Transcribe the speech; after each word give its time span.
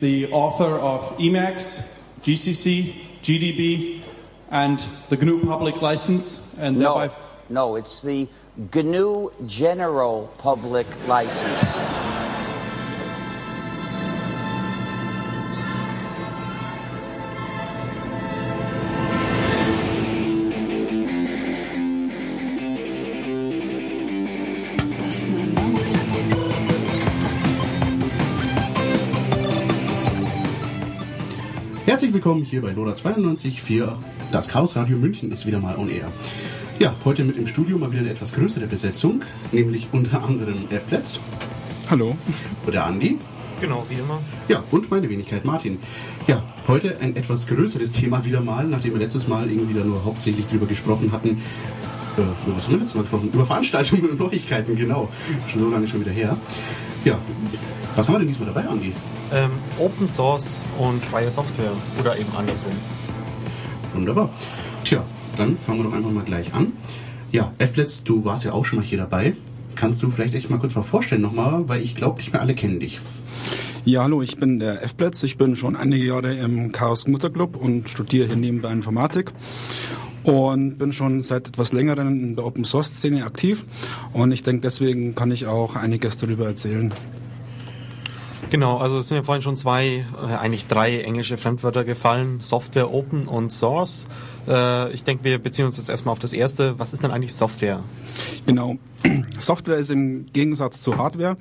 the 0.00 0.30
author 0.32 0.78
of 0.78 1.02
Emacs, 1.18 2.00
GCC, 2.22 2.94
GDB, 3.22 4.02
and 4.50 4.84
the 5.10 5.16
GNU 5.16 5.44
public 5.44 5.80
license, 5.82 6.58
and 6.58 6.78
No, 6.78 7.10
no, 7.48 7.76
it's 7.76 8.00
the 8.00 8.26
GNU 8.74 9.30
General 9.46 10.32
Public 10.38 10.86
License. 11.06 11.89
Hier 32.50 32.62
bei 32.62 32.72
Lola 32.72 32.94
92.4. 32.94 33.96
Das 34.32 34.48
Chaos 34.48 34.74
Radio 34.74 34.96
München 34.96 35.30
ist 35.30 35.46
wieder 35.46 35.60
mal 35.60 35.76
on 35.76 35.88
air. 35.88 36.10
Ja, 36.80 36.96
heute 37.04 37.22
mit 37.22 37.36
im 37.36 37.46
Studio 37.46 37.78
mal 37.78 37.92
wieder 37.92 38.00
eine 38.00 38.10
etwas 38.10 38.32
größere 38.32 38.66
Besetzung, 38.66 39.22
nämlich 39.52 39.86
unter 39.92 40.24
anderem 40.24 40.66
F. 40.68 40.84
Plätz 40.86 41.20
Hallo. 41.88 42.16
oder 42.66 42.86
Andi. 42.86 43.18
Genau, 43.60 43.86
wie 43.88 43.94
immer. 43.94 44.20
Ja, 44.48 44.64
und 44.72 44.90
meine 44.90 45.08
Wenigkeit 45.08 45.44
Martin. 45.44 45.78
Ja, 46.26 46.42
heute 46.66 46.98
ein 47.00 47.14
etwas 47.14 47.46
größeres 47.46 47.92
Thema 47.92 48.24
wieder 48.24 48.40
mal, 48.40 48.66
nachdem 48.66 48.94
wir 48.94 49.00
letztes 49.00 49.28
Mal 49.28 49.48
irgendwie 49.48 49.74
da 49.74 49.84
nur 49.84 50.04
hauptsächlich 50.04 50.46
drüber 50.46 50.66
gesprochen 50.66 51.12
hatten. 51.12 51.40
Äh, 52.16 52.22
über 52.46 52.56
was 52.56 52.64
haben 52.64 52.72
wir 52.72 52.78
letztes 52.78 52.96
Mal 52.96 53.02
gesprochen? 53.02 53.30
Über 53.32 53.46
Veranstaltungen 53.46 54.10
und 54.10 54.18
Neuigkeiten, 54.18 54.74
genau. 54.74 55.08
Schon 55.46 55.60
so 55.60 55.70
lange 55.70 55.86
schon 55.86 56.00
wieder 56.00 56.12
her. 56.12 56.36
Ja, 57.04 57.16
was 58.00 58.08
haben 58.08 58.14
wir 58.14 58.20
denn 58.20 58.28
diesmal 58.28 58.48
dabei, 58.48 58.66
Andi? 58.66 58.94
Ähm, 59.30 59.50
Open 59.78 60.08
Source 60.08 60.64
und 60.78 61.04
freie 61.04 61.30
Software 61.30 61.72
oder 61.98 62.18
eben 62.18 62.34
andersrum. 62.34 62.72
Wunderbar. 63.92 64.30
Tja, 64.84 65.04
dann 65.36 65.58
fangen 65.58 65.80
wir 65.80 65.84
doch 65.84 65.92
einfach 65.92 66.10
mal 66.10 66.24
gleich 66.24 66.54
an. 66.54 66.72
Ja, 67.30 67.52
F-Plätz, 67.58 68.02
du 68.02 68.24
warst 68.24 68.44
ja 68.44 68.52
auch 68.52 68.64
schon 68.64 68.78
mal 68.78 68.86
hier 68.86 68.96
dabei. 68.96 69.34
Kannst 69.74 70.02
du 70.02 70.10
vielleicht 70.10 70.34
echt 70.34 70.48
mal 70.48 70.58
kurz 70.58 70.74
mal 70.74 70.82
vorstellen 70.82 71.20
nochmal, 71.20 71.68
weil 71.68 71.82
ich 71.82 71.94
glaube, 71.94 72.16
nicht 72.16 72.32
mehr 72.32 72.40
alle 72.40 72.54
kennen 72.54 72.80
dich. 72.80 73.02
Ja, 73.84 74.04
hallo, 74.04 74.22
ich 74.22 74.38
bin 74.38 74.60
der 74.60 74.82
F-Platz. 74.82 75.22
Ich 75.22 75.36
bin 75.36 75.54
schon 75.54 75.76
einige 75.76 76.06
Jahre 76.06 76.32
im 76.32 76.72
Chaos 76.72 77.06
Mutterclub 77.06 77.54
und 77.54 77.90
studiere 77.90 78.28
hier 78.28 78.36
nebenbei 78.36 78.72
Informatik. 78.72 79.30
Und 80.22 80.78
bin 80.78 80.94
schon 80.94 81.20
seit 81.20 81.48
etwas 81.48 81.74
längerem 81.74 82.08
in 82.08 82.36
der 82.36 82.46
Open 82.46 82.64
Source 82.64 82.94
Szene 82.96 83.26
aktiv. 83.26 83.66
Und 84.14 84.32
ich 84.32 84.42
denke, 84.42 84.62
deswegen 84.62 85.14
kann 85.14 85.30
ich 85.30 85.46
auch 85.46 85.76
einiges 85.76 86.16
darüber 86.16 86.46
erzählen. 86.46 86.94
Genau, 88.50 88.78
also 88.78 88.98
es 88.98 89.08
sind 89.08 89.16
ja 89.16 89.22
vorhin 89.22 89.42
schon 89.42 89.56
zwei, 89.56 90.04
äh, 90.20 90.34
eigentlich 90.34 90.66
drei 90.66 91.00
englische 91.02 91.36
Fremdwörter 91.36 91.84
gefallen. 91.84 92.40
Software, 92.40 92.92
Open 92.92 93.28
und 93.28 93.52
Source. 93.52 94.08
Äh, 94.48 94.92
ich 94.92 95.04
denke, 95.04 95.22
wir 95.22 95.38
beziehen 95.38 95.66
uns 95.66 95.76
jetzt 95.76 95.88
erstmal 95.88 96.12
auf 96.12 96.18
das 96.18 96.32
erste. 96.32 96.76
Was 96.78 96.92
ist 96.92 97.04
denn 97.04 97.12
eigentlich 97.12 97.32
Software? 97.32 97.80
Genau. 98.46 98.76
Software 99.38 99.76
ist 99.76 99.92
im 99.92 100.26
Gegensatz 100.32 100.80
zu 100.80 100.98
Hardware, 100.98 101.36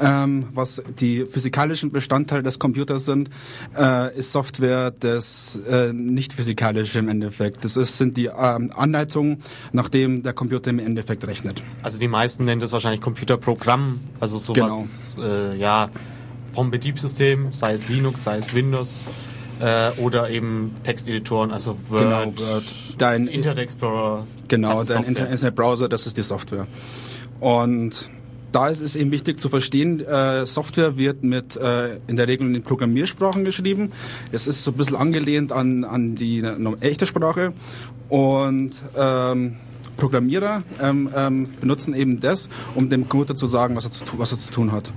ähm, 0.00 0.44
was 0.52 0.82
die 1.00 1.24
physikalischen 1.24 1.90
Bestandteile 1.90 2.42
des 2.42 2.58
Computers 2.58 3.06
sind, 3.06 3.30
äh, 3.76 4.14
ist 4.16 4.30
Software 4.32 4.90
das 4.90 5.58
äh, 5.68 5.92
nicht 5.94 6.34
physikalische 6.34 6.98
im 6.98 7.08
Endeffekt. 7.08 7.64
Das 7.64 7.78
ist, 7.78 7.96
sind 7.96 8.18
die 8.18 8.26
ähm, 8.26 8.72
Anleitungen, 8.76 9.42
nach 9.72 9.88
dem 9.88 10.22
der 10.22 10.34
Computer 10.34 10.68
im 10.68 10.78
Endeffekt 10.78 11.26
rechnet. 11.26 11.62
Also 11.82 11.98
die 11.98 12.08
meisten 12.08 12.44
nennen 12.44 12.60
das 12.60 12.72
wahrscheinlich 12.72 13.00
Computerprogramm, 13.00 14.00
also 14.20 14.38
sowas, 14.38 15.16
äh, 15.18 15.56
ja, 15.56 15.88
vom 16.54 16.70
Betriebssystem, 16.70 17.52
sei 17.52 17.74
es 17.74 17.88
Linux, 17.88 18.24
sei 18.24 18.38
es 18.38 18.54
Windows 18.54 19.00
äh, 19.60 19.90
oder 20.00 20.30
eben 20.30 20.74
Texteditoren, 20.84 21.50
also 21.50 21.76
Word, 21.88 22.02
Genau, 22.02 22.24
Word. 22.50 22.64
Dein- 22.98 23.26
Internet 23.28 23.58
Explorer. 23.58 24.26
Genau, 24.48 24.68
dein 24.84 24.86
Software. 24.86 25.08
Internetbrowser, 25.08 25.88
das 25.88 26.06
ist 26.06 26.16
die 26.16 26.22
Software. 26.22 26.66
Und 27.40 28.10
da 28.52 28.68
ist 28.68 28.80
es 28.82 28.96
eben 28.96 29.10
wichtig 29.12 29.40
zu 29.40 29.48
verstehen, 29.48 30.00
äh, 30.06 30.44
Software 30.44 30.98
wird 30.98 31.24
mit 31.24 31.56
äh, 31.56 31.96
in 32.06 32.16
der 32.16 32.28
Regel 32.28 32.54
in 32.54 32.62
Programmiersprachen 32.62 33.44
geschrieben. 33.44 33.92
Es 34.30 34.46
ist 34.46 34.62
so 34.62 34.72
ein 34.72 34.76
bisschen 34.76 34.96
angelehnt 34.96 35.52
an, 35.52 35.84
an 35.84 36.14
die 36.16 36.40
äh, 36.40 36.56
echte 36.80 37.06
Sprache. 37.06 37.54
Und 38.10 38.72
ähm, 38.94 39.56
Programmierer 40.02 40.64
ähm, 40.82 41.10
ähm, 41.14 41.48
benutzen 41.60 41.94
eben 41.94 42.18
das, 42.18 42.48
um 42.74 42.90
dem 42.90 43.08
Computer 43.08 43.36
zu 43.36 43.46
sagen, 43.46 43.76
was 43.76 43.84
er 43.84 43.92
zu, 43.92 44.04
was 44.16 44.32
er 44.32 44.38
zu 44.38 44.50
tun 44.50 44.72
hat. 44.72 44.92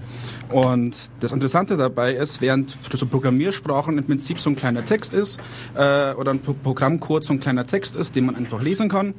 Und 0.52 0.96
das 1.20 1.32
Interessante 1.32 1.78
dabei 1.78 2.14
ist, 2.14 2.42
während 2.42 2.76
so 2.92 3.06
Programmiersprachen 3.06 4.00
im 4.00 4.04
Prinzip 4.04 4.40
so 4.40 4.50
ein 4.50 4.56
kleiner 4.56 4.84
Text 4.84 5.14
ist, 5.14 5.40
äh, 5.76 6.14
oder 6.14 6.32
ein 6.32 6.40
Pro 6.40 6.54
Programmcode 6.54 7.24
so 7.24 7.34
ein 7.34 7.40
kleiner 7.40 7.68
Text 7.68 7.96
ist, 7.96 8.16
den 8.16 8.26
man 8.26 8.36
einfach 8.36 8.64
lesen 8.64 8.90
kann, 8.90 9.14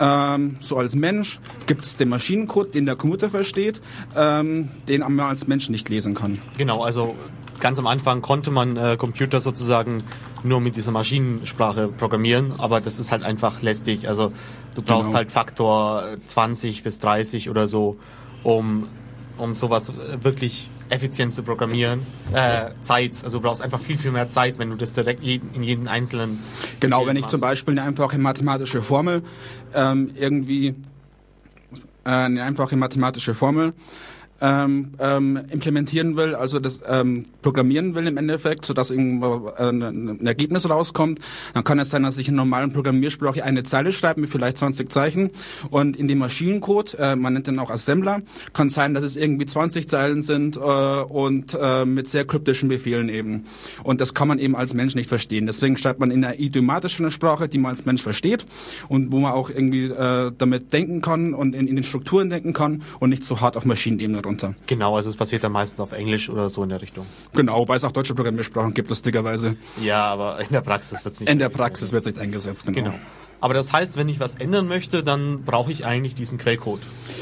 ähm, 0.00 0.56
so 0.60 0.76
als 0.76 0.94
Mensch 0.94 1.40
gibt 1.66 1.82
es 1.82 1.96
den 1.96 2.10
Maschinencode, 2.10 2.72
den 2.76 2.86
der 2.86 2.94
Computer 2.94 3.28
versteht, 3.28 3.80
ähm, 4.16 4.68
den 4.86 5.00
man 5.00 5.20
als 5.20 5.48
Mensch 5.48 5.68
nicht 5.68 5.88
lesen 5.88 6.14
kann. 6.14 6.38
Genau, 6.56 6.84
also 6.84 7.16
ganz 7.58 7.80
am 7.80 7.88
Anfang 7.88 8.22
konnte 8.22 8.52
man 8.52 8.76
äh, 8.76 8.96
Computer 8.96 9.40
sozusagen 9.40 10.04
nur 10.44 10.60
mit 10.60 10.76
dieser 10.76 10.92
Maschinensprache 10.92 11.88
programmieren, 11.88 12.52
aber 12.58 12.80
das 12.80 12.98
ist 12.98 13.10
halt 13.10 13.22
einfach 13.22 13.62
lästig. 13.62 14.08
Also 14.08 14.32
du 14.78 14.84
brauchst 14.84 15.08
Genau. 15.08 15.18
halt 15.18 15.30
Faktor 15.32 16.04
äh, 16.12 16.16
20 16.26 16.82
bis 16.82 16.98
30 16.98 17.50
oder 17.50 17.66
so, 17.66 17.96
um, 18.44 18.88
um 19.36 19.54
sowas 19.54 19.92
wirklich 20.22 20.70
effizient 20.90 21.34
zu 21.34 21.42
programmieren. 21.42 22.00
Äh, 22.32 22.70
Zeit, 22.80 23.22
also 23.22 23.38
du 23.38 23.42
brauchst 23.42 23.60
einfach 23.60 23.80
viel, 23.80 23.98
viel 23.98 24.10
mehr 24.10 24.28
Zeit, 24.28 24.58
wenn 24.58 24.70
du 24.70 24.76
das 24.76 24.92
direkt 24.94 25.22
jeden, 25.22 25.52
in 25.54 25.62
jeden 25.62 25.86
einzelnen... 25.88 26.38
Genau, 26.80 27.06
wenn 27.06 27.16
ich 27.16 27.26
zum 27.26 27.40
machst. 27.40 27.50
Beispiel 27.50 27.78
eine 27.78 27.82
einfache 27.82 28.18
mathematische 28.18 28.80
Formel 28.82 29.22
ähm, 29.74 30.10
irgendwie 30.14 30.68
äh, 30.68 30.74
eine 32.10 32.42
einfache 32.42 32.76
mathematische 32.76 33.34
Formel 33.34 33.74
ähm, 34.40 34.92
ähm, 34.98 35.40
implementieren 35.50 36.16
will, 36.16 36.34
also 36.34 36.60
das 36.60 36.80
ähm, 36.86 37.26
programmieren 37.42 37.94
will 37.94 38.06
im 38.06 38.16
Endeffekt, 38.16 38.64
sodass 38.64 38.90
äh, 38.90 38.94
ein, 38.94 39.22
ein 39.82 40.26
Ergebnis 40.26 40.68
rauskommt, 40.68 41.20
dann 41.54 41.64
kann 41.64 41.78
es 41.78 41.90
sein, 41.90 42.02
dass 42.04 42.18
ich 42.18 42.28
in 42.28 42.34
normalen 42.34 42.72
Programmiersprache 42.72 43.42
eine 43.42 43.64
Zeile 43.64 43.92
schreibe 43.92 44.20
mit 44.20 44.30
vielleicht 44.30 44.58
20 44.58 44.90
Zeichen 44.90 45.30
und 45.70 45.96
in 45.96 46.06
dem 46.06 46.18
Maschinencode, 46.18 46.96
äh, 46.98 47.16
man 47.16 47.32
nennt 47.32 47.46
den 47.46 47.58
auch 47.58 47.70
Assembler, 47.70 48.22
kann 48.52 48.70
sein, 48.70 48.94
dass 48.94 49.04
es 49.04 49.16
irgendwie 49.16 49.46
20 49.46 49.88
Zeilen 49.88 50.22
sind 50.22 50.56
äh, 50.56 50.60
und 50.60 51.56
äh, 51.60 51.84
mit 51.84 52.08
sehr 52.08 52.24
kryptischen 52.24 52.68
Befehlen 52.68 53.08
eben. 53.08 53.44
Und 53.82 54.00
das 54.00 54.14
kann 54.14 54.28
man 54.28 54.38
eben 54.38 54.54
als 54.54 54.74
Mensch 54.74 54.94
nicht 54.94 55.08
verstehen. 55.08 55.46
Deswegen 55.46 55.76
schreibt 55.76 55.98
man 55.98 56.10
in 56.10 56.24
einer 56.24 56.38
idiomatischen 56.38 57.10
Sprache, 57.10 57.48
die 57.48 57.58
man 57.58 57.72
als 57.72 57.84
Mensch 57.84 58.02
versteht 58.02 58.46
und 58.88 59.10
wo 59.10 59.18
man 59.18 59.32
auch 59.32 59.50
irgendwie 59.50 59.86
äh, 59.86 60.30
damit 60.36 60.72
denken 60.72 61.00
kann 61.00 61.34
und 61.34 61.54
in, 61.54 61.66
in 61.66 61.76
den 61.76 61.84
Strukturen 61.84 62.30
denken 62.30 62.52
kann 62.52 62.82
und 63.00 63.10
nicht 63.10 63.24
so 63.24 63.40
hart 63.40 63.56
auf 63.56 63.64
Maschinenebene 63.64 64.22
runter. 64.28 64.54
Genau, 64.66 64.96
also 64.96 65.08
es 65.08 65.16
passiert 65.16 65.42
dann 65.42 65.52
meistens 65.52 65.80
auf 65.80 65.92
Englisch 65.92 66.30
oder 66.30 66.48
so 66.48 66.62
in 66.62 66.68
der 66.68 66.80
Richtung. 66.80 67.06
Genau, 67.34 67.58
wobei 67.58 67.76
es 67.76 67.84
auch 67.84 67.92
deutsche 67.92 68.14
Programmiersprachen 68.14 68.74
gibt, 68.74 68.88
lustigerweise. 68.88 69.56
Ja, 69.82 70.04
aber 70.04 70.40
in 70.40 70.48
der 70.50 70.60
Praxis 70.60 71.04
wird 71.04 71.14
es 71.14 71.20
nicht... 71.20 71.30
In 71.30 71.38
der 71.38 71.48
Praxis 71.48 71.92
wird 71.92 72.02
es 72.02 72.06
nicht 72.06 72.18
eingesetzt, 72.18 72.66
genau. 72.66 72.90
Genau. 72.90 72.94
Aber 73.40 73.54
das 73.54 73.72
heißt, 73.72 73.96
wenn 73.96 74.08
ich 74.08 74.20
was 74.20 74.34
ändern 74.34 74.66
möchte, 74.66 75.02
dann 75.02 75.44
brauche 75.44 75.70
ich 75.70 75.86
eigentlich 75.86 76.14
diesen 76.14 76.38
Quellcode. 76.38 76.80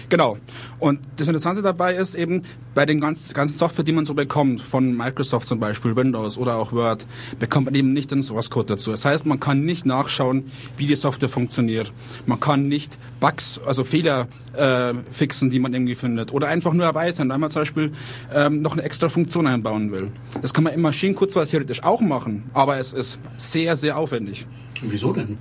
Genau. 0.08 0.38
Und 0.78 1.00
das 1.16 1.28
Interessante 1.28 1.62
dabei 1.62 1.94
ist 1.94 2.14
eben, 2.14 2.42
bei 2.74 2.86
den 2.86 3.00
ganzen, 3.00 3.34
ganzen 3.34 3.58
Software, 3.58 3.84
die 3.84 3.92
man 3.92 4.06
so 4.06 4.14
bekommt, 4.14 4.60
von 4.60 4.96
Microsoft 4.96 5.46
zum 5.48 5.58
Beispiel, 5.58 5.96
Windows 5.96 6.38
oder 6.38 6.56
auch 6.56 6.72
Word, 6.72 7.06
bekommt 7.38 7.66
man 7.66 7.74
eben 7.74 7.92
nicht 7.92 8.10
den 8.10 8.22
Source 8.22 8.50
Code 8.50 8.66
dazu. 8.74 8.90
Das 8.90 9.04
heißt, 9.04 9.26
man 9.26 9.40
kann 9.40 9.64
nicht 9.64 9.86
nachschauen, 9.86 10.50
wie 10.76 10.86
die 10.86 10.96
Software 10.96 11.28
funktioniert. 11.28 11.92
Man 12.26 12.38
kann 12.38 12.68
nicht 12.68 12.98
Bugs, 13.20 13.60
also 13.64 13.84
Fehler 13.84 14.28
äh, 14.54 14.94
fixen, 15.10 15.50
die 15.50 15.58
man 15.58 15.74
irgendwie 15.74 15.94
findet. 15.94 16.32
Oder 16.32 16.48
einfach 16.48 16.72
nur 16.72 16.84
erweitern, 16.84 17.28
weil 17.28 17.38
man 17.38 17.50
zum 17.50 17.62
Beispiel 17.62 17.92
ähm, 18.34 18.62
noch 18.62 18.72
eine 18.72 18.82
extra 18.82 19.08
Funktion 19.08 19.46
einbauen 19.46 19.90
will. 19.90 20.10
Das 20.42 20.54
kann 20.54 20.64
man 20.64 20.72
im 20.72 20.82
Maschinencode 20.82 21.30
zwar 21.30 21.46
theoretisch 21.46 21.82
auch 21.82 22.00
machen, 22.00 22.50
aber 22.52 22.78
es 22.78 22.92
ist 22.92 23.18
sehr, 23.36 23.76
sehr 23.76 23.98
aufwendig. 23.98 24.46
Wieso 24.82 25.12
denn? 25.12 25.38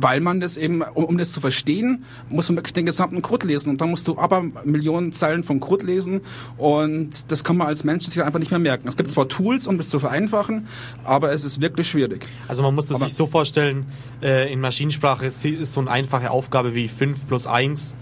Weil 0.00 0.20
man 0.20 0.40
das 0.40 0.56
eben, 0.56 0.82
um, 0.82 1.04
um 1.04 1.18
das 1.18 1.32
zu 1.32 1.40
verstehen, 1.40 2.04
muss 2.28 2.48
man 2.48 2.56
wirklich 2.56 2.74
den 2.74 2.86
gesamten 2.86 3.22
Code 3.22 3.46
lesen. 3.46 3.70
Und 3.70 3.80
dann 3.80 3.90
musst 3.90 4.06
du 4.08 4.18
aber 4.18 4.42
Millionen 4.64 5.12
Zeilen 5.12 5.42
von 5.42 5.60
Code 5.60 5.86
lesen. 5.86 6.20
Und 6.58 7.30
das 7.30 7.44
kann 7.44 7.56
man 7.56 7.66
als 7.68 7.84
Mensch 7.84 8.04
sich 8.06 8.22
einfach 8.22 8.38
nicht 8.38 8.50
mehr 8.50 8.60
merken. 8.60 8.88
Es 8.88 8.96
gibt 8.96 9.10
zwar 9.10 9.28
Tools, 9.28 9.66
um 9.66 9.78
das 9.78 9.88
zu 9.88 9.98
vereinfachen, 9.98 10.66
aber 11.04 11.32
es 11.32 11.44
ist 11.44 11.60
wirklich 11.60 11.88
schwierig. 11.88 12.26
Also 12.48 12.62
man 12.62 12.74
muss 12.74 12.86
das 12.86 12.96
Aber- 12.96 13.06
sich 13.06 13.14
so 13.14 13.26
vorstellen, 13.26 13.86
äh, 14.22 14.52
in 14.52 14.60
Maschinensprache 14.60 15.26
ist 15.26 15.44
ist 15.44 15.72
so 15.74 15.80
eine 15.80 15.90
einfache 15.90 16.30
Aufgabe 16.30 16.74
wie 16.74 16.88
5 16.88 17.26
plus 17.28 17.46
1 17.46 17.96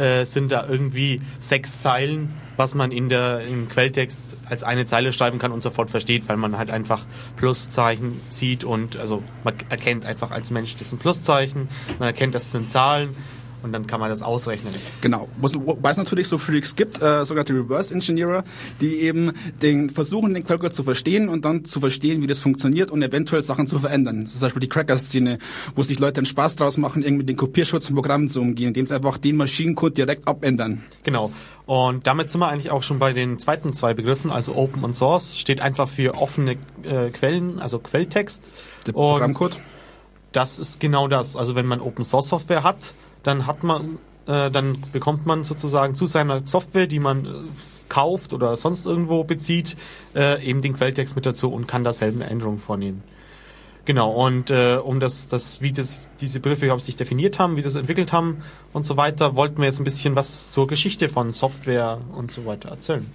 äh, 0.00 0.24
sind 0.24 0.50
da 0.50 0.66
irgendwie 0.66 1.20
sechs 1.38 1.82
Zeilen, 1.82 2.32
was 2.56 2.74
man 2.74 2.90
in 2.90 3.08
der, 3.08 3.40
im 3.40 3.68
Quelltext 3.68 4.24
als 4.48 4.62
eine 4.62 4.86
Zeile 4.86 5.12
schreiben 5.12 5.38
kann 5.38 5.52
und 5.52 5.62
sofort 5.62 5.90
versteht, 5.90 6.28
weil 6.28 6.36
man 6.36 6.58
halt 6.58 6.70
einfach 6.70 7.04
Pluszeichen 7.36 8.20
sieht 8.28 8.64
und 8.64 8.98
also 8.98 9.22
man 9.44 9.54
erkennt 9.68 10.06
einfach 10.06 10.30
als 10.30 10.50
Mensch, 10.50 10.76
das 10.76 10.90
sind 10.90 11.00
Pluszeichen, 11.00 11.68
man 11.98 12.08
erkennt, 12.08 12.34
das 12.34 12.50
sind 12.50 12.70
Zahlen 12.70 13.14
und 13.62 13.72
dann 13.72 13.86
kann 13.86 14.00
man 14.00 14.10
das 14.10 14.22
ausrechnen. 14.22 14.74
Genau. 15.00 15.28
Wobei 15.40 15.90
es 15.90 15.96
natürlich 15.96 16.28
so 16.28 16.38
Freaks 16.38 16.76
gibt, 16.76 17.00
äh, 17.02 17.24
sogenannte 17.24 17.52
Reverse 17.54 17.94
Engineer, 17.94 18.44
die 18.80 18.96
eben 19.00 19.32
den 19.62 19.90
versuchen, 19.90 20.34
den 20.34 20.44
Quellcode 20.44 20.74
zu 20.74 20.82
verstehen 20.82 21.28
und 21.28 21.44
dann 21.44 21.64
zu 21.64 21.80
verstehen, 21.80 22.22
wie 22.22 22.26
das 22.26 22.40
funktioniert 22.40 22.90
und 22.90 23.02
eventuell 23.02 23.42
Sachen 23.42 23.66
zu 23.66 23.78
verändern. 23.78 24.26
Zum 24.26 24.40
Beispiel 24.40 24.60
die 24.60 24.68
Cracker-Szene, 24.68 25.38
wo 25.74 25.82
sich 25.82 25.98
Leute 25.98 26.18
einen 26.18 26.26
Spaß 26.26 26.56
draus 26.56 26.76
machen, 26.76 27.02
irgendwie 27.02 27.18
mit 27.18 27.28
den 27.28 27.36
Kopierschutz 27.36 27.86
von 27.86 27.96
Programmen 27.96 28.28
zu 28.28 28.40
umgehen, 28.40 28.68
indem 28.68 28.86
sie 28.86 28.94
einfach 28.94 29.18
den 29.18 29.36
Maschinencode 29.36 29.96
direkt 29.96 30.26
abändern. 30.26 30.82
Genau. 31.02 31.32
Und 31.66 32.06
damit 32.06 32.30
sind 32.30 32.40
wir 32.40 32.48
eigentlich 32.48 32.70
auch 32.70 32.82
schon 32.82 32.98
bei 32.98 33.12
den 33.12 33.38
zweiten 33.38 33.74
zwei 33.74 33.94
Begriffen, 33.94 34.30
also 34.30 34.56
Open 34.56 34.82
und 34.82 34.96
Source, 34.96 35.38
steht 35.38 35.60
einfach 35.60 35.88
für 35.88 36.14
offene 36.14 36.56
äh, 36.82 37.10
Quellen, 37.10 37.60
also 37.60 37.78
Quelltext. 37.78 38.48
Der 38.86 38.92
Programmcode. 38.92 39.60
Das 40.32 40.58
ist 40.58 40.80
genau 40.80 41.08
das. 41.08 41.36
Also 41.36 41.54
wenn 41.54 41.66
man 41.66 41.80
Open 41.80 42.04
Source 42.04 42.28
Software 42.28 42.62
hat, 42.62 42.94
dann 43.22 43.46
hat 43.46 43.62
man, 43.62 43.98
äh, 44.26 44.50
dann 44.50 44.78
bekommt 44.92 45.26
man 45.26 45.44
sozusagen 45.44 45.94
zu 45.94 46.06
seiner 46.06 46.46
Software, 46.46 46.86
die 46.86 47.00
man 47.00 47.26
äh, 47.26 47.30
kauft 47.88 48.32
oder 48.32 48.56
sonst 48.56 48.86
irgendwo 48.86 49.24
bezieht, 49.24 49.76
äh, 50.14 50.42
eben 50.44 50.62
den 50.62 50.74
Quelltext 50.74 51.16
mit 51.16 51.26
dazu 51.26 51.52
und 51.52 51.66
kann 51.66 51.84
da 51.84 51.92
selber 51.92 52.24
Änderungen 52.24 52.58
vornehmen. 52.58 53.02
Genau, 53.86 54.10
und 54.10 54.50
äh, 54.50 54.76
um 54.76 55.00
das, 55.00 55.26
das, 55.26 55.62
wie 55.62 55.72
das, 55.72 56.10
diese 56.20 56.38
Begriffe 56.38 56.66
überhaupt 56.66 56.84
sich 56.84 56.96
definiert 56.96 57.38
haben, 57.38 57.56
wie 57.56 57.62
das 57.62 57.74
entwickelt 57.74 58.12
haben 58.12 58.42
und 58.72 58.86
so 58.86 58.96
weiter, 58.96 59.36
wollten 59.36 59.58
wir 59.58 59.64
jetzt 59.64 59.80
ein 59.80 59.84
bisschen 59.84 60.14
was 60.14 60.52
zur 60.52 60.66
Geschichte 60.66 61.08
von 61.08 61.32
Software 61.32 61.98
und 62.14 62.30
so 62.30 62.44
weiter 62.46 62.68
erzählen. 62.68 63.06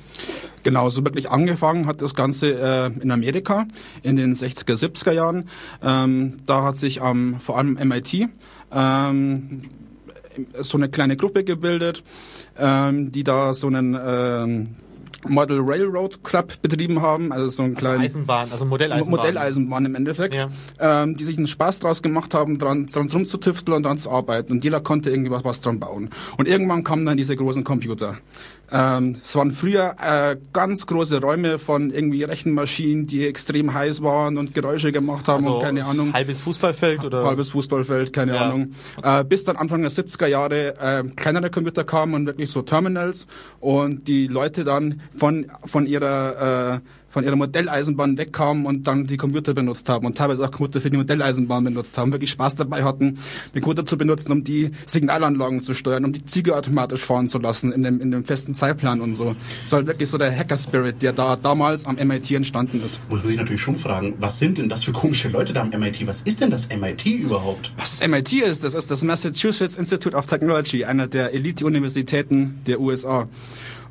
Genau, 0.63 0.89
so 0.89 1.05
wirklich 1.05 1.29
angefangen 1.29 1.85
hat 1.85 2.01
das 2.01 2.15
Ganze 2.15 2.59
äh, 2.59 3.01
in 3.01 3.11
Amerika 3.11 3.67
in 4.01 4.15
den 4.15 4.33
60er, 4.33 4.73
70er 4.73 5.11
Jahren. 5.11 5.49
Ähm, 5.83 6.37
da 6.47 6.63
hat 6.63 6.77
sich 6.77 6.99
ähm, 7.01 7.39
vor 7.39 7.57
allem 7.57 7.75
MIT 7.75 8.27
ähm, 8.73 9.69
so 10.61 10.77
eine 10.77 10.89
kleine 10.89 11.17
Gruppe 11.17 11.43
gebildet, 11.43 12.03
ähm, 12.57 13.11
die 13.11 13.23
da 13.23 13.53
so 13.53 13.67
einen 13.67 13.97
ähm, 14.01 14.67
Model 15.27 15.59
Railroad 15.59 16.23
Club 16.23 16.53
betrieben 16.61 17.01
haben, 17.01 17.31
also 17.31 17.47
so 17.49 17.63
ein 17.63 17.71
Also 17.71 17.79
kleinen 17.79 18.01
Eisenbahn, 18.01 18.51
also 18.51 18.63
Modelleisenbahn. 18.65 19.19
Modelleisenbahn 19.19 19.85
im 19.85 19.95
Endeffekt, 19.95 20.35
Ja. 20.35 20.49
ähm, 20.79 21.17
die 21.17 21.23
sich 21.23 21.37
einen 21.37 21.47
Spaß 21.47 21.79
draus 21.79 22.03
gemacht 22.03 22.33
haben, 22.35 22.59
dran, 22.59 22.85
dran 22.85 23.09
rumzutüfteln 23.09 23.75
und 23.77 23.83
dran 23.83 23.97
zu 23.97 24.11
arbeiten. 24.11 24.51
Und 24.51 24.63
jeder 24.63 24.81
konnte 24.81 25.09
irgendwie 25.09 25.31
was, 25.31 25.43
was 25.43 25.61
dran 25.61 25.79
bauen. 25.79 26.11
Und 26.37 26.47
irgendwann 26.47 26.83
kamen 26.83 27.05
dann 27.07 27.17
diese 27.17 27.35
großen 27.35 27.63
Computer. 27.63 28.17
Ähm, 28.71 29.17
es 29.23 29.35
waren 29.35 29.51
früher 29.51 29.95
äh, 30.01 30.37
ganz 30.53 30.87
große 30.87 31.21
Räume 31.21 31.59
von 31.59 31.91
irgendwie 31.91 32.23
Rechenmaschinen, 32.23 33.05
die 33.07 33.27
extrem 33.27 33.73
heiß 33.73 34.01
waren 34.01 34.37
und 34.37 34.53
Geräusche 34.53 34.91
gemacht 34.91 35.27
haben 35.27 35.43
Also 35.43 35.55
und 35.57 35.61
keine 35.63 35.85
Ahnung. 35.85 36.13
Halbes 36.13 36.41
Fußballfeld 36.41 37.03
oder? 37.05 37.23
Halbes 37.25 37.49
Fußballfeld, 37.49 38.11
keine 38.13 38.35
Ja. 38.35 38.41
Ahnung. 38.49 38.71
Äh, 39.03 39.23
bis 39.23 39.43
dann 39.43 39.55
Anfang 39.55 39.81
der 39.81 39.91
70er 39.91 40.27
Jahre 40.27 40.73
äh, 40.79 41.03
kleinere 41.15 41.49
Computer 41.49 41.83
kamen 41.83 42.13
und 42.15 42.25
wirklich 42.25 42.49
so 42.49 42.61
Terminals 42.63 43.27
und 43.59 44.07
die 44.07 44.27
Leute 44.27 44.63
dann 44.63 45.01
von, 45.15 45.45
von 45.63 45.85
ihrer 45.85 46.75
äh, 46.75 46.79
von 47.15 47.23
ihrer 47.23 47.37
Modelleisenbahn 47.37 48.17
wegkamen 48.17 48.65
und 48.65 48.87
dann 48.87 49.07
die 49.07 49.15
Computer 49.15 49.53
benutzt 49.53 49.87
haben 49.87 50.05
und 50.05 50.17
teilweise 50.17 50.43
auch 50.43 50.51
Computer 50.51 50.81
für 50.81 50.89
die 50.89 50.97
Modelleisenbahn 50.97 51.63
benutzt 51.63 51.97
haben, 51.97 52.11
wirklich 52.11 52.29
Spaß 52.31 52.57
dabei 52.57 52.83
hatten, 52.83 53.17
den 53.55 53.61
Computer 53.61 53.85
zu 53.85 53.97
benutzen, 53.97 54.33
um 54.33 54.43
die 54.43 54.71
Signalanlagen 54.85 55.61
zu 55.61 55.73
steuern, 55.73 56.03
um 56.03 56.11
die 56.11 56.25
Züge 56.25 56.53
automatisch 56.57 56.99
fahren 56.99 57.29
zu 57.29 57.39
lassen 57.39 57.71
in 57.71 57.83
dem, 57.83 58.01
in 58.01 58.11
dem 58.11 58.25
festen 58.25 58.53
Zeitplan 58.53 58.99
und 58.99 59.13
so. 59.13 59.33
Es 59.63 59.71
war 59.71 59.87
wirklich 59.87 60.09
so 60.09 60.17
der 60.17 60.37
Hacker-Spirit, 60.37 61.01
der 61.01 61.13
da 61.13 61.37
damals 61.37 61.85
am 61.85 61.95
MIT 61.95 62.31
entstanden 62.31 62.83
ist. 62.83 62.99
Muss 63.09 63.19
man 63.19 63.29
sich 63.29 63.37
natürlich 63.37 63.61
schon 63.61 63.77
fragen, 63.77 64.15
was 64.17 64.37
sind 64.37 64.57
denn 64.57 64.67
das 64.67 64.83
für 64.83 64.91
komische 64.91 65.29
Leute 65.29 65.53
da 65.53 65.61
am 65.61 65.69
MIT? 65.69 66.05
Was 66.07 66.19
ist 66.19 66.41
denn 66.41 66.51
das 66.51 66.67
MIT 66.67 67.05
überhaupt? 67.05 67.71
Was 67.77 67.97
das 67.97 68.05
MIT 68.09 68.33
ist, 68.33 68.65
das 68.65 68.73
ist 68.73 68.91
das 68.91 69.05
Massachusetts 69.05 69.77
Institute 69.77 70.17
of 70.17 70.25
Technology, 70.25 70.83
einer 70.83 71.07
der 71.07 71.33
Elite-Universitäten 71.33 72.59
der 72.67 72.81
USA. 72.81 73.29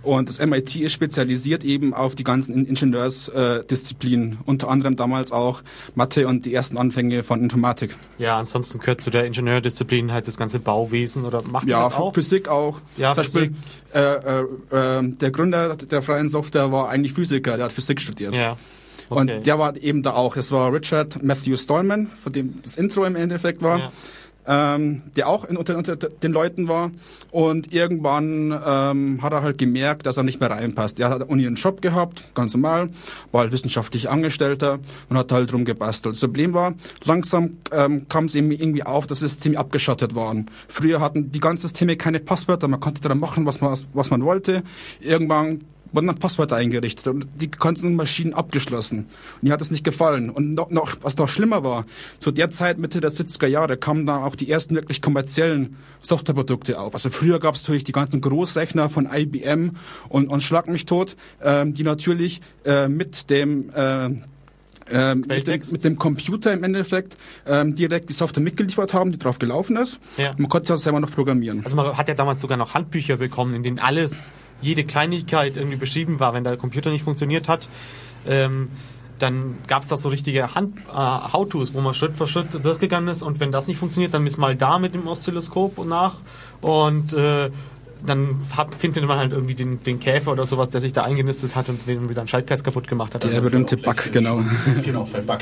Und 0.04 0.28
das 0.28 0.38
MIT 0.38 0.76
ist 0.76 0.92
spezialisiert 0.92 1.64
eben 1.64 1.94
auf 1.94 2.14
die 2.14 2.24
ganzen 2.24 2.66
Ingenieursdisziplinen, 2.66 4.32
äh, 4.32 4.36
unter 4.44 4.68
anderem 4.68 4.96
damals 4.96 5.32
auch 5.32 5.62
Mathe 5.94 6.26
und 6.28 6.44
die 6.46 6.54
ersten 6.54 6.76
Anfänge 6.78 7.22
von 7.22 7.40
Informatik. 7.42 7.96
Ja, 8.18 8.38
ansonsten 8.38 8.78
gehört 8.78 9.00
zu 9.00 9.10
der 9.10 9.24
Ingenieurdisziplin 9.24 10.12
halt 10.12 10.28
das 10.28 10.36
ganze 10.36 10.58
Bauwesen 10.60 11.24
oder 11.24 11.42
macht 11.42 11.66
Ja, 11.66 11.84
das 11.84 11.94
auch? 11.94 12.14
Physik 12.14 12.48
auch. 12.48 12.80
Ja, 12.96 13.14
Zum 13.14 13.24
Beispiel, 13.24 13.54
äh, 13.94 14.00
äh, 14.00 14.98
äh, 15.00 15.02
der 15.08 15.30
Gründer 15.30 15.76
der 15.76 16.02
freien 16.02 16.28
Software 16.28 16.70
war 16.70 16.88
eigentlich 16.90 17.14
Physiker, 17.14 17.56
der 17.56 17.66
hat 17.66 17.72
Physik 17.72 18.00
studiert. 18.00 18.34
Ja. 18.34 18.56
Und 19.10 19.30
Okay. 19.30 19.40
der 19.40 19.58
war 19.58 19.76
eben 19.76 20.02
da 20.02 20.12
auch. 20.14 20.36
Es 20.36 20.50
war 20.50 20.72
Richard 20.72 21.22
Matthew 21.22 21.56
Stallman, 21.56 22.08
von 22.22 22.32
dem 22.32 22.54
das 22.62 22.76
Intro 22.76 23.04
im 23.04 23.16
Endeffekt 23.16 23.62
war. 23.62 23.78
Ja. 23.78 23.92
Ähm, 24.46 25.02
der 25.16 25.28
auch 25.28 25.44
in, 25.44 25.56
unter, 25.56 25.76
unter 25.76 25.96
den 25.96 26.32
Leuten 26.32 26.68
war. 26.68 26.90
Und 27.30 27.72
irgendwann 27.72 28.58
ähm, 28.64 29.22
hat 29.22 29.32
er 29.32 29.42
halt 29.42 29.58
gemerkt, 29.58 30.06
dass 30.06 30.16
er 30.16 30.22
nicht 30.22 30.40
mehr 30.40 30.50
reinpasst. 30.50 31.00
Er 31.00 31.06
hat 31.06 31.14
an 31.14 31.18
der 31.20 31.30
Uni 31.30 31.46
einen 31.46 31.56
Job 31.56 31.82
gehabt, 31.82 32.34
ganz 32.34 32.54
normal, 32.54 32.90
war 33.32 33.42
halt 33.42 33.52
wissenschaftlich 33.52 34.08
Angestellter 34.08 34.78
und 35.08 35.18
hat 35.18 35.32
halt 35.32 35.52
rumgebastelt. 35.52 36.14
Das 36.14 36.20
Problem 36.20 36.54
war, 36.54 36.74
langsam 37.04 37.58
ähm, 37.72 38.06
kam 38.08 38.26
es 38.26 38.34
ihm 38.34 38.50
irgendwie 38.50 38.82
auf, 38.82 39.06
dass 39.06 39.20
Systeme 39.20 39.58
abgeschottet 39.58 40.14
waren. 40.14 40.50
Früher 40.68 41.00
hatten 41.00 41.30
die 41.30 41.40
ganzen 41.40 41.62
Systeme 41.62 41.96
keine 41.96 42.20
Passwörter, 42.20 42.68
man 42.68 42.80
konnte 42.80 43.00
da 43.00 43.14
machen, 43.14 43.46
was 43.46 43.60
man, 43.60 43.76
was 43.92 44.10
man 44.10 44.24
wollte. 44.24 44.62
Irgendwann 45.00 45.60
wurden 45.94 46.06
dann 46.06 46.18
Passwörter 46.18 46.56
eingerichtet 46.56 47.06
und 47.06 47.26
die 47.40 47.50
ganzen 47.50 47.94
Maschinen 47.96 48.34
abgeschlossen. 48.34 49.06
Und 49.40 49.48
ihr 49.48 49.52
hat 49.52 49.60
es 49.60 49.70
nicht 49.70 49.84
gefallen. 49.84 50.30
Und 50.30 50.54
noch, 50.54 50.70
noch, 50.70 50.96
was 51.02 51.16
noch 51.16 51.28
schlimmer 51.28 51.64
war, 51.64 51.86
zu 52.18 52.30
der 52.30 52.50
Zeit, 52.50 52.78
Mitte 52.78 53.00
der 53.00 53.12
70er 53.12 53.46
Jahre, 53.46 53.76
kamen 53.76 54.06
da 54.06 54.24
auch 54.24 54.36
die 54.36 54.50
ersten 54.50 54.74
wirklich 54.74 55.00
kommerziellen 55.00 55.76
Softwareprodukte 56.00 56.78
auf. 56.78 56.94
Also 56.94 57.10
früher 57.10 57.40
gab 57.40 57.54
es 57.54 57.62
natürlich 57.62 57.84
die 57.84 57.92
ganzen 57.92 58.20
Großrechner 58.20 58.88
von 58.88 59.08
IBM 59.12 59.76
und, 60.08 60.28
und 60.28 60.42
Schlag 60.42 60.68
mich 60.68 60.86
tot, 60.86 61.16
ähm, 61.42 61.74
die 61.74 61.82
natürlich 61.82 62.40
äh, 62.64 62.88
mit 62.88 63.30
dem 63.30 63.70
äh, 63.70 64.10
ähm, 64.90 65.24
mit, 65.28 65.46
dem, 65.46 65.60
mit 65.70 65.84
dem 65.84 65.98
Computer 65.98 66.52
im 66.52 66.64
Endeffekt 66.64 67.16
ähm, 67.46 67.74
direkt 67.74 68.08
die 68.08 68.12
Software 68.12 68.42
mitgeliefert 68.42 68.94
haben, 68.94 69.12
die 69.12 69.18
drauf 69.18 69.38
gelaufen 69.38 69.76
ist. 69.76 70.00
Ja. 70.16 70.32
Man 70.36 70.48
konnte 70.48 70.64
es 70.64 70.70
auch 70.70 70.82
selber 70.82 71.00
noch 71.00 71.10
programmieren. 71.10 71.62
Also 71.64 71.76
man 71.76 71.96
hat 71.96 72.08
ja 72.08 72.14
damals 72.14 72.40
sogar 72.40 72.58
noch 72.58 72.74
Handbücher 72.74 73.16
bekommen, 73.16 73.54
in 73.54 73.62
denen 73.62 73.78
alles, 73.78 74.32
jede 74.60 74.84
Kleinigkeit 74.84 75.56
irgendwie 75.56 75.76
beschrieben 75.76 76.20
war, 76.20 76.34
wenn 76.34 76.44
der 76.44 76.56
Computer 76.56 76.90
nicht 76.90 77.02
funktioniert 77.02 77.48
hat. 77.48 77.68
Ähm, 78.26 78.68
dann 79.18 79.58
gab 79.68 79.82
es 79.82 79.88
da 79.88 79.96
so 79.96 80.08
richtige 80.08 80.54
Hand, 80.54 80.78
äh, 80.88 80.92
How-Tos, 80.92 81.72
wo 81.72 81.80
man 81.80 81.94
Schritt 81.94 82.14
für 82.14 82.26
Schritt 82.26 82.48
durchgegangen 82.62 83.08
ist 83.08 83.22
und 83.22 83.40
wenn 83.40 83.52
das 83.52 83.68
nicht 83.68 83.78
funktioniert, 83.78 84.12
dann 84.12 84.26
ist 84.26 84.38
mal 84.38 84.56
da 84.56 84.78
mit 84.78 84.94
dem 84.94 85.06
Oszilloskop 85.06 85.84
nach 85.86 86.16
und 86.62 87.12
äh, 87.12 87.50
dann 88.06 88.40
hat, 88.56 88.74
findet 88.74 89.04
man 89.06 89.18
halt 89.18 89.32
irgendwie 89.32 89.54
den, 89.54 89.82
den 89.82 90.00
Käfer 90.00 90.32
oder 90.32 90.46
sowas, 90.46 90.68
der 90.68 90.80
sich 90.80 90.92
da 90.92 91.02
eingenistet 91.02 91.56
hat 91.56 91.68
und 91.68 91.86
wieder 91.86 92.20
einen 92.20 92.28
Schaltkreis 92.28 92.62
kaputt 92.62 92.86
gemacht 92.88 93.14
hat. 93.14 93.24
Der 93.24 93.30
Also, 93.30 93.50
berühmte 93.50 93.76
Bug, 93.76 94.12
genau. 94.12 94.42
genau, 94.82 95.08
beim 95.12 95.26
Bug. 95.26 95.38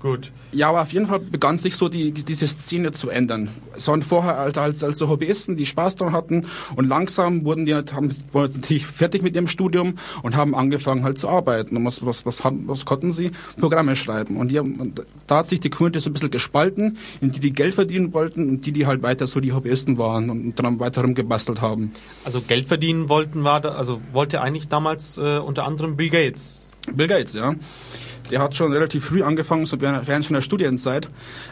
Gut. 0.00 0.30
Ja, 0.52 0.68
aber 0.68 0.82
auf 0.82 0.92
jeden 0.92 1.06
Fall 1.06 1.18
begann 1.18 1.58
sich 1.58 1.74
so 1.74 1.88
die, 1.88 2.12
die, 2.12 2.24
diese 2.24 2.46
Szene 2.46 2.92
zu 2.92 3.08
ändern. 3.08 3.48
Es 3.76 3.88
waren 3.88 4.02
vorher 4.04 4.38
als, 4.38 4.56
als, 4.56 4.84
als 4.84 4.98
so 4.98 5.08
Hobbyisten, 5.08 5.56
die 5.56 5.66
Spaß 5.66 5.96
daran 5.96 6.14
hatten 6.14 6.46
und 6.76 6.86
langsam 6.88 7.44
wurden 7.44 7.66
die 7.66 7.74
halt- 7.74 7.92
haben, 7.92 8.14
wurden 8.32 8.60
natürlich 8.60 8.86
fertig 8.86 9.22
mit 9.22 9.34
ihrem 9.34 9.48
Studium 9.48 9.94
und 10.22 10.36
haben 10.36 10.54
angefangen 10.54 11.02
halt 11.02 11.18
zu 11.18 11.28
arbeiten. 11.28 11.76
Und 11.76 11.84
was, 11.84 12.06
was, 12.06 12.24
was, 12.24 12.44
haben, 12.44 12.68
was 12.68 12.84
konnten 12.84 13.10
sie? 13.10 13.32
Programme 13.58 13.96
schreiben. 13.96 14.36
Und, 14.36 14.48
die 14.52 14.60
und 14.60 15.02
da 15.26 15.38
hat 15.38 15.48
sich 15.48 15.58
die 15.58 15.70
Community 15.70 16.00
so 16.00 16.10
ein 16.10 16.12
bisschen 16.12 16.30
gespalten, 16.30 16.96
in 17.20 17.32
die, 17.32 17.40
die 17.40 17.52
Geld 17.52 17.74
verdienen 17.74 18.12
wollten 18.14 18.48
und 18.48 18.66
die, 18.66 18.72
die 18.72 18.86
halt 18.86 19.02
weiter 19.02 19.26
so 19.26 19.40
die 19.40 19.52
Hobbyisten 19.52 19.98
waren 19.98 20.30
und 20.30 20.54
dann 20.60 20.78
weiter 20.78 21.02
rumgebastelt 21.02 21.60
haben. 21.60 21.92
Also 22.24 22.40
Geld 22.40 22.66
verdienen 22.66 23.08
wollten 23.08 23.42
war, 23.42 23.60
da, 23.60 23.70
also 23.70 24.00
wollte 24.12 24.40
eigentlich 24.42 24.68
damals 24.68 25.18
äh, 25.18 25.38
unter 25.38 25.64
anderem 25.64 25.96
Bill 25.96 26.10
Gates. 26.10 26.68
Bill 26.92 27.08
Gates, 27.08 27.34
ja. 27.34 27.54
Der 28.30 28.40
hat 28.40 28.56
schon 28.56 28.72
relativ 28.72 29.06
früh 29.06 29.22
angefangen, 29.22 29.66
so 29.66 29.80
während 29.80 30.24
seiner 30.24 30.42
Studienzeit, 30.42 31.08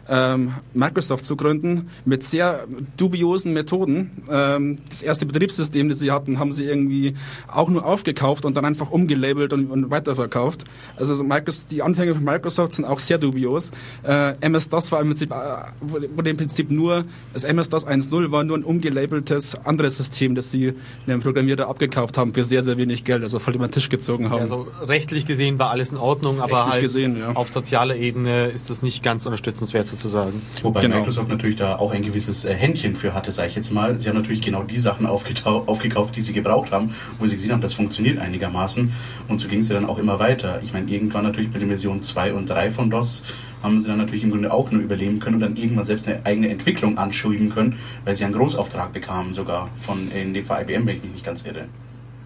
ähm, 0.09 0.55
Microsoft 0.75 1.25
zu 1.25 1.37
gründen, 1.37 1.91
mit 2.05 2.23
sehr 2.23 2.67
dubiosen 2.97 3.53
Methoden. 3.53 4.23
Ähm, 4.31 4.79
das 4.89 5.03
erste 5.03 5.27
Betriebssystem, 5.27 5.89
das 5.89 5.99
sie 5.99 6.11
hatten, 6.11 6.39
haben 6.39 6.53
sie 6.53 6.65
irgendwie 6.65 7.15
auch 7.49 7.69
nur 7.69 7.85
aufgekauft 7.85 8.45
und 8.45 8.57
dann 8.57 8.65
einfach 8.65 8.91
umgelabelt 8.91 9.53
und, 9.53 9.71
und 9.71 9.91
weiterverkauft. 9.91 10.65
Also 10.97 11.15
so 11.15 11.25
Microsoft, 11.25 11.71
die 11.73 11.83
Anfänge 11.83 12.15
von 12.15 12.25
Microsoft 12.25 12.75
sind 12.75 12.85
auch 12.85 12.99
sehr 12.99 13.19
dubios. 13.19 13.71
Äh, 14.03 14.35
MS-DOS 14.41 14.93
war 14.93 15.01
im 15.01 15.09
Prinzip, 15.09 15.31
äh, 15.31 15.35
wurde 15.81 16.31
im 16.31 16.37
Prinzip 16.37 16.71
nur, 16.71 17.05
das 17.33 17.45
MS-DOS 17.45 17.87
1.0 17.87 18.31
war 18.31 18.45
nur 18.45 18.57
ein 18.57 18.65
umgelabeltes 18.65 19.55
anderes 19.65 19.97
System, 19.97 20.35
das 20.35 20.51
sie 20.51 20.75
einem 21.07 21.21
Programmierer 21.21 21.69
abgekauft 21.69 22.19
haben 22.19 22.35
für 22.35 22.45
sehr, 22.45 22.63
sehr 22.63 22.77
wenig 22.77 23.05
Geld, 23.05 23.23
also 23.23 23.39
voll 23.39 23.55
über 23.55 23.67
den 23.67 23.73
Tisch 23.73 23.89
gezogen 23.89 24.31
haben. 24.31 24.41
Also 24.41 24.67
rechtlich 24.83 25.27
gesehen 25.27 25.59
war 25.59 25.71
alles 25.71 25.93
in 25.93 25.99
Ordnung, 25.99 26.41
aber 26.41 26.66
Rechtlich 26.67 27.05
halt 27.05 27.15
gesehen, 27.15 27.19
ja. 27.19 27.33
auf 27.33 27.51
sozialer 27.51 27.97
Ebene 27.97 28.47
ist 28.47 28.71
das 28.71 28.83
nicht 28.83 29.03
ganz 29.03 29.27
unterstützenswert 29.27 29.87
sozusagen. 29.87 30.43
Wobei 30.63 30.83
Genau. 30.83 30.99
Microsoft 30.99 31.29
natürlich 31.29 31.57
da 31.57 31.77
auch 31.77 31.93
ein 31.93 32.03
gewisses 32.03 32.45
äh, 32.45 32.55
Händchen 32.55 32.97
für 32.97 33.15
hatte, 33.15 33.33
sage 33.33 33.49
ich 33.49 33.57
jetzt 33.57 33.71
mal. 33.71 33.99
Sie 33.99 34.09
haben 34.09 34.17
natürlich 34.17 34.41
genau 34.41 34.63
die 34.63 34.79
Sachen 34.79 35.07
aufgekauft, 35.07 36.17
die 36.17 36.21
sie 36.21 36.33
gebraucht 36.33 36.71
haben, 36.73 36.91
wo 37.19 37.27
sie 37.27 37.35
gesehen 37.35 37.53
haben, 37.53 37.61
das 37.61 37.75
funktioniert 37.75 38.19
einigermaßen. 38.19 38.93
Und 39.29 39.39
so 39.39 39.49
ging 39.49 39.61
es 39.61 39.69
ja 39.69 39.75
dann 39.75 39.87
auch 39.87 39.99
immer 39.99 40.19
weiter. 40.19 40.61
Ich 40.63 40.73
meine, 40.73 40.91
irgendwann 40.91 41.25
natürlich 41.25 41.53
mit 41.53 41.61
der 41.61 41.69
Version 41.69 42.03
2 42.03 42.35
und 42.35 42.49
3 42.49 42.71
von 42.71 42.91
DOS 42.91 43.23
haben 43.63 43.81
sie 43.81 43.89
dann 43.89 43.99
natürlich 43.99 44.23
im 44.23 44.31
Grunde 44.31 44.53
auch 44.53 44.71
nur 44.71 44.83
überleben 44.83 45.19
können 45.19 45.37
und 45.37 45.41
dann 45.41 45.57
irgendwann 45.57 45.85
selbst 45.85 46.07
eine 46.07 46.25
eigene 46.25 46.49
Entwicklung 46.49 46.99
anschieben 46.99 47.49
können, 47.51 47.79
weil 48.05 48.15
sie 48.15 48.25
einen 48.25 48.35
Großauftrag 48.35 48.93
bekamen 48.93 49.33
sogar 49.33 49.69
von, 49.81 50.11
in 50.13 50.35
dem 50.35 50.45
Fall 50.45 50.63
IBM, 50.63 50.87
wenn 50.87 50.97
ich 50.97 51.03
mich 51.03 51.13
nicht 51.13 51.25
ganz 51.25 51.45
irre. 51.45 51.69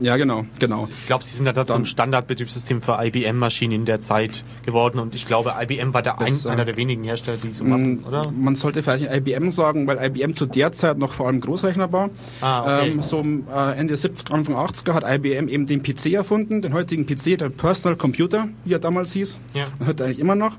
Ja, 0.00 0.16
genau, 0.16 0.46
genau. 0.58 0.88
Ich 0.90 1.06
glaube, 1.06 1.24
sie 1.24 1.36
sind 1.36 1.46
ja 1.46 1.52
da 1.52 1.64
Dann- 1.64 1.76
zum 1.76 1.84
Standardbetriebssystem 1.84 2.80
für 2.80 2.98
IBM-Maschinen 3.04 3.72
in 3.80 3.84
der 3.84 4.00
Zeit 4.00 4.42
geworden 4.64 4.98
und 4.98 5.14
ich 5.14 5.26
glaube, 5.26 5.54
IBM 5.60 5.92
war 5.92 6.02
der 6.02 6.18
ein, 6.18 6.26
Das, 6.26 6.46
äh, 6.46 6.48
einer 6.48 6.64
der 6.64 6.76
wenigen 6.76 7.04
Hersteller, 7.04 7.36
die 7.42 7.52
so 7.52 7.64
machen, 7.64 8.02
oder? 8.08 8.30
Man 8.30 8.56
sollte 8.56 8.82
vielleicht 8.82 9.12
IBM 9.14 9.50
sagen, 9.50 9.86
weil 9.86 9.98
IBM 10.02 10.34
zu 10.34 10.46
der 10.46 10.72
Zeit 10.72 10.96
noch 10.98 11.12
vor 11.12 11.26
allem 11.26 11.40
Großrechner 11.40 11.92
war. 11.92 12.08
Ah, 12.40 12.78
okay. 12.80 12.90
ähm, 12.92 13.02
so 13.02 13.20
äh, 13.22 13.78
Ende 13.78 13.94
70er, 13.94 14.32
Anfang 14.32 14.56
80er 14.56 14.94
hat 14.94 15.04
IBM 15.06 15.48
eben 15.48 15.66
den 15.66 15.82
PC 15.82 16.14
erfunden, 16.14 16.62
den 16.62 16.72
heutigen 16.72 17.04
PC, 17.06 17.36
der 17.38 17.50
Personal 17.50 17.96
Computer, 17.96 18.48
wie 18.64 18.72
er 18.72 18.78
damals 18.78 19.12
hieß. 19.12 19.38
Ja. 19.54 19.66
Und 19.78 19.86
heute 19.86 20.04
eigentlich 20.06 20.18
immer 20.20 20.34
noch. 20.34 20.56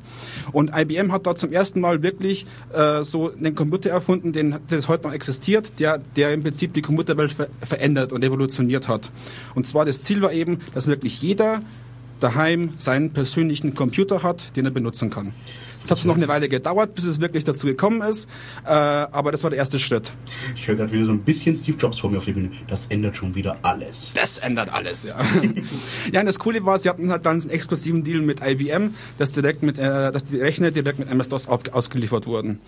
Und 0.52 0.72
IBM 0.76 1.12
hat 1.12 1.26
da 1.26 1.36
zum 1.36 1.52
ersten 1.52 1.82
Mal 1.82 2.04
wirklich 2.04 2.46
äh, 2.74 3.04
so 3.04 3.32
einen 3.34 3.56
Computer 3.56 3.90
erfunden, 3.90 4.34
den, 4.34 4.56
der 4.70 4.88
heute 4.88 5.08
noch 5.08 5.14
existiert, 5.14 5.80
der, 5.80 5.98
der 6.16 6.32
im 6.34 6.44
Prinzip 6.44 6.74
die 6.74 6.82
Computerwelt 6.82 7.34
ver 7.34 7.48
verändert 7.68 8.12
und 8.12 8.24
evolutioniert 8.24 8.88
hat. 8.88 9.10
Und 9.56 9.68
zwar 9.68 9.86
das 9.86 10.02
Ziel 10.02 10.22
war 10.22 10.32
eben, 10.32 10.60
dass 10.74 10.88
wirklich 10.88 11.22
jeder 11.22 11.62
daheim 12.20 12.72
seinen 12.78 13.12
persönlichen 13.12 13.74
Computer 13.74 14.24
hat, 14.24 14.56
den 14.56 14.66
er 14.66 14.72
benutzen 14.72 15.10
kann. 15.10 15.34
Es 15.84 15.92
hat 15.92 16.06
noch 16.06 16.16
eine 16.16 16.28
Weile 16.28 16.50
gedauert, 16.50 16.96
bis 16.96 17.06
es 17.06 17.22
wirklich 17.22 17.44
dazu 17.44 17.66
gekommen 17.66 18.02
ist, 18.02 18.28
äh, 18.66 18.70
aber 18.70 19.32
das 19.32 19.44
war 19.44 19.50
der 19.50 19.60
erste 19.60 19.80
Schritt. 19.80 20.14
Ich 20.56 20.68
höre 20.68 20.76
gerade 20.76 20.92
wieder 20.92 21.06
so 21.06 21.12
ein 21.12 21.22
bisschen 21.22 21.56
Steve 21.56 21.78
Jobs 21.78 22.00
vor 22.00 22.10
mir 22.10 22.18
auf 22.18 22.26
Bühne. 22.26 22.52
Das 22.68 22.86
ändert 22.88 23.18
schon 23.18 23.36
wieder 23.36 23.58
alles. 23.62 24.12
Das 24.14 24.38
ändert 24.38 24.74
alles, 24.74 25.04
ja. 25.04 25.20
ja, 26.12 26.20
und 26.20 26.26
das 26.26 26.40
Coole 26.40 26.66
war, 26.66 26.80
sie 26.80 26.90
hatten 26.90 27.10
halt 27.10 27.26
dann 27.26 27.42
einen 27.42 27.50
exklusiven 27.50 28.04
Deal 28.04 28.22
mit 28.22 28.42
IBM, 28.46 28.94
dass 29.18 29.32
direkt 29.32 29.64
mit, 29.64 29.78
äh, 29.78 30.12
dass 30.12 30.26
die 30.26 30.38
Rechner 30.38 30.72
direkt 30.72 31.00
mit 31.00 31.10
MS-DOS 31.10 31.48
ausgeliefert 31.48 32.28
wurden. 32.28 32.60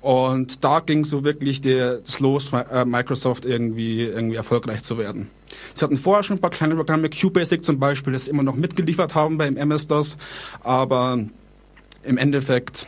Und 0.00 0.64
da 0.64 0.80
ging 0.80 1.04
so 1.04 1.24
wirklich 1.24 1.60
der, 1.60 1.98
das 1.98 2.20
los, 2.20 2.52
äh, 2.52 2.84
Microsoft 2.84 3.44
irgendwie, 3.44 4.02
irgendwie 4.02 4.36
erfolgreich 4.36 4.82
zu 4.82 4.98
werden. 4.98 5.28
Sie 5.74 5.84
hatten 5.84 5.96
vorher 5.96 6.22
schon 6.22 6.36
ein 6.36 6.40
paar 6.40 6.50
kleine 6.50 6.76
Programme, 6.76 7.10
QBasic 7.10 7.64
zum 7.64 7.78
Beispiel, 7.78 8.12
das 8.12 8.28
immer 8.28 8.42
noch 8.42 8.54
mitgeliefert 8.54 9.14
haben 9.14 9.36
beim 9.36 9.56
MS-DOS, 9.56 10.16
aber 10.62 11.18
im 12.02 12.18
Endeffekt 12.18 12.86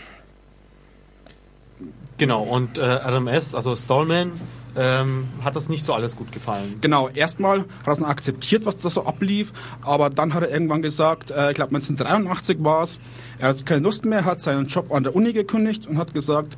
Genau, 2.18 2.42
und 2.44 2.78
äh, 2.78 2.84
RMS, 2.84 3.54
also 3.54 3.74
Stallman, 3.74 4.30
ähm, 4.76 5.28
hat 5.42 5.56
das 5.56 5.68
nicht 5.68 5.82
so 5.82 5.92
alles 5.92 6.14
gut 6.14 6.30
gefallen. 6.30 6.76
Genau, 6.80 7.08
erstmal 7.08 7.60
hat 7.60 7.86
er 7.86 7.92
es 7.94 7.98
noch 7.98 8.08
akzeptiert, 8.08 8.64
was 8.64 8.76
da 8.76 8.90
so 8.90 9.04
ablief, 9.06 9.52
aber 9.82 10.08
dann 10.08 10.32
hat 10.32 10.44
er 10.44 10.50
irgendwann 10.50 10.82
gesagt, 10.82 11.32
äh, 11.32 11.50
ich 11.50 11.56
glaube 11.56 11.74
1983 11.74 12.58
war 12.62 12.84
es, 12.84 12.98
er 13.38 13.48
hat 13.48 13.66
keine 13.66 13.80
Lust 13.80 14.04
mehr, 14.04 14.24
hat 14.24 14.40
seinen 14.40 14.66
Job 14.68 14.92
an 14.92 15.02
der 15.02 15.16
Uni 15.16 15.32
gekündigt 15.32 15.86
und 15.86 15.98
hat 15.98 16.14
gesagt, 16.14 16.56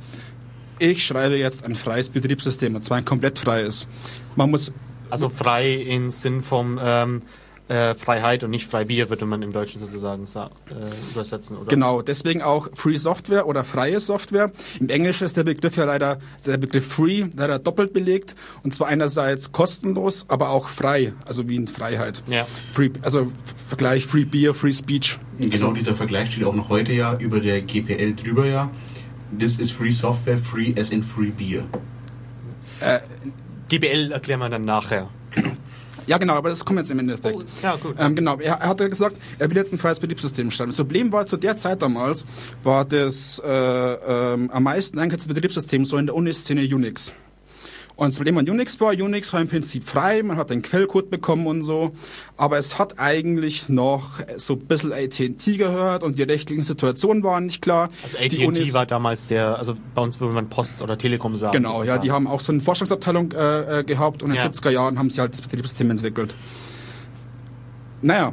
ich 0.78 1.06
schreibe 1.06 1.36
jetzt 1.36 1.64
ein 1.64 1.76
freies 1.76 2.10
Betriebssystem, 2.10 2.74
und 2.74 2.84
zwar 2.84 2.98
ein 2.98 3.04
komplett 3.04 3.38
freies. 3.38 3.86
Man 4.36 4.50
muss 4.50 4.70
Also 5.10 5.28
frei 5.28 5.74
im 5.74 6.10
Sinn 6.10 6.42
vom 6.42 6.78
ähm, 6.82 7.22
äh, 7.68 7.94
Freiheit 7.94 8.44
und 8.44 8.50
nicht 8.50 8.66
Freibier, 8.66 9.08
würde 9.08 9.24
man 9.24 9.40
im 9.42 9.52
Deutschen 9.52 9.80
sozusagen 9.80 10.26
sa 10.26 10.50
äh, 10.68 11.12
übersetzen, 11.12 11.56
oder? 11.56 11.68
Genau, 11.68 12.02
deswegen 12.02 12.42
auch 12.42 12.68
Free 12.74 12.96
Software 12.96 13.46
oder 13.46 13.64
freie 13.64 14.00
Software. 14.00 14.52
Im 14.80 14.88
Englischen 14.90 15.24
ist 15.24 15.36
der 15.36 15.44
Begriff 15.44 15.76
ja 15.76 15.84
leider, 15.84 16.18
der 16.44 16.58
Begriff 16.58 16.86
Free 16.86 17.24
leider 17.34 17.58
doppelt 17.58 17.92
belegt. 17.92 18.34
Und 18.62 18.74
zwar 18.74 18.88
einerseits 18.88 19.52
kostenlos, 19.52 20.26
aber 20.28 20.50
auch 20.50 20.68
frei, 20.68 21.14
also 21.24 21.48
wie 21.48 21.56
in 21.56 21.66
Freiheit. 21.66 22.22
Ja. 22.28 22.46
Free, 22.72 22.90
also 23.00 23.32
Vergleich 23.68 24.06
Free 24.06 24.24
Beer, 24.24 24.52
Free 24.52 24.72
Speech. 24.72 25.18
Genau 25.38 25.72
dieser 25.72 25.94
Vergleich 25.94 26.32
steht 26.32 26.44
auch 26.44 26.54
noch 26.54 26.68
heute 26.68 26.92
ja 26.92 27.16
über 27.18 27.40
der 27.40 27.62
GPL 27.62 28.14
drüber 28.14 28.46
ja. 28.46 28.70
This 29.36 29.58
is 29.58 29.70
free 29.70 29.90
software, 29.90 30.38
free 30.38 30.74
as 30.78 30.90
in 30.90 31.02
free 31.02 31.30
beer. 31.30 31.64
GBL 33.68 34.12
erklären 34.12 34.40
wir 34.40 34.50
dann 34.50 34.62
nachher. 34.62 35.08
Ja, 36.06 36.18
genau, 36.18 36.34
aber 36.34 36.50
das 36.50 36.64
kommt 36.64 36.78
jetzt 36.78 36.90
im 36.90 36.98
Endeffekt. 36.98 37.36
Oh, 37.36 37.42
ja, 37.62 37.76
gut. 37.76 37.96
Ähm, 37.98 38.14
genau, 38.14 38.38
er, 38.38 38.54
er 38.54 38.68
hat 38.68 38.80
ja 38.80 38.88
gesagt, 38.88 39.16
er 39.38 39.50
will 39.50 39.56
jetzt 39.56 39.72
ein 39.72 39.78
freies 39.78 40.00
Betriebssystem 40.00 40.50
schreiben. 40.50 40.70
Das 40.70 40.76
Problem 40.76 41.12
war 41.12 41.26
zu 41.26 41.36
der 41.36 41.56
Zeit 41.56 41.82
damals, 41.82 42.24
war 42.62 42.84
das 42.84 43.40
äh, 43.44 43.48
ähm, 43.48 44.50
am 44.50 44.62
meisten 44.62 44.98
eingesetzte 44.98 45.32
Betriebssystem 45.32 45.84
so 45.84 45.96
in 45.96 46.06
der 46.06 46.14
Uniszene 46.14 46.62
Unix. 46.62 47.12
Und 47.96 48.08
das 48.08 48.16
Problem 48.16 48.36
an 48.38 48.48
Unix 48.48 48.80
war, 48.80 48.90
Unix 48.92 49.32
war 49.32 49.40
im 49.40 49.46
Prinzip 49.46 49.84
frei, 49.84 50.22
man 50.24 50.36
hat 50.36 50.50
den 50.50 50.62
Quellcode 50.62 51.10
bekommen 51.10 51.46
und 51.46 51.62
so, 51.62 51.92
aber 52.36 52.58
es 52.58 52.76
hat 52.76 52.98
eigentlich 52.98 53.68
noch 53.68 54.18
so 54.36 54.54
ein 54.54 54.58
bisschen 54.60 54.92
AT&T 54.92 55.56
gehört 55.56 56.02
und 56.02 56.18
die 56.18 56.24
rechtlichen 56.24 56.64
Situationen 56.64 57.22
waren 57.22 57.46
nicht 57.46 57.62
klar. 57.62 57.90
Also 58.02 58.18
AT&T 58.18 58.74
war 58.74 58.86
damals 58.86 59.26
der, 59.26 59.58
also 59.58 59.76
bei 59.94 60.02
uns 60.02 60.18
würde 60.18 60.34
man 60.34 60.48
Post 60.48 60.82
oder 60.82 60.98
Telekom 60.98 61.36
sagen. 61.36 61.52
Genau, 61.52 61.84
ja, 61.84 61.98
die 61.98 62.10
haben 62.10 62.26
auch 62.26 62.40
so 62.40 62.50
eine 62.52 62.60
Forschungsabteilung 62.62 63.30
äh, 63.30 63.80
äh, 63.80 63.84
gehabt 63.84 64.24
und 64.24 64.30
in 64.30 64.36
den 64.36 64.42
Ja. 64.42 64.50
70er 64.50 64.70
Jahren 64.70 64.98
haben 64.98 65.10
sie 65.10 65.20
halt 65.20 65.32
das 65.32 65.42
Betriebssystem 65.42 65.88
entwickelt. 65.90 66.34
Naja, 68.02 68.32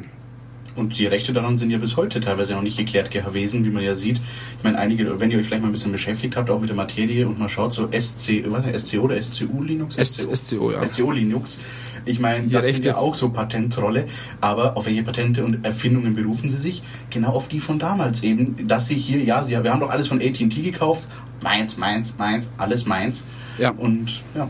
Und 0.74 0.98
die 0.98 1.06
Rechte 1.06 1.32
daran 1.32 1.56
sind 1.56 1.70
ja 1.70 1.78
bis 1.78 1.96
heute 1.96 2.20
teilweise 2.20 2.54
noch 2.54 2.62
nicht 2.62 2.78
geklärt 2.78 3.10
gewesen, 3.10 3.64
wie 3.64 3.70
man 3.70 3.82
ja 3.82 3.94
sieht. 3.94 4.18
Ich 4.58 4.64
meine, 4.64 4.78
einige, 4.78 5.20
wenn 5.20 5.30
ihr 5.30 5.38
euch 5.38 5.46
vielleicht 5.46 5.62
mal 5.62 5.68
ein 5.68 5.72
bisschen 5.72 5.92
beschäftigt 5.92 6.36
habt, 6.36 6.48
auch 6.50 6.60
mit 6.60 6.68
der 6.70 6.76
Materie 6.76 7.26
und 7.26 7.38
mal 7.38 7.48
schaut, 7.48 7.72
so 7.72 7.88
SC, 7.90 8.44
was, 8.46 8.86
SCO 8.88 9.02
oder 9.02 9.20
SCU 9.20 9.62
Linux? 9.62 9.96
S- 9.96 10.26
SCO, 10.32 10.70
ja. 10.72 10.86
SCO 10.86 11.10
Linux. 11.10 11.60
Ich 12.04 12.18
meine, 12.20 12.44
Die 12.44 12.50
das 12.52 12.64
sind 12.64 12.74
Rechte- 12.76 12.88
ja 12.88 12.96
auch 12.96 13.14
so 13.14 13.28
Patentrolle, 13.30 14.06
aber 14.40 14.76
auf 14.76 14.86
welche 14.86 15.02
Patente 15.02 15.44
und 15.44 15.64
Erfindungen 15.64 16.14
berufen 16.16 16.48
sie 16.48 16.56
sich? 16.58 16.82
Genau 17.10 17.28
auf 17.30 17.48
die 17.48 17.60
von 17.60 17.78
damals 17.78 18.22
eben, 18.22 18.66
dass 18.66 18.86
sie 18.86 18.94
hier, 18.94 19.22
ja, 19.22 19.42
sie, 19.42 19.50
wir 19.52 19.72
haben 19.72 19.80
doch 19.80 19.90
alles 19.90 20.06
von 20.08 20.20
AT&T 20.20 20.48
gekauft, 20.62 21.06
meins, 21.42 21.76
meins, 21.76 22.12
meins, 22.18 22.50
alles 22.56 22.86
meins. 22.86 23.24
Ja. 23.58 23.70
Und 23.70 24.22
ja, 24.34 24.48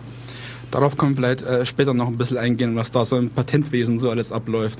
Darauf 0.70 0.96
können 0.96 1.12
wir 1.12 1.16
vielleicht 1.16 1.42
äh, 1.42 1.66
später 1.66 1.92
noch 1.92 2.06
ein 2.06 2.16
bisschen 2.16 2.38
eingehen, 2.38 2.74
was 2.76 2.90
da 2.90 3.04
so 3.04 3.18
im 3.18 3.28
Patentwesen 3.28 3.98
so 3.98 4.08
alles 4.08 4.32
abläuft. 4.32 4.78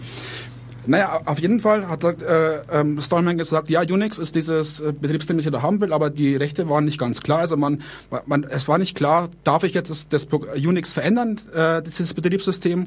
Naja, 0.87 1.21
auf 1.25 1.39
jeden 1.39 1.61
Fall 1.61 1.89
hat 1.89 2.05
äh, 2.05 2.61
ähm, 2.73 3.01
Stallman 3.01 3.39
gesagt, 3.39 3.69
ja, 3.69 3.81
Unix 3.83 4.19
ist 4.19 4.35
dieses 4.35 4.81
äh, 4.81 4.93
Betriebssystem, 4.93 5.37
das 5.37 5.47
ich 5.47 5.53
da 5.53 5.63
haben 5.63 5.81
will, 5.81 5.93
aber 5.93 6.11
die 6.11 6.37
Rechte 6.37 6.69
waren 6.69 6.85
nicht 6.85 6.99
ganz 6.99 7.21
klar. 7.21 7.41
Also 7.41 7.57
man, 7.57 7.83
man 8.27 8.45
es 8.45 8.67
war 8.69 8.79
nicht 8.79 8.97
klar, 8.97 9.29
darf 9.45 9.65
ich 9.65 9.75
jetzt 9.75 9.91
das, 9.91 10.09
das 10.09 10.27
Unix 10.57 10.93
verändern, 10.93 11.41
äh, 11.55 11.83
dieses 11.83 12.15
Betriebssystem, 12.15 12.87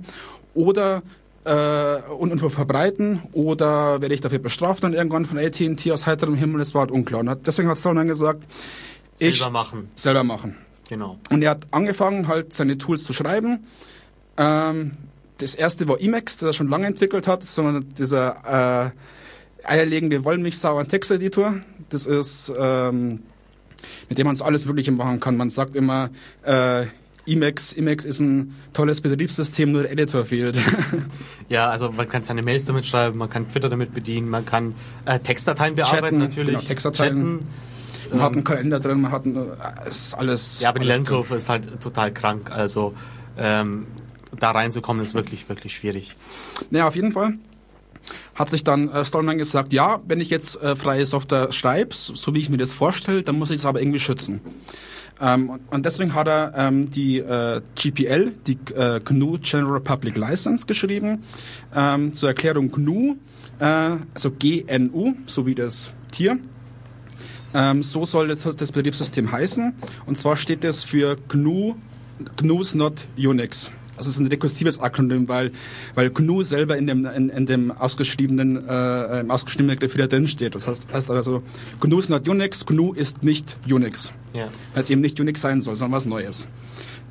oder 0.53 1.03
äh, 1.45 2.01
und, 2.11 2.31
und 2.31 2.49
verbreiten, 2.49 3.21
oder 3.33 4.01
werde 4.01 4.13
ich 4.13 4.21
dafür 4.21 4.39
bestraft 4.39 4.83
dann 4.83 4.93
irgendwann 4.93 5.25
von 5.25 5.37
AT&T 5.37 5.91
aus 5.91 6.05
heiterem 6.07 6.35
Himmel, 6.35 6.59
das 6.59 6.73
war 6.73 6.81
halt 6.81 6.91
unklar. 6.91 7.21
Und 7.21 7.29
hat, 7.29 7.47
deswegen 7.47 7.69
hat 7.69 7.77
Stallman 7.77 8.07
gesagt, 8.07 8.43
ich 9.19 9.37
Selber 9.37 9.51
machen. 9.51 9.89
selber 9.95 10.23
machen. 10.23 10.57
Genau. 10.89 11.17
Und 11.29 11.41
er 11.41 11.51
hat 11.51 11.67
angefangen, 11.71 12.27
halt 12.27 12.53
seine 12.53 12.77
Tools 12.77 13.03
zu 13.03 13.13
schreiben. 13.13 13.65
Ähm, 14.37 14.91
das 15.37 15.55
erste 15.55 15.87
war 15.87 15.99
Emacs, 15.99 16.37
das 16.37 16.47
er 16.47 16.53
schon 16.53 16.69
lange 16.69 16.87
entwickelt 16.87 17.27
hat, 17.27 17.43
sondern 17.43 17.85
dieser 17.97 18.91
äh, 19.63 19.67
eierlegende 19.67 20.23
Wollmilchsau 20.23 20.77
ein 20.77 20.87
Texteditor. 20.87 21.55
Das 21.89 22.05
ist, 22.05 22.51
ähm, 22.57 23.23
mit 24.09 24.17
dem 24.17 24.27
man 24.27 24.35
so 24.35 24.45
alles 24.45 24.65
Mögliche 24.65 24.91
machen 24.91 25.19
kann. 25.19 25.37
Man 25.37 25.49
sagt 25.49 25.75
immer, 25.75 26.09
äh, 26.43 26.85
Emacs, 27.27 27.73
Emacs 27.73 28.05
ist 28.05 28.19
ein 28.19 28.55
tolles 28.73 29.01
Betriebssystem, 29.01 29.71
nur 29.71 29.83
der 29.83 29.91
Editor 29.91 30.25
fehlt. 30.25 30.59
Ja, 31.47 31.69
also 31.69 31.91
man 31.91 32.09
kann 32.09 32.23
seine 32.23 32.41
Mails 32.41 32.65
damit 32.65 32.87
schreiben, 32.87 33.19
man 33.19 33.29
kann 33.29 33.47
Twitter 33.47 33.69
damit 33.69 33.93
bedienen, 33.93 34.29
man 34.29 34.47
kann 34.47 34.73
äh, 35.05 35.19
Textdateien 35.19 35.75
bearbeiten 35.75 36.01
Chatten, 36.01 36.17
natürlich. 36.17 36.55
genau, 36.55 36.67
Textdateien. 36.67 37.13
Chatten. 37.13 38.09
man 38.11 38.21
hat 38.23 38.33
einen 38.33 38.43
Kalender 38.43 38.79
drin, 38.79 39.01
man 39.01 39.11
hat 39.11 39.27
ein, 39.27 39.35
äh, 39.35 39.41
es 39.87 40.07
ist 40.07 40.13
alles. 40.15 40.59
Ja, 40.61 40.69
aber 40.69 40.79
die 40.79 40.87
alles 40.87 40.97
drin. 40.97 41.05
Lernkurve 41.05 41.35
ist 41.35 41.47
halt 41.47 41.79
total 41.81 42.11
krank. 42.11 42.49
Also 42.49 42.95
ähm, 43.37 43.85
da 44.39 44.51
reinzukommen 44.51 45.03
ist 45.03 45.13
wirklich, 45.13 45.47
wirklich 45.49 45.75
schwierig. 45.75 46.15
Naja, 46.69 46.87
auf 46.87 46.95
jeden 46.95 47.11
Fall 47.11 47.37
hat 48.35 48.49
sich 48.49 48.63
dann 48.63 48.89
äh, 48.89 49.05
Stallman 49.05 49.37
gesagt, 49.37 49.73
ja, 49.73 50.01
wenn 50.07 50.21
ich 50.21 50.29
jetzt 50.29 50.61
äh, 50.61 50.75
freie 50.75 51.05
Software 51.05 51.51
schreibe, 51.51 51.95
so, 51.95 52.33
wie 52.35 52.39
ich 52.39 52.49
mir 52.49 52.57
das 52.57 52.73
vorstelle, 52.73 53.23
dann 53.23 53.37
muss 53.37 53.49
ich 53.49 53.57
es 53.57 53.65
aber 53.65 53.81
irgendwie 53.81 53.99
schützen. 53.99 54.41
Ähm, 55.21 55.49
und- 55.49 55.61
und 55.71 55.85
deswegen 55.85 56.13
hat 56.13 56.27
er 56.27 56.53
ähm, 56.57 56.91
die 56.91 57.19
äh, 57.19 57.61
GPL, 57.75 58.33
die 58.45 58.57
äh, 58.75 58.99
GNU 58.99 59.37
General 59.41 59.79
Public 59.79 60.17
License, 60.17 60.65
geschrieben. 60.65 61.23
Ähm, 61.73 62.13
zur 62.13 62.29
Erklärung 62.29 62.71
GNU, 62.71 63.15
äh, 63.59 63.91
also 64.13 64.31
GNU, 64.31 65.13
so 65.25 65.45
wie 65.45 65.55
das 65.55 65.93
Tier. 66.11 66.37
Ähm, 67.53 67.83
so 67.83 68.05
soll 68.05 68.27
das, 68.27 68.41
das 68.41 68.71
Betriebssystem 68.73 69.31
heißen. 69.31 69.73
Und 70.05 70.17
zwar 70.17 70.35
steht 70.35 70.65
es 70.65 70.83
für 70.83 71.15
GNU, 71.29 71.75
GNU's 72.35 72.75
not 72.75 73.05
Unix. 73.17 73.71
Also 73.97 74.09
es 74.09 74.15
ist 74.15 74.21
ein 74.21 74.27
rekursives 74.27 74.79
Akronym, 74.79 75.27
weil, 75.27 75.51
weil 75.93 76.09
GNU 76.09 76.43
selber 76.43 76.77
in 76.77 76.87
dem, 76.87 77.05
in, 77.05 77.29
in 77.29 77.45
dem 77.45 77.71
ausgeschriebenen, 77.71 78.67
äh, 78.67 79.21
im 79.21 79.31
ausgeschriebenen 79.31 79.75
Begriff 79.75 79.95
wieder 79.95 80.07
drin 80.07 80.27
steht. 80.27 80.55
Das 80.55 80.67
heißt, 80.67 80.91
heißt 80.91 81.11
also, 81.11 81.41
GNU 81.79 81.99
ist 81.99 82.09
not 82.09 82.27
Unix, 82.27 82.65
GNU 82.65 82.93
ist 82.93 83.23
nicht 83.23 83.57
Unix. 83.69 84.11
Ja. 84.33 84.49
Weil 84.73 84.83
es 84.83 84.89
eben 84.89 85.01
nicht 85.01 85.19
Unix 85.19 85.41
sein 85.41 85.61
soll, 85.61 85.75
sondern 85.75 85.97
was 85.97 86.05
Neues. 86.05 86.47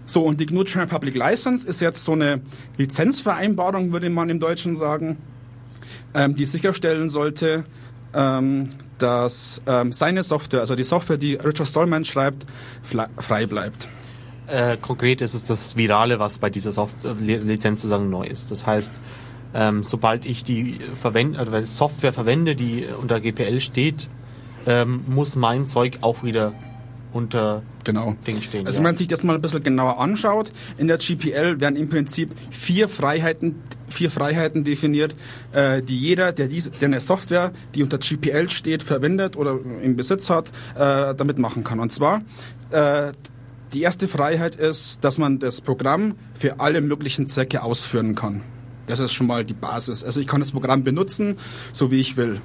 So, 0.07 0.23
und 0.23 0.41
die 0.41 0.47
GNU 0.47 0.65
General 0.65 0.87
Public 0.87 1.15
License 1.15 1.67
ist 1.67 1.81
jetzt 1.81 2.05
so 2.05 2.13
eine 2.13 2.43
Lizenzvereinbarung, 2.77 3.93
würde 3.93 4.11
man 4.11 4.29
im 4.29 4.39
Deutschen 4.39 4.77
sagen, 4.77 5.17
ähm, 6.13 6.37
die 6.37 6.45
sicherstellen 6.45 7.09
sollte, 7.09 7.65
ähm, 8.13 8.69
dass 8.99 9.61
ähm, 9.67 9.93
seine 9.93 10.23
Software, 10.23 10.61
also 10.61 10.75
die 10.77 10.85
Software, 10.85 11.17
die 11.17 11.35
Richard 11.35 11.69
Stallman 11.69 12.05
schreibt, 12.05 12.47
frei 13.17 13.47
bleibt. 13.47 13.89
Äh, 14.47 14.77
konkret 14.77 15.21
ist 15.23 15.35
es 15.35 15.45
das 15.45 15.77
Virale, 15.77 16.19
was 16.19 16.39
bei 16.39 16.51
dieser 16.51 16.73
Soft 16.73 16.97
äh, 17.05 17.13
Lizenz 17.13 17.81
sozusagen 17.81 18.11
neu 18.11 18.27
ist. 18.27 18.51
Das 18.51 18.67
heißt, 18.67 18.93
ähm, 19.55 19.83
sobald 19.83 20.27
ich 20.27 20.45
die 20.45 20.79
verwende, 20.95 21.39
also 21.39 21.65
Software 21.65 22.13
verwende, 22.13 22.55
die 22.55 22.87
unter 23.01 23.21
GPL 23.21 23.61
steht, 23.61 24.09
ähm, 24.67 25.05
muss 25.07 25.37
mein 25.37 25.67
Zeug 25.69 25.99
auch 26.03 26.23
wieder 26.23 26.53
unter 27.13 27.63
Genau. 27.85 28.17
Ding 28.27 28.41
stehen. 28.41 28.67
Also 28.67 28.77
ja. 28.77 28.79
wenn 28.79 28.91
man 28.91 28.97
sich 28.97 29.09
das 29.09 29.23
mal 29.23 29.35
ein 29.35 29.43
bisschen 29.43 29.63
genauer 29.63 30.01
anschaut, 30.01 30.51
in 30.79 30.89
der 30.89 30.99
GPL 30.99 31.61
werden 31.61 31.77
im 31.77 31.89
Prinzip 31.89 32.31
vier 32.51 32.89
Freiheiten, 32.89 33.57
vier 33.89 34.11
Freiheiten 34.11 34.65
definiert, 34.65 35.15
äh, 35.53 35.83
die 35.83 35.99
jeder, 35.99 36.33
der, 36.33 36.49
diese, 36.49 36.71
der 36.71 36.89
eine 36.89 37.01
Software, 37.01 37.53
die 37.75 37.83
unter 37.83 37.99
GPL 37.99 38.51
steht, 38.51 38.83
verwendet 38.83 39.37
oder 39.37 39.59
im 39.83 39.97
Besitz 39.97 40.31
hat, 40.31 40.49
äh, 40.75 41.15
damit 41.15 41.39
machen 41.39 41.63
kann. 41.63 41.79
Und 41.79 41.93
zwar, 41.93 42.23
äh, 42.71 43.13
die 43.75 43.83
erste 43.83 44.07
Freiheit 44.09 44.55
ist, 44.55 45.05
dass 45.05 45.19
man 45.19 45.41
das 45.41 45.61
Programm 45.61 46.15
für 46.35 46.61
alle 46.61 46.81
möglichen 46.81 47.27
Zwecke 47.27 47.63
ausführen 47.63 48.15
kann. 48.15 48.43
Das 48.87 49.01
ist 49.01 49.13
schon 49.13 49.27
mal 49.27 49.45
die 49.45 49.55
Basis. 49.55 50.05
Also 50.05 50.21
ich 50.21 50.27
kann 50.27 50.41
das 50.41 50.53
Programm 50.53 50.85
benutzen, 50.85 51.37
so 51.73 51.91
wie 51.91 52.01
ich 52.01 52.17
will. 52.17 52.41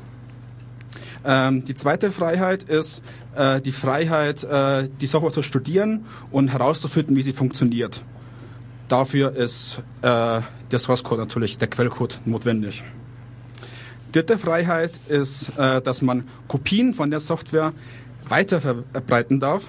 Ähm, 1.23 1.65
die 1.65 1.75
zweite 1.75 2.11
Freiheit 2.11 2.63
ist 2.63 3.03
äh, 3.35 3.61
die 3.61 3.73
Freiheit, 3.73 4.43
äh, 4.43 4.89
die 5.01 5.07
Software 5.07 5.31
zu 5.31 5.41
studieren 5.41 6.05
und 6.31 6.47
herauszufinden, 6.47 7.15
wie 7.15 7.23
sie 7.23 7.33
funktioniert. 7.33 8.03
Dafür 8.87 9.35
ist 9.35 9.81
äh, 10.01 10.41
der 10.71 10.79
Source 10.79 11.03
Code 11.03 11.21
natürlich, 11.21 11.57
der 11.57 11.67
Quellcode 11.67 12.21
notwendig. 12.25 12.83
Dritte 14.13 14.39
Freiheit 14.39 14.93
ist, 15.09 15.51
äh, 15.57 15.81
dass 15.81 16.01
man 16.01 16.23
Kopien 16.47 16.93
von 16.95 17.11
der 17.11 17.19
Software 17.19 17.73
weiter 18.27 18.61
verbreiten 18.61 19.39
darf, 19.39 19.65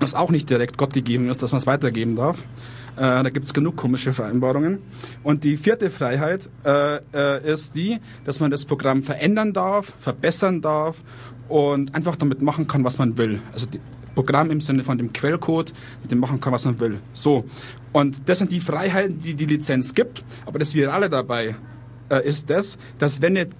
was 0.00 0.14
auch 0.14 0.30
nicht 0.30 0.50
direkt 0.50 0.78
Gott 0.78 0.92
gegeben 0.92 1.28
ist, 1.28 1.42
dass 1.42 1.52
man 1.52 1.60
es 1.60 1.66
weitergeben 1.66 2.16
darf. 2.16 2.44
Äh, 2.96 3.22
da 3.22 3.30
gibt 3.30 3.46
es 3.46 3.54
genug 3.54 3.76
komische 3.76 4.12
Vereinbarungen. 4.12 4.78
Und 5.22 5.44
die 5.44 5.56
vierte 5.56 5.90
Freiheit 5.90 6.48
äh, 6.64 6.96
äh, 7.14 7.52
ist 7.52 7.76
die, 7.76 7.98
dass 8.24 8.40
man 8.40 8.50
das 8.50 8.64
Programm 8.64 9.02
verändern 9.02 9.52
darf, 9.52 9.92
verbessern 9.98 10.60
darf 10.60 11.02
und 11.48 11.94
einfach 11.94 12.16
damit 12.16 12.42
machen 12.42 12.66
kann, 12.66 12.84
was 12.84 12.98
man 12.98 13.16
will. 13.18 13.40
Also 13.52 13.66
Programm 14.14 14.50
im 14.50 14.60
Sinne 14.62 14.82
von 14.82 14.96
dem 14.96 15.12
Quellcode, 15.12 15.72
mit 16.02 16.10
dem 16.10 16.18
machen 16.18 16.40
kann, 16.40 16.52
was 16.52 16.64
man 16.64 16.80
will. 16.80 17.00
So. 17.12 17.44
Und 17.92 18.28
das 18.28 18.38
sind 18.38 18.50
die 18.50 18.60
Freiheiten, 18.60 19.20
die 19.20 19.34
die 19.34 19.44
Lizenz 19.44 19.94
gibt. 19.94 20.24
Aber 20.46 20.58
das 20.58 20.74
Virale 20.74 21.10
dabei 21.10 21.54
äh, 22.10 22.26
ist 22.26 22.50
das, 22.50 22.78
dass 22.98 23.20
wenn 23.20 23.36
eine 23.36 23.50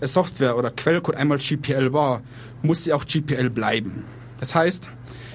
äh, 0.00 0.06
Software 0.06 0.56
oder 0.56 0.70
Quellcode 0.70 1.16
einmal 1.16 1.38
GPL 1.38 1.92
war, 1.92 2.22
muss 2.62 2.84
sie 2.84 2.92
auch 2.92 3.06
GPL 3.06 3.50
bleiben. 3.50 4.04
Das 4.38 4.54
heißt, 4.54 4.90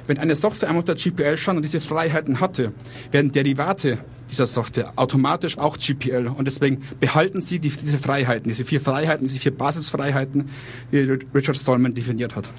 wenn 0.08 0.18
eine 0.18 0.36
Software 0.36 0.70
einmal 0.70 0.82
unter 0.82 0.96
GPL 0.96 1.38
stand 1.38 1.58
und 1.58 1.64
diese 1.64 1.82
Freiheiten 1.82 2.40
hatte, 2.40 2.74
werden 3.12 3.32
Derivate 3.32 4.00
dieser 4.30 4.48
Software 4.48 4.94
automatisch 4.96 5.58
auch 5.58 5.78
GPL. 5.78 6.28
Und 6.28 6.46
deswegen 6.46 6.84
behalten 7.00 7.42
sie 7.42 7.60
die, 7.60 7.70
diese 7.70 7.98
Freiheiten, 7.98 8.50
diese 8.50 8.66
vier 8.66 8.82
Freiheiten, 8.82 9.28
diese 9.28 9.40
vier 9.40 9.56
Basisfreiheiten, 9.56 10.50
die 10.92 11.20
Richard 11.34 11.58
Stallman 11.58 11.94
definiert 11.94 12.36
hat. 12.36 12.50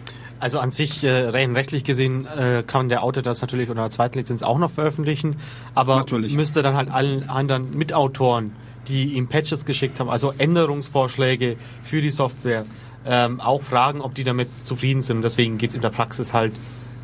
Also 0.41 0.61
an 0.61 0.71
sich, 0.71 1.03
äh, 1.03 1.29
rein 1.29 1.57
rechtlich 1.57 1.83
gesehen, 1.83 2.27
äh, 2.27 2.63
kann 2.65 2.89
der 2.89 3.03
Autor 3.03 3.23
das 3.23 3.41
natürlich 3.41 3.71
unter 3.71 3.83
einer 3.83 3.91
zweiten 3.91 4.19
Lizenz 4.19 4.43
auch 4.43 4.59
noch 4.59 4.71
veröffentlichen, 4.71 5.37
aber 5.75 5.97
Natürlich. 5.97 6.33
müsste 6.33 6.63
dann 6.63 6.77
halt 6.77 6.91
allen 6.91 7.29
anderen 7.29 7.77
Mitautoren, 7.77 8.53
die 8.87 9.15
ihm 9.15 9.27
Patches 9.27 9.65
geschickt 9.65 9.99
haben, 9.99 10.09
also 10.09 10.33
Änderungsvorschläge 10.39 11.57
für 11.83 12.01
die 12.01 12.13
Software, 12.13 12.67
ähm, 13.05 13.41
auch 13.41 13.63
fragen, 13.63 14.01
ob 14.01 14.15
die 14.15 14.23
damit 14.23 14.49
zufrieden 14.63 15.03
sind. 15.03 15.17
Und 15.17 15.23
deswegen 15.23 15.59
geht's 15.59 15.75
in 15.75 15.81
der 15.81 15.91
Praxis 15.91 16.33
halt, 16.33 16.53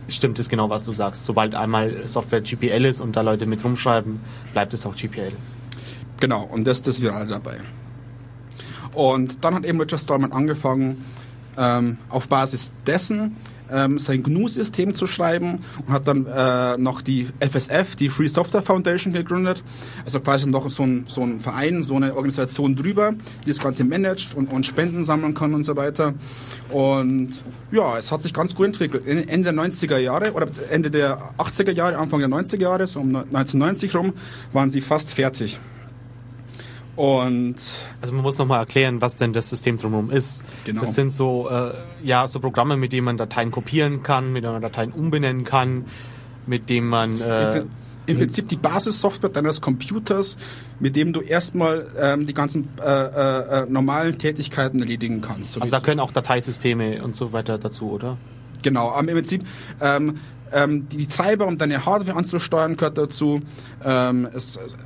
stimmt 0.09 0.39
es 0.39 0.49
genau, 0.49 0.71
was 0.71 0.85
du 0.85 0.93
sagst. 0.93 1.27
Sobald 1.27 1.55
einmal 1.55 2.07
Software 2.07 2.41
GPL 2.41 2.85
ist 2.85 3.01
und 3.01 3.17
da 3.17 3.23
Leute 3.23 3.47
mit 3.47 3.65
rumschreiben, 3.65 4.21
bleibt 4.53 4.75
es 4.75 4.87
auch 4.87 4.95
GPL. 4.95 5.33
Genau, 6.21 6.43
und 6.45 6.67
das, 6.67 6.83
das 6.83 7.03
wir 7.03 7.15
alle 7.15 7.27
dabei. 7.27 7.59
Und 8.93 9.45
dann 9.45 9.55
hat 9.55 9.65
eben 9.65 9.81
Richard 9.81 10.01
Stallman 10.01 10.33
angefangen, 10.33 11.05
ähm, 11.57 11.99
auf 12.09 12.29
Basis 12.29 12.73
dessen 12.87 13.37
ähm, 13.71 13.99
sein 13.99 14.23
GNU-System 14.23 14.95
zu 14.95 15.07
schreiben 15.07 15.61
und 15.87 15.93
hat 15.93 16.07
dann 16.09 16.27
äh, 16.27 16.77
noch 16.77 17.01
die 17.01 17.29
FSF, 17.41 17.97
die 17.97 18.09
Free 18.09 18.29
Software 18.29 18.63
Foundation, 18.63 19.13
gegründet. 19.13 19.63
Also 20.05 20.21
quasi 20.21 20.49
noch 20.49 20.69
so 20.71 20.83
ein, 20.83 21.05
so 21.09 21.23
ein 21.23 21.41
Verein, 21.41 21.83
so 21.83 21.97
eine 21.97 22.15
Organisation 22.15 22.77
drüber, 22.77 23.15
die 23.45 23.49
das 23.49 23.59
Ganze 23.59 23.85
managt 23.85 24.35
und, 24.35 24.53
und 24.53 24.67
Spenden 24.67 25.05
sammeln 25.05 25.35
kann 25.35 25.55
und 25.55 25.65
so 25.65 25.77
weiter. 25.77 26.15
Und 26.71 27.33
ja, 27.73 27.99
es 27.99 28.13
hat 28.13 28.23
sich 28.23 28.33
ganz 28.33 28.55
gut 28.55 28.67
entwickelt. 28.67 29.07
Ende 29.07 29.53
der 29.53 29.55
90er 29.55 29.99
Jahre 29.99 30.33
oder 30.33 30.49
Ende 30.71 30.91
der 30.91 31.19
80er 31.39 31.73
Jahre, 31.73 31.99
Anfang 31.99 32.21
der 32.21 32.29
90er 32.29 32.61
Jahre, 32.61 32.87
so 32.87 33.01
um 33.01 33.17
1990 33.17 33.95
rum, 33.95 34.13
waren 34.53 34.69
sie 34.69 34.81
fast 34.81 35.15
fertig. 35.15 35.59
Und 36.97 37.57
Also 38.01 38.15
man 38.15 38.23
muss 38.23 38.39
nochmal 38.39 38.61
erklären, 38.61 39.01
was 39.01 39.17
denn 39.17 39.33
das 39.33 39.51
System 39.51 39.79
drumherum 39.79 40.11
ist. 40.11 40.45
Genau. 40.65 40.83
Das 40.83 40.95
sind 40.95 41.11
so, 41.11 41.49
äh, 41.51 41.73
ja, 42.03 42.27
so 42.29 42.41
Programme, 42.41 42.77
mit 42.77 42.93
denen 42.93 43.05
man 43.05 43.17
Dateien 43.17 43.51
kopieren 43.51 44.03
kann, 44.03 44.33
mit 44.33 44.45
denen 44.45 44.53
man 44.55 44.63
Dateien 44.63 44.93
umbenennen 44.93 45.45
kann, 45.45 45.87
mit 46.47 46.71
denen 46.71 46.89
man... 46.89 47.15
Im, 47.17 47.23
Äh, 47.23 47.65
Im 48.07 48.19
Prinzip 48.19 48.49
die 48.49 48.57
Basissoftware 48.57 49.31
deines 49.31 49.63
Computers, 49.63 50.37
mit 50.79 50.95
dem 50.95 51.15
du 51.15 51.23
erstmal 51.23 51.87
ähm, 51.99 52.27
die 52.27 52.35
ganzen 52.35 52.69
äh, 52.79 52.85
äh, 52.85 53.63
äh, 53.63 53.67
normalen 53.67 54.19
Tätigkeiten 54.19 54.79
erledigen 54.81 55.23
kannst. 55.23 55.55
So 55.55 55.61
also 55.61 55.71
da 55.71 55.81
können 55.81 56.01
auch 56.01 56.11
Dateisysteme 56.11 57.03
und 57.03 57.17
so 57.17 57.33
weiter 57.33 57.57
dazu, 57.57 57.91
oder? 57.91 58.19
genau, 58.65 58.91
aber 58.91 59.09
im 59.09 59.15
Prinzip 59.15 59.45
ähm, 59.81 60.17
ähm, 60.53 60.89
die, 60.89 60.97
die 60.99 61.07
Treiber, 61.07 61.47
um 61.47 61.57
deine 61.59 61.87
Hardware 61.87 62.17
anzusteuern, 62.17 62.77
gehört 62.77 62.99
dazu. 62.99 63.41
Ähm, 63.85 64.29
es, 64.35 64.57
es- 64.57 64.77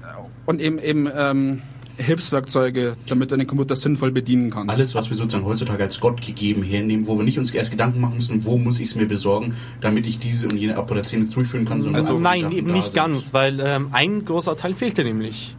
und 0.47 0.61
eben, 0.61 0.79
eben 0.79 1.09
ähm, 1.15 1.63
Hilfswerkzeuge, 1.99 2.97
damit 3.09 3.31
du 3.31 3.37
den 3.37 3.47
Computer 3.47 3.77
sinnvoll 3.77 4.11
bedienen 4.13 4.51
kannst. 4.51 4.75
Alles, 4.75 4.95
was 4.95 5.11
wir 5.11 5.17
sozusagen 5.17 5.45
heutzutage 5.45 5.83
als 5.83 6.01
Gott 6.01 6.25
gegeben 6.25 6.63
hernehmen, 6.63 7.07
wo 7.07 7.17
wir 7.17 7.25
nicht 7.25 7.39
uns 7.39 7.51
erst 7.51 7.71
Gedanken 7.71 8.01
machen 8.01 8.17
müssen, 8.17 8.45
wo 8.45 8.57
muss 8.57 8.79
ich 8.79 8.87
es 8.91 8.95
mir 8.95 9.07
besorgen, 9.07 9.55
damit 9.81 10.07
ich 10.07 10.19
diese 10.19 10.49
und 10.49 10.57
jene 10.57 10.79
Operation 10.79 11.21
jetzt 11.21 11.35
durchführen 11.35 11.65
kann. 11.65 11.83
sondern 11.83 12.01
Also 12.01 12.19
nein, 12.21 12.51
eben 12.53 12.73
nicht 12.73 12.85
sind. 12.85 12.95
ganz, 12.95 13.33
weil 13.35 13.61
ähm, 13.61 13.89
ein 13.93 14.25
großer 14.25 14.57
Teil 14.57 14.75
fehlte 14.75 15.05
nämlich. 15.05 15.57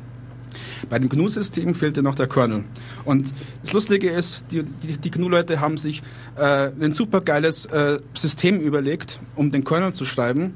Bei 0.90 0.98
dem 0.98 1.10
GNU-System 1.10 1.76
fehlte 1.76 2.02
noch 2.02 2.16
der 2.16 2.28
Kernel. 2.28 2.64
Und 3.06 3.32
das 3.62 3.74
Lustige 3.74 4.10
ist, 4.10 4.46
die, 4.52 4.64
die, 4.64 4.98
die 4.98 5.12
GNU-Leute 5.12 5.60
haben 5.60 5.78
sich 5.78 6.02
äh, 6.36 6.72
ein 6.80 6.94
supergeiles 6.94 7.66
äh, 7.66 8.00
System 8.14 8.60
überlegt, 8.60 9.20
um 9.36 9.52
den 9.52 9.64
Kernel 9.64 9.94
zu 9.94 10.06
schreiben, 10.06 10.54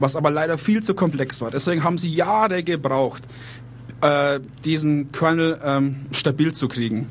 was 0.00 0.16
aber 0.16 0.30
leider 0.30 0.58
viel 0.58 0.82
zu 0.82 0.94
komplex 0.94 1.40
war. 1.40 1.50
Deswegen 1.50 1.84
haben 1.84 1.98
sie 1.98 2.12
Jahre 2.12 2.62
gebraucht, 2.64 3.22
äh, 4.00 4.40
diesen 4.64 5.12
Kernel 5.12 5.58
ähm, 5.64 6.06
stabil 6.12 6.52
zu 6.52 6.68
kriegen. 6.68 7.06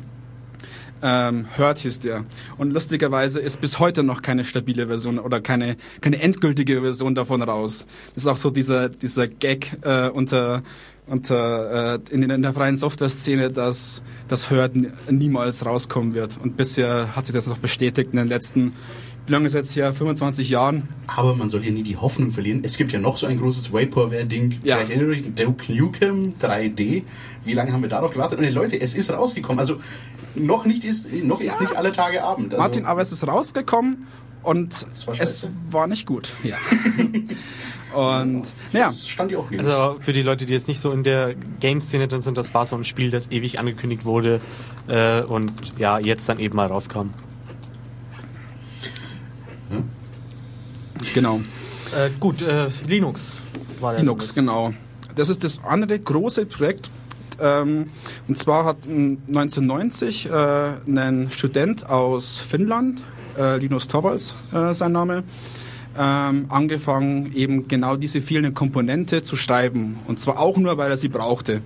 Ähm, 1.02 1.46
Hurt 1.58 1.80
hieß 1.80 2.00
der. 2.00 2.26
Und 2.58 2.72
lustigerweise 2.72 3.40
ist 3.40 3.62
bis 3.62 3.80
heute 3.80 4.02
noch 4.04 4.22
keine 4.22 4.44
stabile 4.44 4.88
Version 4.88 5.20
oder 5.20 5.42
keine, 5.42 5.78
keine 6.02 6.22
endgültige 6.22 6.82
Version 6.82 7.16
davon 7.16 7.42
raus. 7.42 7.86
Das 8.14 8.24
ist 8.24 8.28
auch 8.28 8.38
so 8.38 8.50
dieser, 8.50 8.90
dieser 8.90 9.28
Gag 9.28 9.78
äh, 9.84 10.10
unter, 10.10 10.64
unter, 11.06 11.96
äh, 11.96 12.00
in, 12.10 12.28
in 12.30 12.42
der 12.42 12.54
freien 12.54 12.78
Software-Szene, 12.78 13.52
dass 13.52 14.02
das 14.28 14.50
Hurt 14.50 14.72
niemals 15.10 15.66
rauskommen 15.66 16.16
wird. 16.16 16.38
Und 16.42 16.58
bisher 16.58 17.16
hat 17.16 17.28
sich 17.28 17.36
das 17.36 17.46
noch 17.46 17.60
bestätigt 17.60 18.10
in 18.12 18.18
den 18.18 18.28
letzten, 18.28 18.74
wie 19.28 19.32
lange 19.32 19.48
ist 19.48 19.54
jetzt 19.54 19.76
her, 19.76 19.94
25 19.94 20.50
Jahren. 20.50 20.88
Aber 21.08 21.36
man 21.36 21.50
soll 21.50 21.62
hier 21.62 21.72
nie 21.72 21.84
die 21.84 21.98
Hoffnung 21.98 22.32
verlieren. 22.32 22.62
Es 22.64 22.78
gibt 22.78 22.92
ja 22.92 23.00
noch 23.00 23.18
so 23.18 23.26
ein 23.26 23.40
großes 23.40 23.74
Vaporware-Ding. 23.74 24.60
Ja. 24.64 24.78
Vielleicht 24.78 24.92
erinnert 24.92 25.10
euch 25.10 25.36
Duke 25.36 25.74
Nukem 25.74 26.34
3D. 26.40 27.04
Wie 27.44 27.54
lange 27.54 27.74
haben 27.74 27.82
wir 27.82 27.90
darauf 27.90 28.12
gewartet? 28.12 28.40
Und 28.40 28.50
Leute, 28.52 28.80
es 28.80 28.94
ist 28.94 29.12
rausgekommen. 29.12 29.60
Also 29.60 29.78
noch 30.36 30.66
nicht 30.66 30.84
ist, 30.84 31.12
noch 31.24 31.42
ist 31.42 31.60
nicht 31.60 31.76
alle 31.76 31.92
Tage 31.92 32.24
Abend. 32.24 32.54
Also, 32.54 32.58
Martin, 32.58 32.86
aber 32.86 33.02
es 33.02 33.12
ist 33.12 33.28
rausgekommen 33.28 34.06
und 34.44 34.74
Es 34.94 35.08
war 35.08 35.20
es 35.20 35.48
war 35.72 35.88
nicht 35.88 36.06
gut. 36.06 36.32
Ja. 36.44 36.58
und 37.96 38.44
naja, 38.74 38.88
das 38.88 39.08
stand 39.08 39.32
ja 39.32 39.40
auch 39.40 39.50
nirgends. 39.50 39.74
Also 39.74 40.00
für 40.00 40.14
die 40.14 40.22
Leute, 40.22 40.46
die 40.46 40.54
jetzt 40.54 40.68
nicht 40.68 40.80
so 40.80 40.92
in 40.92 41.04
der 41.04 41.34
Game-Szene 41.60 42.08
drin 42.08 42.22
sind, 42.22 42.38
das 42.38 42.54
war 42.54 42.66
so 42.66 42.76
ein 42.76 42.84
Spiel, 42.84 43.10
das 43.10 43.32
ewig 43.32 43.58
angekündigt 43.58 44.06
wurde 44.06 44.40
äh, 44.88 45.22
und 45.22 45.52
ja, 45.78 45.98
jetzt 45.98 46.30
dann 46.30 46.40
eben 46.40 46.56
mal 46.56 46.68
rauskam. 46.68 47.10
Genau. 51.14 51.42
Äh, 51.96 52.10
gut, 52.20 52.42
äh, 52.42 52.70
Linux 52.88 53.38
war 53.80 53.92
der 53.92 54.02
Linux, 54.02 54.34
genau. 54.34 54.74
das 55.16 55.30
ist 55.30 55.44
das 55.44 55.62
andere 55.64 56.00
große 56.00 56.46
Projekt. 56.46 56.90
Ähm, 57.40 57.88
und 58.28 58.40
zwar 58.40 58.66
hat 58.66 58.78
ähm, 58.88 59.18
1990 59.28 60.30
äh, 60.30 60.32
ein 60.88 61.30
Student 61.32 61.90
aus 61.90 62.38
Finnland, 62.38 63.04
äh, 63.38 63.58
Linus 63.58 63.88
Torvalds 63.88 64.36
äh, 64.54 64.74
sein 64.74 64.94
Name, 64.94 65.24
ähm, 65.98 66.46
angefangen, 66.50 67.34
eben 67.36 67.68
genau 67.68 67.96
diese 67.96 68.22
vielen 68.22 68.54
Komponente 68.54 69.22
zu 69.22 69.36
schreiben. 69.36 69.98
Und 70.08 70.20
zwar 70.20 70.40
auch 70.40 70.58
nur, 70.58 70.78
weil 70.78 70.92
er 70.92 70.98
sie 70.98 71.10
brauchte. 71.10 71.62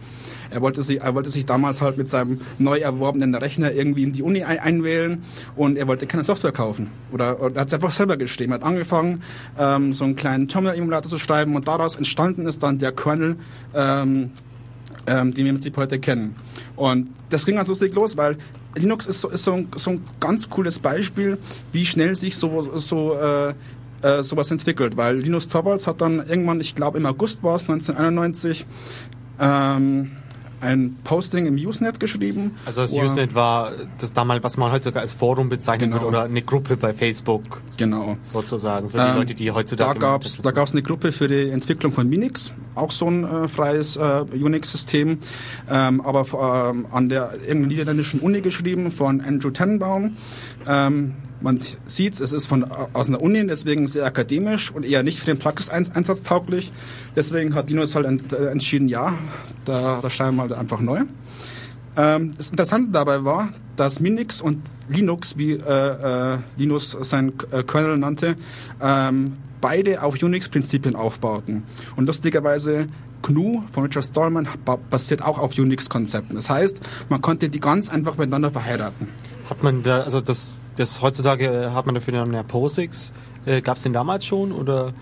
Er 0.52 0.62
wollte, 0.62 0.82
sich, 0.82 1.02
er 1.02 1.14
wollte 1.16 1.30
sich 1.30 1.46
damals 1.46 1.82
halt 1.82 1.98
mit 1.98 2.10
seinem 2.10 2.42
neu 2.58 2.80
erworbenen 2.80 3.36
Rechner 3.36 3.72
irgendwie 3.72 4.04
in 4.04 4.14
die 4.14 4.24
Uni 4.24 4.44
ein 4.44 4.60
einwählen 4.60 5.24
und 5.56 5.78
er 5.78 5.88
wollte 5.88 6.08
keine 6.08 6.24
Software 6.24 6.52
kaufen. 6.52 6.88
Oder, 7.12 7.42
oder 7.42 7.56
er 7.56 7.62
hat 7.62 7.68
es 7.70 7.74
einfach 7.74 7.92
selber 7.92 8.18
geschrieben. 8.18 8.52
Er 8.52 8.56
hat 8.56 8.64
angefangen, 8.64 9.22
ähm, 9.58 9.94
so 9.94 10.06
einen 10.06 10.16
kleinen 10.16 10.48
Terminal-Emulator 10.48 11.10
zu 11.10 11.20
schreiben 11.20 11.56
und 11.56 11.68
daraus 11.68 11.96
entstanden 11.96 12.48
ist 12.48 12.64
dann 12.64 12.80
der 12.80 12.92
Kernel, 12.92 13.36
ähm, 13.74 14.32
ähm, 15.08 15.34
den 15.34 15.46
wir 15.46 15.50
im 15.50 15.56
Prinzip 15.56 15.78
heute 15.78 16.00
kennen. 16.00 16.36
Und 16.76 17.10
das 17.30 17.46
ging 17.46 17.56
ganz 17.56 17.68
lustig 17.68 17.94
los, 17.94 18.18
weil 18.18 18.38
Linux 18.76 19.06
ist 19.06 19.22
so, 19.22 19.30
ist 19.30 19.44
so, 19.44 19.54
ein, 19.54 19.68
so 19.76 19.92
ein 19.92 20.04
ganz 20.20 20.50
cooles 20.50 20.80
Beispiel, 20.80 21.38
wie 21.72 21.86
schnell 21.86 22.16
sich 22.16 22.38
so, 22.38 22.78
so 22.78 23.16
äh, 23.16 23.54
äh, 24.02 24.24
sowas 24.24 24.52
entwickelt, 24.52 24.98
weil 24.98 25.18
Linus 25.18 25.48
Torvalds 25.48 25.88
hat 25.88 26.02
dann 26.02 26.26
irgendwann, 26.28 26.62
ich 26.62 26.76
glaube 26.76 26.98
im 26.98 27.06
August 27.06 27.44
war 27.44 27.56
es, 27.56 27.64
1991, 27.64 28.66
ähm, 29.40 30.12
ein 30.62 30.98
Posting 31.04 31.46
im 31.46 31.56
Usenet 31.56 32.00
geschrieben. 32.00 32.56
Also 32.66 32.82
das 32.82 32.92
Usenet 32.92 33.36
war 33.36 33.72
das 33.98 34.14
damals, 34.14 34.44
was 34.44 34.58
man 34.58 34.72
heutzutage 34.72 35.02
als 35.02 35.14
Forum 35.14 35.50
bezeichnet 35.50 35.90
Genau. 35.90 36.02
wird 36.02 36.10
oder 36.10 36.24
eine 36.24 36.42
Gruppe 36.42 36.78
bei 36.78 36.94
Facebook 36.94 37.62
Genau. 37.78 38.18
sozusagen 38.34 38.90
für 38.90 38.98
die 38.98 39.04
Ähm, 39.04 39.16
Leute, 39.18 39.36
die 39.36 39.46
Da 39.46 39.54
heutzutage 39.54 40.00
gab 40.00 40.24
es 40.24 40.38
da 40.38 40.52
gab's 40.52 40.72
eine 40.74 40.82
Gruppe 40.82 41.12
für 41.12 41.28
die 41.28 41.50
Entwicklung 41.50 41.92
von 41.92 42.08
Minix, 42.10 42.54
auch 42.76 42.92
so 42.92 43.08
ein 43.08 43.24
äh, 43.24 43.48
freies 43.48 43.96
äh, 43.98 44.26
Unix-System, 44.34 45.20
ähm, 45.70 46.02
aber 46.02 46.70
ähm, 46.72 46.86
an 46.92 47.10
der 47.10 47.32
niederländischen 47.54 48.20
Uni 48.20 48.42
geschrieben 48.42 48.92
von 48.92 49.22
Andrew 49.22 49.52
Tannenbaum. 49.52 50.16
Man 51.42 51.60
sieht 51.86 52.20
es 52.20 52.34
ist 52.34 52.48
von 52.48 52.66
aus 52.94 53.08
einer 53.08 53.22
Uni, 53.22 53.46
deswegen 53.48 53.88
sehr 53.88 54.06
akademisch 54.06 54.72
und 54.72 54.86
eher 54.86 55.04
nicht 55.04 55.20
für 55.20 55.26
den 55.26 55.40
Plugins-Einsatz 55.40 56.24
tauglich. 56.24 56.72
Deswegen 57.16 57.56
hat 57.56 57.70
Linus 57.70 57.96
halt 57.96 58.06
ent, 58.06 58.34
äh, 58.34 58.48
entschieden, 58.48 58.90
ja, 58.90 59.14
da, 59.66 60.00
da 60.02 60.10
schreiben 60.10 60.38
wir 60.38 60.44
halt 60.44 60.54
einfach 60.54 60.82
neu. 60.82 61.02
Ähm, 61.96 62.34
das 62.38 62.50
Interessante 62.50 62.92
dabei 62.92 63.24
war, 63.24 63.50
dass 63.76 64.00
Minix 64.00 64.42
und 64.42 64.62
Linux, 64.90 65.38
wie 65.38 65.54
äh, 65.54 66.34
äh, 66.34 66.38
Linus 66.58 66.98
sein 67.02 67.34
äh, 67.52 67.64
Kernel 67.64 67.98
nannte, 67.98 68.36
ähm, 68.82 69.34
beide 69.62 70.04
auf 70.04 70.22
Unix-Prinzipien 70.22 70.96
aufbauten. 70.96 71.64
Und 71.96 72.06
lustigerweise 72.06 72.88
GNU 73.22 73.64
von 73.72 73.84
Richard 73.84 74.06
Stallman 74.06 74.48
ba 74.66 74.78
basiert 74.90 75.22
auch 75.22 75.40
auf 75.40 75.58
Unix-Konzepten. 75.58 76.36
Das 76.36 76.50
heißt, 76.50 76.80
man 77.10 77.22
konnte 77.22 77.50
die 77.50 77.60
ganz 77.60 77.90
einfach 77.90 78.18
miteinander 78.18 78.52
verheiraten. 78.52 79.10
Hat 79.50 79.64
man 79.64 79.84
da, 79.84 80.02
also 80.02 80.22
das, 80.22 80.62
das 80.80 81.02
heutzutage 81.02 81.46
äh, 81.48 81.70
hat 81.72 81.86
man 81.86 81.96
dafür 81.96 82.14
dann 82.14 82.28
eine 82.30 82.44
POSIX. 82.44 83.12
Äh, 83.46 83.62
Gab 83.62 83.78
es 83.78 83.84
den 83.84 83.94
damals 83.94 84.26
schon 84.26 84.52
oder? 84.52 84.94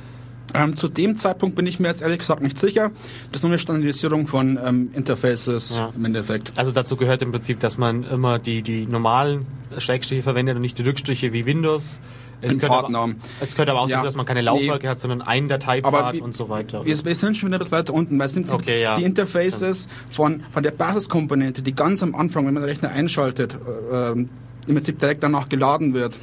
Ähm, 0.54 0.78
zu 0.78 0.88
dem 0.88 1.18
Zeitpunkt 1.18 1.58
bin 1.58 1.68
ich 1.68 1.78
mir 1.80 1.90
jetzt 1.90 2.02
ehrlich 2.02 2.20
gesagt 2.20 2.42
nicht 2.42 2.58
sicher. 2.58 2.92
Das 3.34 3.40
ist 3.40 3.44
nur 3.44 3.52
eine 3.52 3.60
Standardisierung 3.60 4.28
von 4.28 4.58
ähm, 4.66 4.90
Interfaces 4.94 5.78
Ja. 5.78 5.92
im 5.94 6.06
Endeffekt. 6.06 6.54
Also 6.58 6.72
dazu 6.72 6.96
gehört 6.96 7.22
im 7.22 7.32
Prinzip, 7.34 7.60
dass 7.60 7.78
man 7.78 8.04
immer 8.06 8.40
die, 8.40 8.62
die 8.62 8.86
normalen 8.86 9.46
Schrägstriche 9.78 10.24
verwendet 10.24 10.56
und 10.56 10.62
nicht 10.62 10.78
die 10.78 10.84
Rückstriche 10.84 11.34
wie 11.34 11.46
Windows. 11.46 12.00
Es 12.40 12.58
gehört, 12.60 12.86
aber, 12.86 13.10
es 13.42 13.52
gehört 13.56 13.70
aber 13.70 13.82
auch 13.82 13.90
Ja. 13.90 13.98
dazu, 13.98 14.06
dass 14.06 14.16
man 14.16 14.26
keine 14.26 14.40
Nee. 14.42 14.46
Laufwerke 14.46 14.88
hat, 14.88 15.00
sondern 15.00 15.22
einen 15.22 15.50
Dateipfad 15.50 16.14
wie- 16.14 16.22
und 16.22 16.34
so 16.36 16.48
weiter. 16.50 16.86
Wir, 16.86 17.04
wir 17.04 17.16
sind 17.16 17.36
schon 17.36 17.50
wieder 17.50 17.58
etwas 17.58 17.72
weiter 17.72 17.94
unten, 17.94 18.18
weil 18.18 18.28
es 18.28 18.34
sind 18.34 18.50
Okay, 18.54 18.82
ja. 18.84 18.96
die 18.96 19.04
Interfaces 19.04 19.90
von, 20.10 20.44
von 20.52 20.64
der 20.64 20.72
Basiskomponente, 20.72 21.62
die 21.62 21.74
ganz 21.74 22.04
am 22.04 22.16
Anfang, 22.16 22.46
wenn 22.46 22.54
man 22.54 22.64
den 22.64 22.70
Rechner 22.70 22.90
einschaltet, 22.92 23.58
äh, 23.92 24.12
ähm, 24.12 24.30
im 24.68 24.76
Prinzip 24.76 25.00
direkt 25.00 25.24
danach 25.24 25.50
geladen 25.50 25.94
wird. 25.94 26.18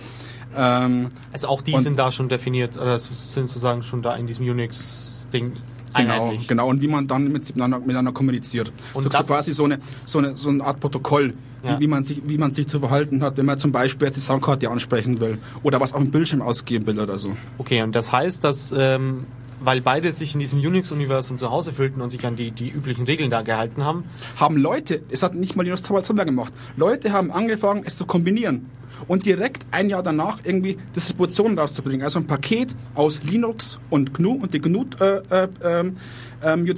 Ähm, 0.56 1.08
Also 1.32 1.48
auch 1.48 1.62
die 1.62 1.76
sind 1.78 1.98
da 1.98 2.12
schon 2.12 2.28
definiert, 2.28 2.76
oder 2.76 2.98
sind 2.98 3.16
sozusagen 3.48 3.82
schon 3.82 4.02
da 4.02 4.14
in 4.14 4.26
diesem 4.26 4.46
Unix-Ding 4.48 5.52
genau, 5.52 5.58
einheitlich. 5.94 6.46
genau, 6.46 6.68
und 6.68 6.80
wie 6.80 6.86
man 6.88 7.06
dann 7.08 7.24
mit, 7.24 7.44
miteinander, 7.46 7.80
miteinander 7.80 8.12
kommuniziert. 8.12 8.72
Und 8.94 9.02
so 9.04 9.08
das- 9.08 9.26
quasi 9.26 9.52
so 9.52 9.64
eine, 9.64 9.78
so 10.04 10.18
eine, 10.18 10.36
so 10.36 10.50
eine 10.50 10.64
Art 10.64 10.78
Protokoll, 10.80 11.34
Ja. 11.64 11.76
wie, 11.76 11.84
wie, 11.84 11.86
man 11.88 12.04
sich, 12.04 12.22
wie 12.24 12.38
man 12.38 12.50
sich 12.52 12.68
zu 12.68 12.78
verhalten 12.78 13.22
hat, 13.22 13.36
wenn 13.36 13.46
man 13.46 13.58
zum 13.58 13.72
Beispiel 13.72 14.06
jetzt 14.06 14.16
die 14.16 14.20
Soundkarte 14.20 14.68
ansprechen 14.70 15.20
will 15.20 15.38
oder 15.62 15.80
was 15.80 15.92
auf 15.94 16.02
dem 16.02 16.10
Bildschirm 16.10 16.42
ausgeben 16.42 16.86
will 16.86 17.00
oder 17.00 17.18
so. 17.18 17.36
Okay, 17.58 17.82
und 17.82 17.94
das 17.96 18.12
heißt, 18.12 18.44
dass, 18.44 18.72
ähm, 18.76 19.24
weil 19.64 19.80
beide 19.80 20.12
sich 20.12 20.34
in 20.34 20.40
diesem 20.40 20.60
Unix-Universum 20.60 21.38
zu 21.38 21.50
Hause 21.50 21.72
fühlten 21.72 22.00
und 22.00 22.10
sich 22.10 22.26
an 22.26 22.36
die, 22.36 22.50
die 22.50 22.68
üblichen 22.70 23.06
Regeln 23.06 23.30
da 23.30 23.42
gehalten 23.42 23.84
haben, 23.84 24.04
haben 24.36 24.56
Leute, 24.56 25.02
es 25.10 25.22
hat 25.22 25.34
nicht 25.34 25.56
mal 25.56 25.62
Linus 25.62 25.82
Torvalds 25.82 26.08
selber 26.08 26.24
gemacht, 26.24 26.52
Leute 26.76 27.12
haben 27.12 27.32
angefangen, 27.32 27.82
es 27.84 27.96
zu 27.96 28.06
kombinieren 28.06 28.66
und 29.08 29.26
direkt 29.26 29.66
ein 29.70 29.88
Jahr 29.88 30.02
danach 30.02 30.38
irgendwie 30.44 30.78
Distributionen 30.94 31.58
rauszubringen. 31.58 32.02
Also 32.02 32.18
ein 32.18 32.26
Paket 32.26 32.74
aus 32.94 33.22
Linux 33.22 33.78
und 33.90 34.14
GNU 34.14 34.34
und 34.34 34.54
die 34.54 34.60
GNU 34.60 34.84
äh, 35.00 35.20
äh, 35.30 35.48
ähm, 35.62 35.96
ähm, 36.42 36.74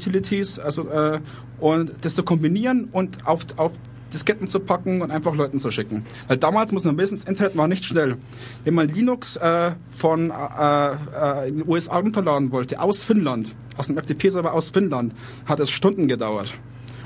also 0.64 0.88
äh, 0.88 1.20
und 1.58 1.92
das 2.02 2.14
zu 2.14 2.22
kombinieren 2.22 2.88
und 2.92 3.26
auf, 3.26 3.46
auf 3.56 3.72
Disketten 4.12 4.48
zu 4.48 4.60
packen 4.60 5.02
und 5.02 5.10
einfach 5.10 5.34
Leuten 5.34 5.58
zu 5.58 5.70
schicken. 5.70 6.04
Weil 6.28 6.38
damals 6.38 6.72
muss 6.72 6.84
man 6.84 6.96
wissen, 6.96 7.16
das 7.16 7.24
Internet 7.24 7.56
war 7.56 7.68
nicht 7.68 7.84
schnell. 7.84 8.16
Wenn 8.64 8.74
man 8.74 8.88
Linux 8.88 9.36
äh, 9.36 9.72
von 9.90 10.30
äh, 10.30 10.90
äh, 10.90 11.48
in 11.48 11.58
den 11.58 11.68
USA 11.68 11.98
runterladen 11.98 12.52
wollte, 12.52 12.80
aus 12.80 13.04
Finnland, 13.04 13.54
aus 13.76 13.88
einem 13.88 13.98
FTP-Server 13.98 14.52
aus 14.52 14.70
Finnland, 14.70 15.14
hat 15.44 15.60
es 15.60 15.70
Stunden 15.70 16.08
gedauert. 16.08 16.54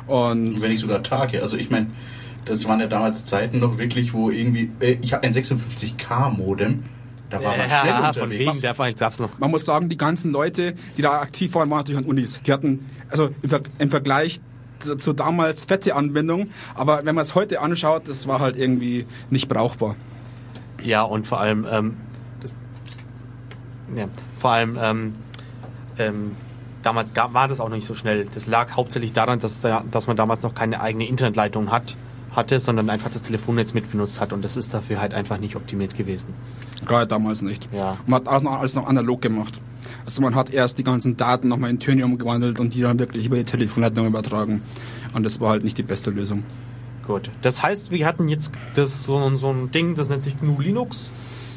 Und 0.06 0.60
Wenn 0.60 0.70
nicht 0.70 0.80
sogar 0.80 1.02
Tage. 1.02 1.40
Also 1.40 1.56
ich 1.56 1.70
meine, 1.70 1.86
das 2.44 2.66
waren 2.66 2.80
ja 2.80 2.86
damals 2.86 3.24
Zeiten 3.24 3.60
noch 3.60 3.78
wirklich, 3.78 4.12
wo 4.12 4.30
irgendwie, 4.30 4.70
äh, 4.80 4.98
ich 5.00 5.12
habe 5.12 5.26
ein 5.26 5.32
56K-Modem, 5.32 6.82
da 7.30 7.42
war 7.44 7.56
man 7.56 7.68
schnell 7.68 7.86
ja, 7.86 8.12
von 8.12 8.22
unterwegs. 8.24 8.50
wegen, 8.50 8.60
der 8.60 8.74
noch. 9.20 9.38
man 9.38 9.50
muss 9.50 9.64
sagen, 9.64 9.88
die 9.88 9.96
ganzen 9.96 10.32
Leute, 10.32 10.74
die 10.96 11.02
da 11.02 11.20
aktiv 11.20 11.54
waren, 11.54 11.70
waren 11.70 11.78
natürlich 11.78 11.98
an 11.98 12.04
Unis. 12.04 12.40
Die 12.44 12.52
hatten, 12.52 12.90
also 13.08 13.30
im, 13.42 13.48
Ver 13.48 13.60
im 13.78 13.90
Vergleich 13.90 14.40
zu, 14.80 15.12
damals 15.12 15.64
fette 15.64 15.94
Anwendungen, 15.94 16.50
aber 16.74 17.00
wenn 17.04 17.14
man 17.14 17.22
es 17.22 17.34
heute 17.34 17.60
anschaut, 17.60 18.08
das 18.08 18.26
war 18.26 18.40
halt 18.40 18.58
irgendwie 18.58 19.06
nicht 19.30 19.48
brauchbar. 19.48 19.96
Ja, 20.82 21.02
und 21.02 21.26
vor 21.26 21.40
allem, 21.40 21.66
ähm, 21.70 21.96
das, 22.40 22.54
ja, 23.94 24.06
vor 24.38 24.50
allem, 24.52 24.78
ähm, 24.80 25.12
ähm, 25.98 26.32
damals 26.82 27.14
gab, 27.14 27.34
war 27.34 27.48
das 27.48 27.60
auch 27.60 27.68
noch 27.68 27.76
nicht 27.76 27.86
so 27.86 27.94
schnell. 27.94 28.26
Das 28.34 28.46
lag 28.46 28.76
hauptsächlich 28.76 29.12
daran, 29.12 29.38
dass, 29.38 29.60
da, 29.60 29.84
dass 29.90 30.06
man 30.06 30.16
damals 30.16 30.42
noch 30.42 30.54
keine 30.54 30.80
eigene 30.80 31.06
Internetleitung 31.06 31.70
hat, 31.70 31.94
hatte, 32.32 32.60
sondern 32.60 32.88
einfach 32.90 33.10
das 33.10 33.22
Telefonnetz 33.22 33.74
mitbenutzt 33.74 34.20
hat 34.20 34.32
und 34.32 34.42
das 34.42 34.56
ist 34.56 34.72
dafür 34.72 35.00
halt 35.00 35.14
einfach 35.14 35.38
nicht 35.38 35.56
optimiert 35.56 35.96
gewesen. 35.96 36.32
Gerade 36.86 37.06
damals 37.06 37.42
nicht. 37.42 37.68
Ja. 37.72 37.92
Man 38.06 38.20
hat 38.20 38.28
alles 38.28 38.42
noch, 38.42 38.58
alles 38.58 38.74
noch 38.74 38.86
analog 38.86 39.20
gemacht. 39.20 39.54
Also 40.04 40.22
man 40.22 40.34
hat 40.34 40.50
erst 40.50 40.78
die 40.78 40.84
ganzen 40.84 41.16
Daten 41.16 41.48
nochmal 41.48 41.70
in 41.70 41.78
Töne 41.78 42.04
umgewandelt 42.04 42.58
und 42.60 42.74
die 42.74 42.80
dann 42.82 42.98
wirklich 42.98 43.26
über 43.26 43.36
die 43.36 43.44
Telefonleitung 43.44 44.06
übertragen. 44.06 44.62
Und 45.14 45.22
das 45.24 45.40
war 45.40 45.50
halt 45.50 45.64
nicht 45.64 45.78
die 45.78 45.82
beste 45.82 46.10
Lösung. 46.10 46.44
Gut. 47.06 47.30
Das 47.42 47.62
heißt, 47.62 47.90
wir 47.90 48.06
hatten 48.06 48.28
jetzt 48.28 48.52
das, 48.74 49.04
so, 49.04 49.16
ein- 49.16 49.38
so 49.38 49.50
ein 49.50 49.70
Ding, 49.72 49.96
das 49.96 50.08
nennt 50.08 50.22
sich 50.22 50.38
GNU 50.38 50.60
Linux. 50.60 51.10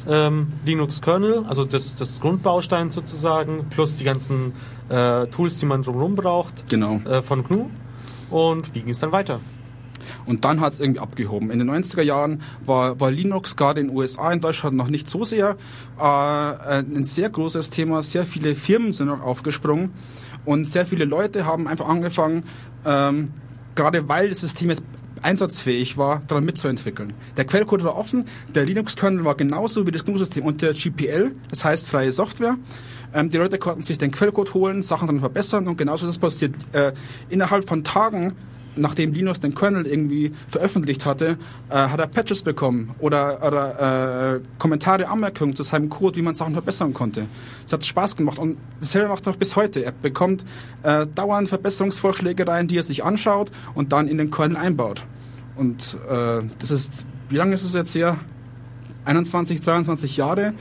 Ähm, 0.07 0.47
Linux 0.65 1.01
Kernel, 1.01 1.45
also 1.47 1.63
das, 1.63 1.95
das 1.95 2.19
Grundbaustein 2.19 2.91
sozusagen, 2.91 3.65
plus 3.69 3.95
die 3.95 4.03
ganzen 4.03 4.51
äh, 4.89 5.27
Tools, 5.27 5.55
die 5.57 5.65
man 5.65 5.81
drumherum 5.81 6.15
braucht 6.15 6.69
Genau. 6.69 6.99
äh, 7.05 7.21
von 7.21 7.43
GNU. 7.45 7.69
Und 8.29 8.73
wie 8.75 8.81
ging 8.81 8.89
es 8.89 8.99
dann 8.99 9.11
weiter? 9.13 9.39
Und 10.25 10.45
dann 10.45 10.61
hat 10.61 10.73
es 10.73 10.79
irgendwie 10.79 10.99
abgehoben. 10.99 11.51
In 11.51 11.59
den 11.59 11.69
90er 11.69 12.01
Jahren 12.01 12.41
war, 12.65 12.99
war 12.99 13.11
Linux 13.11 13.55
gerade 13.55 13.81
in 13.81 13.87
den 13.87 13.97
USA, 13.97 14.31
in 14.31 14.41
Deutschland 14.41 14.75
noch 14.75 14.87
nicht 14.87 15.09
so 15.09 15.23
sehr 15.23 15.57
äh, 15.97 16.01
ein 16.01 17.03
sehr 17.03 17.29
großes 17.29 17.69
Thema. 17.69 18.03
Sehr 18.03 18.23
viele 18.23 18.55
Firmen 18.55 18.91
sind 18.91 19.09
auch 19.09 19.21
aufgesprungen 19.21 19.91
und 20.45 20.67
sehr 20.67 20.85
viele 20.85 21.05
Leute 21.05 21.45
haben 21.45 21.67
einfach 21.67 21.87
angefangen, 21.87 22.43
ähm, 22.85 23.31
gerade 23.75 24.07
weil 24.09 24.29
das 24.29 24.41
System 24.41 24.69
jetzt 24.69 24.83
einsatzfähig 25.21 25.97
war, 25.97 26.21
daran 26.27 26.43
mitzuentwickeln. 26.43 27.13
Der 27.37 27.45
Quellcode 27.45 27.83
war 27.83 27.97
offen, 27.97 28.25
der 28.53 28.65
Linux-Kernel 28.65 29.23
war 29.23 29.35
genauso 29.35 29.87
wie 29.87 29.91
das 29.91 30.03
GNU-System 30.03 30.45
unter 30.45 30.73
GPL, 30.73 31.31
das 31.49 31.63
heißt 31.63 31.87
freie 31.87 32.11
Software. 32.11 32.57
Ähm, 33.13 33.29
die 33.29 33.37
Leute 33.37 33.57
konnten 33.57 33.83
sich 33.83 33.97
den 33.97 34.11
Quellcode 34.11 34.53
holen, 34.53 34.81
Sachen 34.81 35.07
dann 35.07 35.19
verbessern 35.19 35.67
und 35.67 35.77
genauso 35.77 36.05
ist 36.05 36.13
es 36.13 36.17
passiert. 36.19 36.55
Äh, 36.73 36.93
innerhalb 37.29 37.67
von 37.67 37.83
Tagen 37.83 38.33
nachdem 38.75 39.13
Linus 39.13 39.39
den 39.39 39.55
Kernel 39.55 39.85
irgendwie 39.85 40.31
veröffentlicht 40.47 41.05
hatte, 41.05 41.37
äh, 41.69 41.75
hat 41.75 41.99
er 41.99 42.07
Patches 42.07 42.43
bekommen 42.43 42.91
oder, 42.99 43.45
oder 43.45 44.35
äh, 44.35 44.39
Kommentare, 44.57 45.07
Anmerkungen 45.07 45.55
zu 45.55 45.63
seinem 45.63 45.89
Code, 45.89 46.17
wie 46.17 46.21
man 46.21 46.35
Sachen 46.35 46.53
verbessern 46.53 46.93
konnte. 46.93 47.25
Es 47.65 47.73
hat 47.73 47.85
Spaß 47.85 48.15
gemacht 48.15 48.39
und 48.39 48.57
dasselbe 48.79 49.09
macht 49.09 49.25
er 49.27 49.33
auch 49.33 49.37
bis 49.37 49.55
heute. 49.55 49.83
Er 49.83 49.91
bekommt 49.91 50.43
äh, 50.83 51.05
dauernd 51.13 51.49
Verbesserungsvorschläge 51.49 52.47
rein, 52.47 52.67
die 52.67 52.77
er 52.77 52.83
sich 52.83 53.03
anschaut 53.03 53.51
und 53.75 53.91
dann 53.91 54.07
in 54.07 54.17
den 54.17 54.31
Kernel 54.31 54.57
einbaut. 54.57 55.03
Und 55.55 55.97
äh, 56.09 56.41
das 56.59 56.71
ist, 56.71 57.05
wie 57.29 57.37
lange 57.37 57.53
ist 57.53 57.63
es 57.63 57.73
jetzt 57.73 57.93
her? 57.95 58.17
21, 59.05 59.61
22 59.61 60.17
Jahre. 60.17 60.53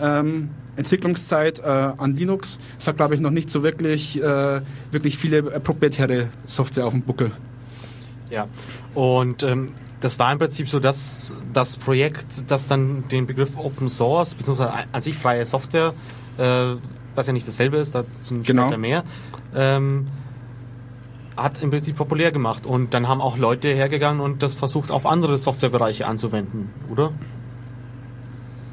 Ähm, 0.00 0.50
Entwicklungszeit 0.78 1.58
äh, 1.58 1.64
an 1.64 2.14
Linux. 2.14 2.58
Es 2.78 2.86
hat, 2.86 2.96
glaube 2.96 3.14
ich, 3.16 3.20
noch 3.20 3.32
nicht 3.32 3.50
so 3.50 3.64
wirklich, 3.64 4.22
äh, 4.22 4.60
wirklich 4.92 5.18
viele 5.18 5.38
äh, 5.38 5.60
proprietäre 5.60 6.28
Software 6.46 6.86
auf 6.86 6.92
dem 6.92 7.02
Buckel. 7.02 7.32
Ja, 8.30 8.46
und 8.94 9.42
ähm, 9.42 9.72
das 10.00 10.18
war 10.18 10.30
im 10.32 10.38
Prinzip 10.38 10.68
so 10.68 10.80
das, 10.80 11.32
das 11.52 11.76
Projekt, 11.76 12.50
das 12.50 12.66
dann 12.66 13.08
den 13.08 13.26
Begriff 13.26 13.56
Open 13.56 13.88
Source, 13.88 14.34
beziehungsweise 14.34 14.72
an 14.92 15.00
sich 15.00 15.16
freie 15.16 15.44
Software, 15.44 15.94
äh, 16.36 16.76
was 17.14 17.26
ja 17.26 17.32
nicht 17.32 17.48
dasselbe 17.48 17.78
ist, 17.78 17.94
dazu 17.94 18.40
Genau. 18.42 18.64
später 18.66 18.78
mehr, 18.78 19.02
ähm, 19.54 20.06
hat 21.36 21.62
im 21.62 21.70
Prinzip 21.70 21.96
populär 21.96 22.32
gemacht. 22.32 22.66
Und 22.66 22.94
dann 22.94 23.08
haben 23.08 23.20
auch 23.20 23.38
Leute 23.38 23.68
hergegangen 23.68 24.20
und 24.20 24.42
das 24.42 24.54
versucht 24.54 24.90
auf 24.90 25.06
andere 25.06 25.38
Softwarebereiche 25.38 26.06
anzuwenden, 26.06 26.70
oder? 26.90 27.12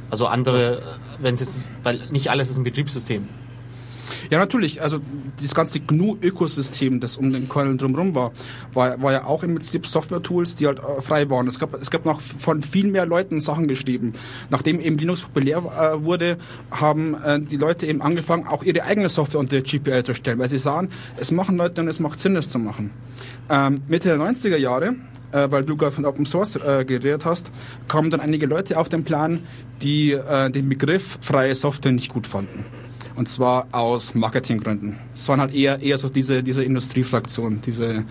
Also 0.09 0.27
andere, 0.27 0.81
wenn 1.19 1.33
es 1.33 1.39
jetzt, 1.39 1.57
weil 1.83 1.99
nicht 2.11 2.29
alles 2.29 2.49
ist 2.49 2.57
ein 2.57 2.63
Betriebssystem. 2.63 3.27
Ja, 4.29 4.39
natürlich. 4.39 4.81
Also 4.81 4.99
das 5.41 5.53
ganze 5.53 5.79
GNU-Ökosystem, 5.79 6.99
das 6.99 7.17
um 7.17 7.31
den 7.31 7.49
Kernel 7.49 7.77
drumherum 7.77 8.15
war, 8.15 8.31
war, 8.73 9.01
war 9.01 9.11
ja 9.11 9.25
auch 9.25 9.43
im 9.43 9.55
Prinzip 9.55 9.87
Software-Tools, 9.87 10.55
die 10.55 10.67
halt 10.67 10.79
äh, 10.79 11.01
frei 11.01 11.29
waren. 11.29 11.47
Es 11.47 11.59
gab, 11.59 11.79
es 11.79 11.91
gab 11.91 12.05
noch 12.05 12.21
von 12.21 12.63
viel 12.63 12.87
mehr 12.87 13.05
Leuten 13.05 13.41
Sachen 13.41 13.67
geschrieben. 13.67 14.13
Nachdem 14.49 14.79
eben 14.79 14.97
Linux 14.97 15.21
populär 15.21 15.57
äh, 15.57 16.03
wurde, 16.03 16.37
haben 16.71 17.15
äh, 17.23 17.39
die 17.39 17.57
Leute 17.57 17.85
eben 17.85 18.01
angefangen, 18.01 18.47
auch 18.47 18.63
ihre 18.63 18.83
eigene 18.83 19.09
Software 19.09 19.39
unter 19.39 19.61
GPL 19.61 20.03
zu 20.03 20.13
stellen, 20.13 20.39
weil 20.39 20.49
sie 20.49 20.59
sahen, 20.59 20.89
es 21.17 21.31
machen 21.31 21.57
Leute 21.57 21.81
und 21.81 21.87
es 21.87 21.99
macht 21.99 22.19
Sinn, 22.19 22.35
das 22.35 22.49
zu 22.49 22.59
machen. 22.59 22.91
Ähm, 23.49 23.81
Mitte 23.87 24.09
der 24.09 24.17
90er 24.17 24.57
Jahre 24.57 24.95
weil 25.31 25.65
du 25.65 25.75
gerade 25.75 25.91
von 25.91 26.05
Open 26.05 26.25
Source 26.25 26.53
geredet 26.53 27.25
hast, 27.25 27.51
kamen 27.89 28.09
dann 28.09 28.21
einige 28.21 28.45
Leute 28.45 28.77
auf 28.77 28.87
den 28.87 29.03
Plan, 29.03 29.43
die 29.81 30.17
den 30.53 30.69
Begriff 30.69 31.17
freie 31.19 31.53
Software 31.55 31.91
nicht 31.91 32.07
gut 32.07 32.25
fanden. 32.25 32.63
Und 33.15 33.29
zwar 33.29 33.67
aus 33.71 34.13
Marketinggründen. 34.13 34.97
Es 35.15 35.27
waren 35.29 35.39
halt 35.39 35.53
eher, 35.53 35.81
eher 35.81 35.97
so 35.97 36.09
diese, 36.09 36.43
diese 36.43 36.63
Industriefraktion, 36.63 37.61
diese 37.65 38.03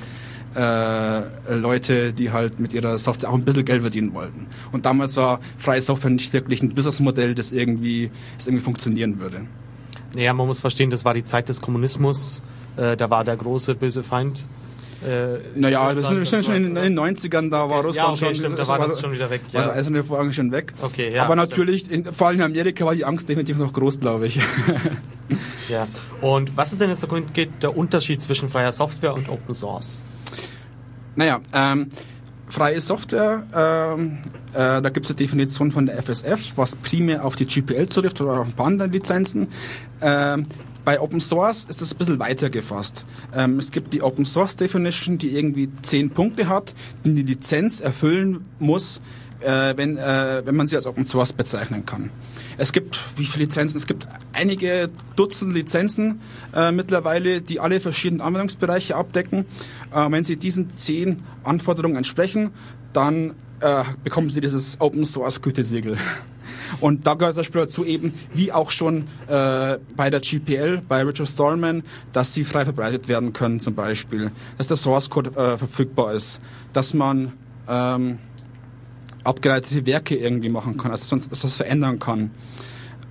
äh, 0.56 1.54
Leute, 1.54 2.12
die 2.12 2.30
halt 2.30 2.58
mit 2.58 2.72
ihrer 2.72 2.96
Software 2.96 3.30
auch 3.30 3.34
ein 3.34 3.44
bisschen 3.44 3.64
Geld 3.64 3.82
verdienen 3.82 4.14
wollten. 4.14 4.46
Und 4.72 4.86
damals 4.86 5.16
war 5.16 5.40
freie 5.58 5.80
Software 5.80 6.10
nicht 6.10 6.32
wirklich 6.32 6.62
ein 6.62 6.74
Businessmodell, 6.74 7.34
das 7.34 7.52
irgendwie, 7.52 8.10
das 8.36 8.46
irgendwie 8.46 8.64
funktionieren 8.64 9.20
würde. 9.20 9.42
Naja, 10.14 10.32
man 10.32 10.46
muss 10.46 10.60
verstehen, 10.60 10.90
das 10.90 11.04
war 11.04 11.12
die 11.12 11.24
Zeit 11.24 11.48
des 11.48 11.60
Kommunismus. 11.60 12.42
Äh, 12.76 12.96
da 12.96 13.10
war 13.10 13.24
der 13.24 13.36
große 13.36 13.74
böse 13.74 14.02
Feind. 14.02 14.44
Äh, 15.04 15.38
Naja, 15.54 15.94
wir 15.94 16.02
sind, 16.02 16.18
wir 16.18 16.26
sind 16.26 16.44
schon 16.44 16.54
in 16.54 16.74
den 16.74 16.98
90ern, 16.98 17.50
da 17.50 17.68
war 17.68 17.78
Okay. 17.78 17.86
Russland 17.86 17.96
Ja, 17.96 18.08
okay, 18.12 18.24
schon, 18.26 18.34
stimmt, 18.36 18.58
da 18.58 18.68
war 18.68 18.78
das 18.78 19.00
schon 19.00 19.12
wieder 19.12 19.30
weg, 19.30 19.42
War 19.52 19.60
ja. 19.60 19.68
der 19.68 19.76
eiserne 19.76 20.04
Vorhang 20.04 20.32
schon 20.32 20.50
weg. 20.52 20.72
Okay, 20.80 21.14
ja, 21.14 21.24
Aber 21.24 21.36
natürlich, 21.36 21.90
in, 21.90 22.04
vor 22.12 22.28
allem 22.28 22.36
in 22.36 22.42
Amerika 22.42 22.84
war 22.86 22.94
die 22.94 23.04
Angst 23.04 23.28
definitiv 23.28 23.58
noch 23.58 23.72
groß, 23.72 24.00
glaube 24.00 24.26
ich. 24.26 24.40
Ja. 25.68 25.86
Und 26.20 26.56
was 26.56 26.72
ist 26.72 26.80
denn 26.82 26.90
jetzt 26.90 27.06
der 27.62 27.76
Unterschied 27.76 28.22
zwischen 28.22 28.50
freier 28.50 28.70
Software 28.70 29.14
und 29.14 29.30
Open 29.30 29.54
Source? 29.54 29.98
Naja, 31.16 31.40
ähm, 31.54 31.88
freie 32.48 32.80
Software, 32.80 33.42
ähm, 33.54 34.18
äh, 34.52 34.82
da 34.82 34.88
gibt 34.90 35.06
es 35.06 35.10
eine 35.10 35.16
Definition 35.16 35.70
von 35.70 35.86
der 35.86 35.96
FSF, 36.02 36.52
was 36.56 36.76
primär 36.76 37.24
auf 37.24 37.36
die 37.36 37.46
GPL 37.46 37.88
zutrifft 37.88 38.20
oder 38.20 38.40
auf 38.40 38.46
ein 38.46 38.52
paar 38.52 38.66
andere 38.66 38.88
Lizenzen. 38.88 39.48
Ähm, 40.02 40.46
bei 40.84 41.00
Open 41.00 41.20
Source 41.20 41.64
ist 41.64 41.80
das 41.80 41.92
ein 41.92 41.98
bisschen 41.98 42.18
weiter 42.18 42.50
gefasst. 42.50 43.04
Ähm, 43.34 43.58
es 43.58 43.70
gibt 43.70 43.92
die 43.92 44.02
Open 44.02 44.24
Source 44.24 44.56
Definition, 44.56 45.18
die 45.18 45.36
irgendwie 45.36 45.68
zehn 45.82 46.10
Punkte 46.10 46.48
hat, 46.48 46.74
die 47.04 47.14
die 47.14 47.22
Lizenz 47.22 47.80
erfüllen 47.80 48.44
muss, 48.58 49.00
äh, 49.40 49.76
wenn, 49.76 49.96
äh, 49.96 50.42
wenn 50.44 50.56
man 50.56 50.66
sie 50.66 50.76
als 50.76 50.86
Open 50.86 51.06
Source 51.06 51.32
bezeichnen 51.32 51.86
kann. 51.86 52.10
Es 52.56 52.72
gibt, 52.72 52.98
wie 53.16 53.26
viele 53.26 53.46
Lizenzen? 53.46 53.78
Es 53.78 53.86
gibt 53.86 54.08
einige 54.32 54.90
Dutzend 55.16 55.54
Lizenzen 55.54 56.20
äh, 56.54 56.70
mittlerweile, 56.70 57.40
die 57.40 57.60
alle 57.60 57.80
verschiedenen 57.80 58.20
Anwendungsbereiche 58.20 58.96
abdecken. 58.96 59.46
Äh, 59.92 60.10
wenn 60.10 60.24
sie 60.24 60.36
diesen 60.36 60.76
zehn 60.76 61.22
Anforderungen 61.42 61.96
entsprechen, 61.96 62.50
dann 62.92 63.34
äh, 63.60 63.84
bekommen 64.02 64.30
sie 64.30 64.40
dieses 64.40 64.80
Open 64.80 65.04
Source 65.04 65.40
Gütesiegel. 65.40 65.96
Und 66.80 67.06
da 67.06 67.14
gehört 67.14 67.36
das 67.36 67.46
Spiel 67.46 67.62
dazu 67.62 67.84
eben, 67.84 68.14
wie 68.32 68.52
auch 68.52 68.70
schon 68.70 69.04
äh, 69.28 69.78
bei 69.96 70.10
der 70.10 70.20
GPL, 70.20 70.82
bei 70.88 71.02
Richard 71.02 71.28
Stallman, 71.28 71.82
dass 72.12 72.34
sie 72.34 72.44
frei 72.44 72.64
verbreitet 72.64 73.08
werden 73.08 73.32
können 73.32 73.60
zum 73.60 73.74
Beispiel, 73.74 74.30
dass 74.58 74.68
der 74.68 74.76
Source 74.76 75.10
Code 75.10 75.30
äh, 75.30 75.56
verfügbar 75.56 76.14
ist, 76.14 76.40
dass 76.72 76.94
man 76.94 77.32
ähm, 77.68 78.18
abgeleitete 79.24 79.86
Werke 79.86 80.16
irgendwie 80.16 80.50
machen 80.50 80.76
kann, 80.76 80.90
also 80.90 81.02
dass 81.02 81.10
man 81.10 81.30
das 81.30 81.56
verändern 81.56 81.98
kann. 81.98 82.30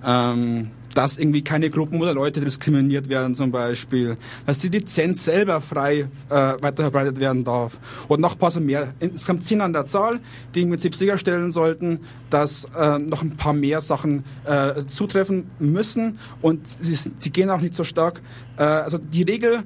Ähm, 0.06 0.70
dass 0.94 1.18
irgendwie 1.18 1.42
keine 1.42 1.70
Gruppen 1.70 2.00
oder 2.00 2.14
Leute 2.14 2.40
diskriminiert 2.40 3.08
werden 3.08 3.34
zum 3.34 3.50
Beispiel, 3.50 4.16
dass 4.46 4.60
die 4.60 4.68
Lizenz 4.68 5.24
selber 5.24 5.60
frei 5.60 6.08
äh, 6.30 6.34
weiter 6.34 6.84
verbreitet 6.84 7.20
werden 7.20 7.44
darf 7.44 7.78
und 8.08 8.20
noch 8.20 8.32
ein 8.32 8.38
paar 8.38 8.50
so 8.50 8.60
mehr. 8.60 8.94
Insgesamt 9.00 9.44
zehn 9.44 9.60
an 9.60 9.72
der 9.72 9.86
Zahl, 9.86 10.20
die 10.54 10.62
im 10.62 10.70
Prinzip 10.70 10.94
sicherstellen 10.94 11.52
sollten, 11.52 12.00
dass 12.30 12.68
äh, 12.76 12.98
noch 12.98 13.22
ein 13.22 13.36
paar 13.36 13.52
mehr 13.52 13.80
Sachen 13.80 14.24
äh, 14.44 14.84
zutreffen 14.86 15.50
müssen 15.58 16.18
und 16.40 16.66
sie, 16.80 16.94
sie 16.94 17.30
gehen 17.30 17.50
auch 17.50 17.60
nicht 17.60 17.74
so 17.74 17.84
stark. 17.84 18.22
Äh, 18.56 18.62
also 18.62 18.98
die 18.98 19.22
Regel 19.22 19.64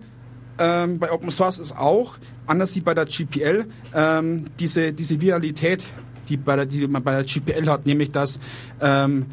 ähm, 0.59 0.99
bei 0.99 1.13
Open 1.13 1.31
Source 1.31 1.59
ist 1.59 1.77
auch, 1.77 2.19
anders 2.47 2.75
wie 2.75 2.81
bei 2.81 2.95
der 2.95 3.07
GPL, 3.07 3.67
ähm, 3.95 4.47
diese, 4.59 4.93
diese 4.93 5.21
Viralität, 5.21 5.85
die, 6.29 6.37
bei 6.37 6.57
der, 6.57 6.67
die 6.67 6.87
man 6.87 7.03
bei 7.03 7.23
der 7.23 7.25
GPL 7.25 7.69
hat, 7.69 7.87
nämlich 7.87 8.11
dass 8.11 8.41
ähm, 8.81 9.27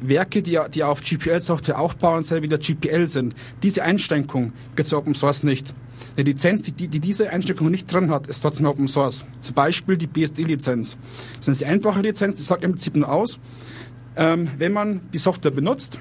Werke, 0.00 0.42
die, 0.42 0.58
die 0.72 0.84
auf 0.84 1.02
GPL-Software 1.02 1.78
aufbauen, 1.78 2.22
selber 2.22 2.44
wieder 2.44 2.58
GPL 2.58 3.06
sind. 3.08 3.34
Diese 3.62 3.82
Einschränkung 3.82 4.52
gibt 4.76 4.86
es 4.86 4.94
Open 4.94 5.14
Source 5.14 5.42
nicht. 5.42 5.74
Die 6.16 6.22
Lizenz, 6.22 6.62
die, 6.62 6.72
die, 6.72 6.88
die 6.88 7.00
diese 7.00 7.30
Einschränkung 7.30 7.70
nicht 7.70 7.92
drin 7.92 8.10
hat, 8.10 8.26
ist 8.26 8.40
trotzdem 8.40 8.66
Open 8.66 8.88
Source. 8.88 9.24
Zum 9.40 9.54
Beispiel 9.54 9.96
die 9.96 10.06
BSD-Lizenz. 10.06 10.96
Das 11.38 11.48
ist 11.48 11.60
die 11.60 11.66
einfache 11.66 12.00
Lizenz, 12.00 12.36
die 12.36 12.42
sagt 12.42 12.64
im 12.64 12.72
Prinzip 12.72 12.96
nur 12.96 13.10
aus, 13.10 13.38
ähm, 14.16 14.48
wenn 14.56 14.72
man 14.72 15.00
die 15.12 15.18
Software 15.18 15.50
benutzt, 15.50 16.00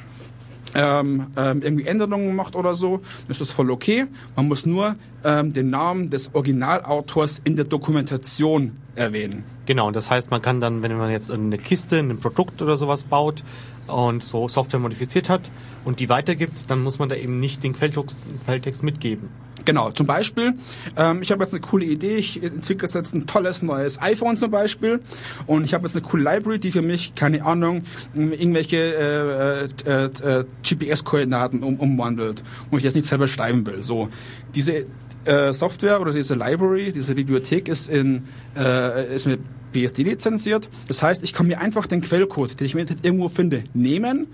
ähm, 0.78 1.28
ähm, 1.36 1.62
irgendwie 1.64 1.86
Änderungen 1.86 2.36
macht 2.36 2.56
oder 2.56 2.76
so, 2.76 3.02
ist 3.28 3.42
das 3.42 3.52
voll 3.52 3.72
okay. 3.72 4.06
Man 4.36 4.48
muss 4.48 4.66
nur 4.66 4.96
ähm, 5.24 5.52
den 5.52 5.70
Namen 5.72 6.12
des 6.12 6.34
Originalautors 6.36 7.42
in 7.44 7.56
der 7.56 7.66
Dokumentation 7.66 8.78
erwähnen. 8.96 9.44
Genau, 9.66 9.88
und 9.88 9.96
das 9.96 10.10
heißt, 10.12 10.30
man 10.30 10.42
kann 10.42 10.62
dann, 10.62 10.84
wenn 10.84 10.96
man 10.96 11.10
jetzt 11.10 11.32
eine 11.32 11.58
Kiste, 11.58 11.98
ein 11.98 12.20
Produkt 12.20 12.62
oder 12.62 12.78
sowas 12.78 13.04
baut 13.04 13.44
und 13.88 14.24
so 14.24 14.48
Software 14.48 14.80
modifiziert 14.80 15.30
hat 15.30 15.42
und 15.84 16.00
die 16.00 16.10
weitergibt, 16.10 16.70
dann 16.70 16.84
muss 16.84 17.00
man 17.00 17.10
da 17.10 17.16
eben 17.16 17.40
nicht 17.40 17.64
den 17.64 17.74
Quelltext 17.74 18.84
mitgeben. 18.84 19.30
Genau, 19.68 19.92
zum 19.92 20.08
Beispiel, 20.08 20.54
ähm, 20.96 21.22
ich 21.22 21.30
habe 21.30 21.44
jetzt 21.44 21.54
eine 21.54 21.60
coole 21.60 21.84
Idee, 21.84 22.16
ich 22.16 22.42
entwickle 22.42 22.88
jetzt 22.88 23.14
ein 23.14 23.28
tolles 23.28 23.62
neues 23.62 24.02
iPhone 24.02 24.38
zum 24.38 24.50
Beispiel 24.50 25.02
und 25.46 25.66
ich 25.66 25.74
habe 25.74 25.86
jetzt 25.86 25.94
eine 25.94 26.06
coole 26.06 26.24
Library, 26.24 26.58
die 26.58 26.72
für 26.72 26.82
mich, 26.82 27.16
keine 27.16 27.44
Ahnung, 27.44 27.84
irgendwelche 28.16 28.78
äh, 28.78 29.90
äh, 29.90 30.06
äh, 30.06 30.46
GPS-Koordinaten 30.64 31.64
um, 31.64 31.82
umwandelt 31.82 32.46
und 32.72 32.78
ich 32.78 32.86
jetzt 32.86 32.96
nicht 32.96 33.10
selber 33.10 33.28
schreiben 33.28 33.66
will. 33.66 33.82
So, 33.82 34.08
diese 34.56 34.86
äh, 35.26 35.52
Software 35.52 36.00
oder 36.00 36.14
diese 36.14 36.36
Library, 36.36 36.94
diese 36.94 37.14
Bibliothek 37.14 37.68
ist, 37.68 37.90
in, 37.90 38.24
äh, 38.58 39.14
ist 39.14 39.28
mit 39.28 39.42
BSD 39.74 40.04
lizenziert. 40.04 40.70
Das 40.88 41.04
heißt, 41.04 41.26
ich 41.26 41.34
kann 41.34 41.46
mir 41.46 41.60
einfach 41.60 41.88
den 41.88 42.00
Quellcode, 42.00 42.58
den 42.58 42.68
ich 42.68 42.74
Internet 42.74 43.04
irgendwo 43.04 43.28
finde, 43.28 43.66
nehmen, 43.74 44.28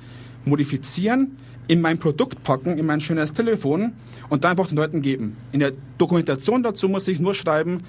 modifizieren, 0.46 1.38
in 1.67 1.82
mein 1.82 1.97
Produkt 1.97 2.43
packen, 2.43 2.78
in 2.78 2.86
mein 2.86 3.02
schönes 3.02 3.34
Telefon 3.34 3.93
und 4.30 4.43
dann 4.43 4.52
einfach 4.52 4.67
den 4.67 4.78
Leuten 4.78 5.02
geben. 5.02 5.38
In 5.52 5.60
der 5.60 5.73
Dokumentation 5.97 6.63
dazu 6.63 6.89
muss 6.89 7.08
ich 7.08 7.19
nur 7.19 7.34
schreiben, 7.36 7.80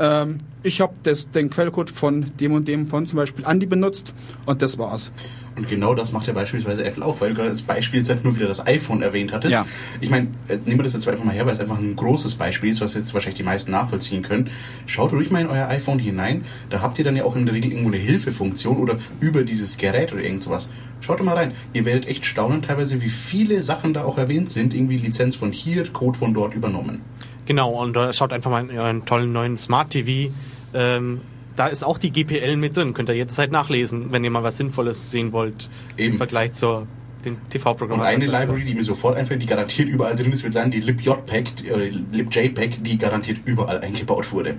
ähm, 0.00 0.38
ich 0.62 0.80
habe 0.80 0.94
den 1.34 1.50
Quellcode 1.50 1.90
von 1.90 2.32
dem 2.38 2.52
und 2.52 2.66
dem 2.66 2.86
von 2.86 3.06
zum 3.06 3.16
Beispiel 3.16 3.44
Andy 3.46 3.66
benutzt 3.66 4.14
und 4.46 4.60
das 4.60 4.78
war's. 4.78 5.12
Und 5.56 5.68
genau 5.68 5.94
das 5.94 6.12
macht 6.12 6.26
ja 6.26 6.32
beispielsweise 6.32 6.84
Apple 6.84 7.04
auch, 7.04 7.20
weil 7.20 7.30
du 7.30 7.34
gerade 7.34 7.50
als 7.50 7.62
Beispiel 7.62 7.98
jetzt 7.98 8.08
halt 8.08 8.24
nur 8.24 8.34
wieder 8.34 8.46
das 8.46 8.66
iPhone 8.66 9.02
erwähnt 9.02 9.32
hattest. 9.32 9.52
Ja. 9.52 9.66
Ich 10.00 10.08
meine, 10.08 10.28
äh, 10.48 10.56
nehmen 10.64 10.78
wir 10.78 10.84
das 10.84 10.92
jetzt 10.92 11.06
einfach 11.06 11.24
mal 11.24 11.34
her, 11.34 11.44
weil 11.44 11.52
es 11.52 11.60
einfach 11.60 11.78
ein 11.78 11.96
großes 11.96 12.36
Beispiel 12.36 12.70
ist, 12.70 12.80
was 12.80 12.94
jetzt 12.94 13.12
wahrscheinlich 13.12 13.36
die 13.36 13.42
meisten 13.42 13.70
nachvollziehen 13.70 14.22
können. 14.22 14.48
Schaut 14.86 15.12
ruhig 15.12 15.30
mal 15.30 15.40
in 15.40 15.48
euer 15.48 15.68
iPhone 15.68 15.98
hinein. 15.98 16.44
Da 16.70 16.80
habt 16.80 16.98
ihr 16.98 17.04
dann 17.04 17.16
ja 17.16 17.24
auch 17.24 17.36
in 17.36 17.44
der 17.44 17.54
Regel 17.54 17.72
irgendwo 17.72 17.90
eine 17.90 17.98
Hilfefunktion 17.98 18.78
oder 18.78 18.96
über 19.20 19.42
dieses 19.44 19.76
Gerät 19.76 20.12
oder 20.12 20.22
irgend 20.22 20.42
sowas. 20.42 20.68
Schaut 21.00 21.22
mal 21.22 21.36
rein. 21.36 21.52
Ihr 21.72 21.84
werdet 21.84 22.06
echt 22.08 22.24
staunen 22.24 22.62
teilweise, 22.62 23.02
wie 23.02 23.08
viele 23.08 23.62
Sachen 23.62 23.92
da 23.92 24.04
auch 24.04 24.18
erwähnt 24.18 24.48
sind. 24.48 24.72
Irgendwie 24.72 24.96
Lizenz 24.96 25.34
von 25.34 25.52
hier, 25.52 25.86
Code 25.92 26.18
von 26.18 26.32
dort 26.32 26.54
übernommen. 26.54 27.02
Genau, 27.50 27.70
und 27.70 27.96
äh, 27.96 28.12
schaut 28.12 28.32
einfach 28.32 28.48
mal 28.48 28.70
in 28.70 28.78
euren 28.78 29.04
tollen 29.06 29.32
neuen 29.32 29.56
Smart 29.56 29.90
TV. 29.90 30.32
Ähm, 30.72 31.20
da 31.56 31.66
ist 31.66 31.82
auch 31.82 31.98
die 31.98 32.12
GPL 32.12 32.54
mit 32.54 32.76
drin. 32.76 32.94
Könnt 32.94 33.08
ihr 33.08 33.16
jederzeit 33.16 33.50
nachlesen, 33.50 34.12
wenn 34.12 34.22
ihr 34.22 34.30
mal 34.30 34.44
was 34.44 34.56
Sinnvolles 34.56 35.10
sehen 35.10 35.32
wollt. 35.32 35.68
Eben. 35.96 36.12
Im 36.12 36.18
Vergleich 36.18 36.52
zur 36.52 36.86
den 37.24 37.36
TV-Programm. 37.48 38.00
Und 38.00 38.06
eine 38.06 38.26
Library, 38.26 38.64
die 38.64 38.74
mir 38.74 38.84
sofort 38.84 39.16
einfällt, 39.16 39.42
die 39.42 39.46
garantiert 39.46 39.88
überall 39.88 40.16
drin 40.16 40.32
ist, 40.32 40.42
wird 40.42 40.52
sein, 40.52 40.70
die 40.70 40.80
libjpack, 40.80 41.44
oder 41.72 41.84
libjpack, 41.86 42.82
die 42.82 42.98
garantiert 42.98 43.40
überall 43.44 43.80
eingebaut 43.80 44.30
wurde. 44.32 44.56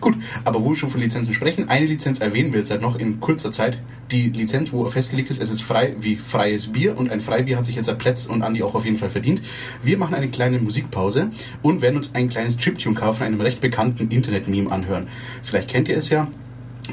Gut, 0.00 0.16
aber 0.44 0.62
wo 0.62 0.70
wir 0.70 0.76
schon 0.76 0.90
von 0.90 1.00
Lizenzen 1.00 1.34
sprechen, 1.34 1.68
eine 1.68 1.86
Lizenz 1.86 2.20
erwähnen 2.20 2.52
wir 2.52 2.60
jetzt 2.60 2.70
halt 2.70 2.82
noch 2.82 2.96
in 2.96 3.20
kurzer 3.20 3.50
Zeit. 3.50 3.78
Die 4.10 4.28
Lizenz, 4.30 4.72
wo 4.72 4.84
festgelegt 4.86 5.30
ist, 5.30 5.40
es 5.40 5.50
ist 5.50 5.62
frei 5.62 5.94
wie 6.00 6.16
freies 6.16 6.68
Bier 6.72 6.98
und 6.98 7.10
ein 7.10 7.20
Freibier 7.20 7.56
hat 7.56 7.64
sich 7.64 7.76
jetzt 7.76 7.92
Plätz 7.98 8.26
und 8.26 8.42
Andi 8.42 8.62
auch 8.62 8.74
auf 8.74 8.84
jeden 8.84 8.96
Fall 8.96 9.10
verdient. 9.10 9.42
Wir 9.82 9.98
machen 9.98 10.14
eine 10.14 10.28
kleine 10.28 10.58
Musikpause 10.58 11.30
und 11.62 11.82
werden 11.82 11.96
uns 11.96 12.14
ein 12.14 12.28
kleines 12.28 12.56
Chiptune 12.56 12.94
kaufen, 12.94 13.22
einem 13.22 13.40
recht 13.40 13.60
bekannten 13.60 14.08
Internet-Meme 14.08 14.70
anhören. 14.70 15.08
Vielleicht 15.42 15.68
kennt 15.68 15.88
ihr 15.88 15.96
es 15.96 16.08
ja. 16.10 16.28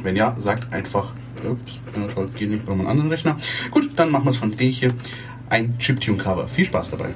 Wenn 0.04 0.16
ja, 0.16 0.36
sagt 0.38 0.74
einfach 0.74 1.14
Ups, 1.48 1.78
ja, 1.96 2.08
toll, 2.08 2.30
geht 2.36 2.50
nicht, 2.50 2.66
brauchen 2.66 2.80
wir 2.80 2.90
einen 2.90 2.92
anderen 2.92 3.12
Rechner. 3.12 3.38
Gut, 3.72 3.92
dann 3.96 4.12
machen 4.12 4.26
wir 4.26 4.32
es 4.32 4.38
von 4.38 4.52
dem 4.52 4.70
hier. 4.70 4.94
Ein 5.50 5.78
Chiptune-Cover. 5.80 6.48
Viel 6.48 6.66
Spaß 6.66 6.92
dabei. 6.92 7.10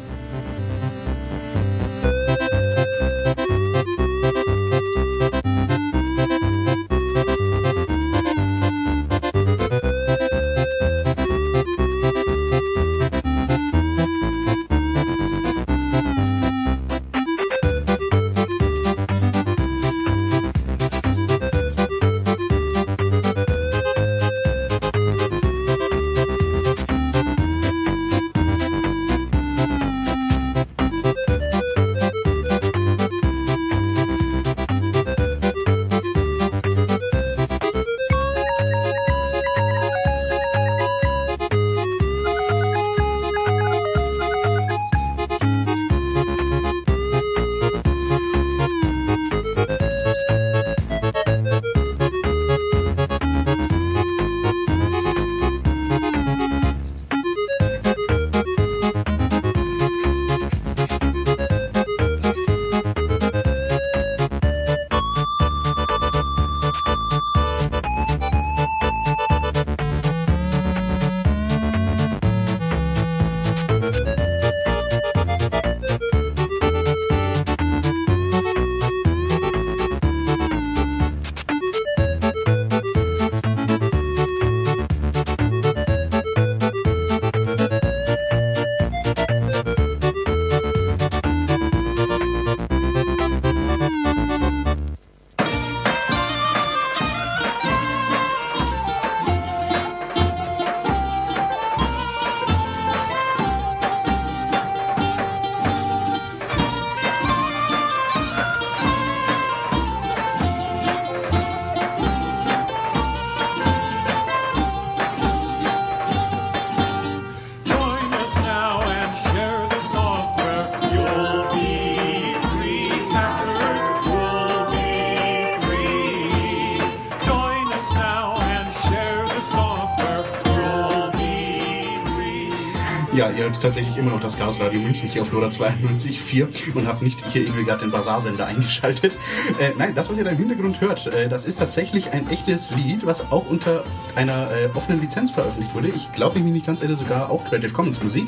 Hört 133.44 133.62
tatsächlich 133.62 133.98
immer 133.98 134.12
noch 134.12 134.22
das 134.22 134.38
Chaos 134.38 134.60
Radio 134.62 134.80
München 134.80 135.10
hier 135.10 135.22
auf 135.22 135.32
Lora 135.32 135.48
92.4 135.48 136.74
und 136.76 136.88
habt 136.88 137.02
nicht 137.02 137.22
hier 137.32 137.42
irgendwie 137.42 137.66
gerade 137.66 137.82
den 137.82 137.92
Bazarsender 137.92 138.46
eingeschaltet. 138.48 139.18
Äh, 139.60 139.72
nein, 139.78 139.94
das, 139.96 140.10
was 140.10 140.18
ihr 140.18 140.24
da 140.24 140.30
im 140.30 140.38
Hintergrund 140.38 140.80
hört, 140.80 141.08
äh, 141.08 141.28
das 141.28 141.44
ist 141.44 141.58
tatsächlich 141.58 142.14
ein 142.14 142.30
echtes 142.30 142.72
Lied, 142.72 143.06
was 143.06 143.32
auch 143.32 143.46
unter 143.46 143.84
einer 144.16 144.50
äh, 144.52 144.70
offenen 144.76 145.02
Lizenz 145.02 145.30
veröffentlicht 145.32 145.76
wurde. 145.76 145.90
Ich 145.90 146.12
glaube, 146.14 146.38
ich 146.38 146.44
mich 146.44 146.54
nicht 146.54 146.66
ganz 146.66 146.82
irre, 146.82 146.96
sogar 146.96 147.32
auch 147.32 147.44
Creative 147.46 147.74
Commons 147.74 148.02
Musik. 148.02 148.28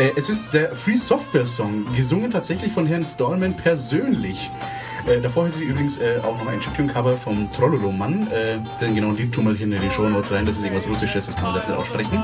Äh, 0.00 0.10
es 0.16 0.28
ist 0.28 0.52
der 0.52 0.74
Free 0.74 0.96
Software 0.96 1.46
Song, 1.46 1.84
gesungen 1.94 2.30
tatsächlich 2.30 2.72
von 2.72 2.86
Herrn 2.86 3.06
Stallman 3.06 3.54
persönlich. 3.54 4.50
Äh, 5.06 5.20
davor 5.20 5.46
hätte 5.46 5.62
ich 5.62 5.68
übrigens 5.68 5.98
äh, 5.98 6.18
auch 6.24 6.36
noch 6.38 6.48
ein 6.48 6.60
Chiptune-Cover 6.60 7.16
vom 7.16 7.52
Trollolo-Mann. 7.52 8.26
Äh, 8.32 8.58
den 8.80 8.96
genauen 8.96 9.16
Lied 9.16 9.32
tun 9.32 9.46
wir 9.46 9.54
hier 9.54 9.66
in 9.66 9.80
die 9.80 9.90
Show 9.90 10.08
Notes 10.08 10.32
rein. 10.32 10.44
Das 10.44 10.56
ist 10.56 10.64
irgendwas 10.64 10.88
Russisches, 10.88 11.26
das 11.26 11.36
kann 11.36 11.44
man 11.44 11.52
selbst 11.52 11.68
nicht 11.68 11.78
aussprechen. 11.78 12.22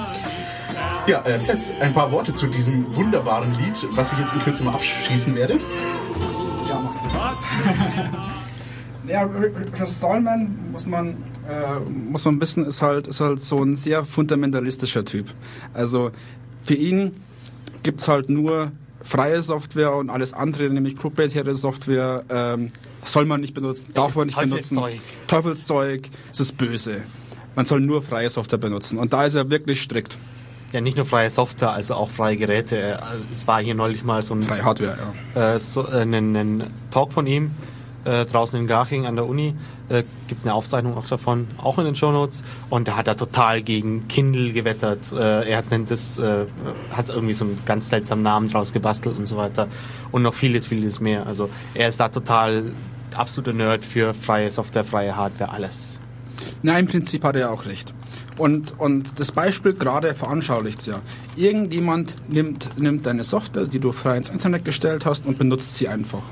Ja, 1.06 1.20
äh, 1.20 1.42
jetzt 1.42 1.72
ein 1.80 1.92
paar 1.92 2.10
Worte 2.12 2.32
zu 2.32 2.46
diesem 2.46 2.94
wunderbaren 2.94 3.52
Lied, 3.54 3.86
was 3.90 4.12
ich 4.12 4.18
jetzt 4.18 4.32
in 4.32 4.40
Kürze 4.40 4.64
mal 4.64 4.74
abschießen 4.74 5.34
werde. 5.34 5.58
Ja, 6.68 6.80
machst 6.80 7.00
du. 7.00 7.08
Ja, 9.06 9.24
Richard 9.24 9.90
Stallman 9.90 10.56
muss 10.72 10.86
man 10.86 11.10
äh, 11.46 11.78
muss 12.08 12.24
man 12.24 12.40
wissen, 12.40 12.64
ist 12.64 12.80
halt 12.80 13.06
ist 13.06 13.20
halt 13.20 13.38
so 13.38 13.62
ein 13.62 13.76
sehr 13.76 14.02
fundamentalistischer 14.04 15.04
Typ. 15.04 15.26
Also 15.74 16.10
für 16.62 16.72
ihn 16.72 17.12
gibt's 17.82 18.08
halt 18.08 18.30
nur 18.30 18.72
freie 19.02 19.42
Software 19.42 19.94
und 19.94 20.08
alles 20.08 20.32
andere, 20.32 20.70
nämlich 20.70 20.96
proprietäre 20.96 21.54
Software, 21.54 22.24
ähm, 22.30 22.70
soll 23.04 23.26
man 23.26 23.42
nicht 23.42 23.52
benutzen, 23.52 23.92
darf 23.92 24.16
man 24.16 24.28
nicht 24.28 24.40
benutzen. 24.40 24.76
Teufelszeug. 24.76 25.00
Teufelszeug, 25.28 26.08
es 26.32 26.40
ist 26.40 26.56
böse. 26.56 27.02
Man 27.54 27.66
soll 27.66 27.80
nur 27.80 28.02
freie 28.02 28.30
Software 28.30 28.58
benutzen. 28.58 28.98
Und 28.98 29.12
da 29.12 29.26
ist 29.26 29.34
er 29.34 29.50
wirklich 29.50 29.82
strikt. 29.82 30.18
Ja, 30.74 30.80
nicht 30.80 30.96
nur 30.96 31.06
freie 31.06 31.30
Software, 31.30 31.70
also 31.70 31.94
auch 31.94 32.10
freie 32.10 32.37
Geräte. 32.37 32.76
Äh, 32.76 32.96
Es 33.30 33.46
war 33.46 33.62
hier 33.62 33.76
neulich 33.76 34.02
mal 34.02 34.22
so 34.22 34.34
ein, 34.34 34.42
Freie 34.42 34.64
Hardware, 34.64 34.98
ja. 35.37 35.54
äh, 35.54 35.58
so, 35.60 35.87
äh, 35.87 36.02
ein, 36.02 36.34
ein 36.34 36.64
Talk 36.90 37.12
von 37.12 37.28
ihm 37.28 37.52
äh, 38.04 38.24
draußen 38.24 38.58
in 38.58 38.66
Garching 38.66 39.06
an 39.06 39.14
der 39.14 39.26
Uni. 39.26 39.54
Äh, 39.88 40.02
gibt 40.26 40.42
eine 40.44 40.52
Aufzeichnung 40.52 40.98
auch 40.98 41.06
davon, 41.06 41.46
auch 41.58 41.78
in 41.78 41.84
den 41.84 41.94
Shownotes. 41.94 42.42
Und 42.70 42.88
da 42.88 42.96
hat 42.96 43.06
er 43.06 43.16
total 43.16 43.62
gegen 43.62 44.08
Kindle 44.08 44.52
gewettert. 44.52 45.12
Äh, 45.12 45.48
er 45.48 45.58
hat 45.58 45.70
nennt 45.70 45.92
es, 45.92 46.18
äh, 46.18 46.46
hat 46.90 47.08
irgendwie 47.08 47.34
so 47.34 47.44
einen 47.44 47.62
ganz 47.64 47.88
seltsamen 47.90 48.24
Namen 48.24 48.50
draus 48.50 48.72
gebastelt 48.72 49.16
und 49.16 49.26
so 49.26 49.37
weiter. 49.37 49.68
Und 50.10 50.22
noch 50.22 50.34
vieles, 50.34 50.66
vieles 50.66 50.98
mehr. 50.98 51.24
Also 51.24 51.50
er 51.74 51.88
ist 51.88 52.00
da 52.00 52.08
total 52.08 52.72
absoluter 53.14 53.52
Nerd 53.52 53.84
für 53.84 54.12
freie 54.12 54.50
Software, 54.50 54.82
freie 54.82 55.14
Hardware, 55.14 55.52
alles. 55.52 56.00
Na, 56.62 56.76
im 56.80 56.87
Prinzip 56.88 57.22
hat 57.22 57.37
er 57.37 57.52
auch 57.52 57.64
recht. 57.64 57.94
Und, 58.36 58.78
und 58.80 59.20
das 59.20 59.30
Beispiel 59.30 59.74
gerade 59.74 60.14
veranschaulicht 60.14 60.80
es 60.80 60.86
ja. 60.86 60.96
Irgendjemand 61.36 62.14
nimmt, 62.28 62.78
nimmt 62.78 63.06
deine 63.06 63.22
Software, 63.22 63.66
die 63.66 63.78
du 63.78 63.92
frei 63.92 64.16
ins 64.16 64.30
Internet 64.30 64.64
gestellt 64.64 65.06
hast, 65.06 65.26
und 65.26 65.38
benutzt 65.38 65.76
sie 65.76 65.88
einfach. 65.88 66.22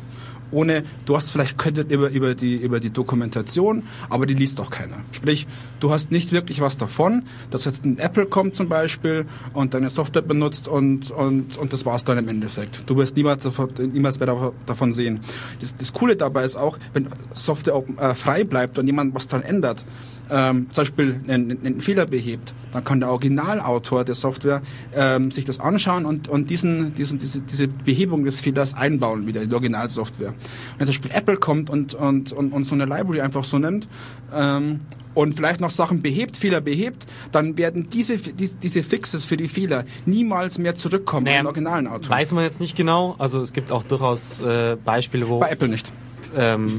Ohne, 0.50 0.84
du 1.06 1.16
hast 1.16 1.30
vielleicht 1.30 1.56
Credit 1.56 1.90
über, 1.90 2.10
über, 2.10 2.34
die, 2.34 2.56
über 2.56 2.78
die 2.78 2.90
Dokumentation, 2.90 3.84
aber 4.10 4.26
die 4.26 4.34
liest 4.34 4.58
doch 4.58 4.68
keiner. 4.68 4.96
Sprich, 5.12 5.46
du 5.80 5.90
hast 5.90 6.10
nicht 6.10 6.30
wirklich 6.30 6.60
was 6.60 6.76
davon, 6.76 7.24
dass 7.50 7.64
jetzt 7.64 7.86
ein 7.86 7.98
Apple 7.98 8.26
kommt 8.26 8.54
zum 8.54 8.68
Beispiel 8.68 9.24
und 9.54 9.72
deine 9.72 9.88
Software 9.88 10.20
benutzt 10.20 10.68
und, 10.68 11.10
und, 11.10 11.56
und 11.56 11.72
das 11.72 11.86
war's 11.86 12.04
dann 12.04 12.18
im 12.18 12.28
Endeffekt. 12.28 12.82
Du 12.84 12.96
wirst 12.98 13.16
niemals, 13.16 13.46
niemals 13.78 14.18
mehr 14.18 14.28
dav- 14.28 14.52
davon 14.66 14.92
sehen. 14.92 15.20
Das, 15.60 15.74
das 15.74 15.90
Coole 15.90 16.16
dabei 16.16 16.44
ist 16.44 16.56
auch, 16.56 16.78
wenn 16.92 17.08
Software 17.32 17.82
äh, 17.96 18.14
frei 18.14 18.44
bleibt 18.44 18.78
und 18.78 18.86
jemand 18.86 19.14
was 19.14 19.28
dann 19.28 19.40
ändert, 19.40 19.82
ähm, 20.30 20.66
zum 20.72 20.82
Beispiel 20.82 21.20
einen, 21.28 21.50
einen 21.64 21.80
Fehler 21.80 22.06
behebt, 22.06 22.54
dann 22.72 22.84
kann 22.84 23.00
der 23.00 23.10
Originalautor 23.10 24.04
der 24.04 24.14
Software 24.14 24.62
ähm, 24.94 25.30
sich 25.30 25.44
das 25.44 25.60
anschauen 25.60 26.06
und, 26.06 26.28
und 26.28 26.48
diesen, 26.50 26.94
diesen, 26.94 27.18
diese, 27.18 27.40
diese 27.40 27.68
Behebung 27.68 28.24
des 28.24 28.40
Fehlers 28.40 28.74
einbauen 28.74 29.26
wieder 29.26 29.42
in 29.42 29.48
die 29.50 29.54
Originalsoftware. 29.54 30.34
Wenn 30.78 30.86
zum 30.86 30.94
Beispiel 30.94 31.10
Apple 31.12 31.36
kommt 31.36 31.68
und, 31.68 31.94
und, 31.94 32.32
und, 32.32 32.52
und 32.52 32.64
so 32.64 32.74
eine 32.74 32.84
Library 32.86 33.20
einfach 33.20 33.44
so 33.44 33.58
nimmt 33.58 33.88
ähm, 34.34 34.80
und 35.14 35.34
vielleicht 35.34 35.60
noch 35.60 35.70
Sachen 35.70 36.00
behebt, 36.00 36.38
Fehler 36.38 36.62
behebt, 36.62 37.04
dann 37.30 37.58
werden 37.58 37.88
diese, 37.90 38.16
diese, 38.16 38.56
diese 38.56 38.82
Fixes 38.82 39.26
für 39.26 39.36
die 39.36 39.48
Fehler 39.48 39.84
niemals 40.06 40.56
mehr 40.56 40.74
zurückkommen 40.74 41.24
Naja, 41.24 41.42
den 41.42 41.46
originalen 41.46 41.86
Autor. 41.86 42.10
Weiß 42.10 42.32
man 42.32 42.44
jetzt 42.44 42.60
nicht 42.60 42.74
genau. 42.74 43.16
Also 43.18 43.42
es 43.42 43.52
gibt 43.52 43.70
auch 43.70 43.82
durchaus 43.82 44.40
äh, 44.40 44.76
Beispiele, 44.82 45.28
wo 45.28 45.40
Bei 45.40 45.50
Apple 45.50 45.68
nicht. 45.68 45.92
ähm, 46.34 46.72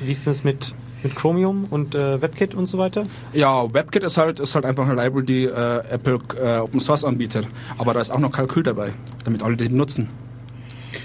wie 0.00 0.12
ist 0.12 0.26
das 0.26 0.44
mit 0.44 0.74
mit 1.02 1.16
Chromium 1.16 1.66
und 1.70 1.94
äh, 1.94 2.20
WebKit 2.20 2.54
und 2.54 2.66
so 2.66 2.78
weiter? 2.78 3.06
Ja, 3.32 3.72
WebKit 3.72 4.02
ist 4.02 4.16
halt, 4.16 4.40
ist 4.40 4.54
halt 4.54 4.64
einfach 4.64 4.88
eine 4.88 5.00
Library, 5.00 5.24
die 5.24 5.44
äh, 5.44 5.82
Apple 5.90 6.18
äh, 6.40 6.58
Open 6.58 6.80
Source 6.80 7.04
anbietet. 7.04 7.46
Aber 7.78 7.94
da 7.94 8.00
ist 8.00 8.10
auch 8.10 8.18
noch 8.18 8.32
Kalkül 8.32 8.62
dabei, 8.62 8.92
damit 9.24 9.42
alle 9.42 9.56
den 9.56 9.76
nutzen. 9.76 10.08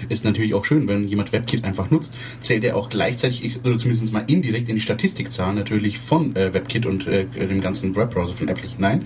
Ist 0.08 0.24
natürlich 0.24 0.54
auch 0.54 0.64
schön, 0.64 0.88
wenn 0.88 1.08
jemand 1.08 1.32
WebKit 1.32 1.64
einfach 1.64 1.90
nutzt, 1.90 2.14
zählt 2.40 2.64
er 2.64 2.76
auch 2.76 2.88
gleichzeitig, 2.88 3.60
oder 3.64 3.78
zumindest 3.78 4.12
mal 4.12 4.24
indirekt 4.26 4.68
in 4.68 4.76
die 4.76 4.80
Statistikzahlen 4.80 5.56
natürlich 5.56 5.98
von 5.98 6.34
äh, 6.36 6.52
WebKit 6.52 6.86
und 6.86 7.06
äh, 7.06 7.24
dem 7.24 7.60
ganzen 7.60 7.96
Webbrowser 7.96 8.34
von 8.34 8.48
Apple 8.48 8.68
hinein. 8.68 9.02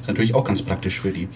Ist 0.00 0.08
natürlich 0.08 0.34
auch 0.34 0.44
ganz 0.44 0.62
praktisch 0.62 1.00
für 1.00 1.10
die. 1.10 1.28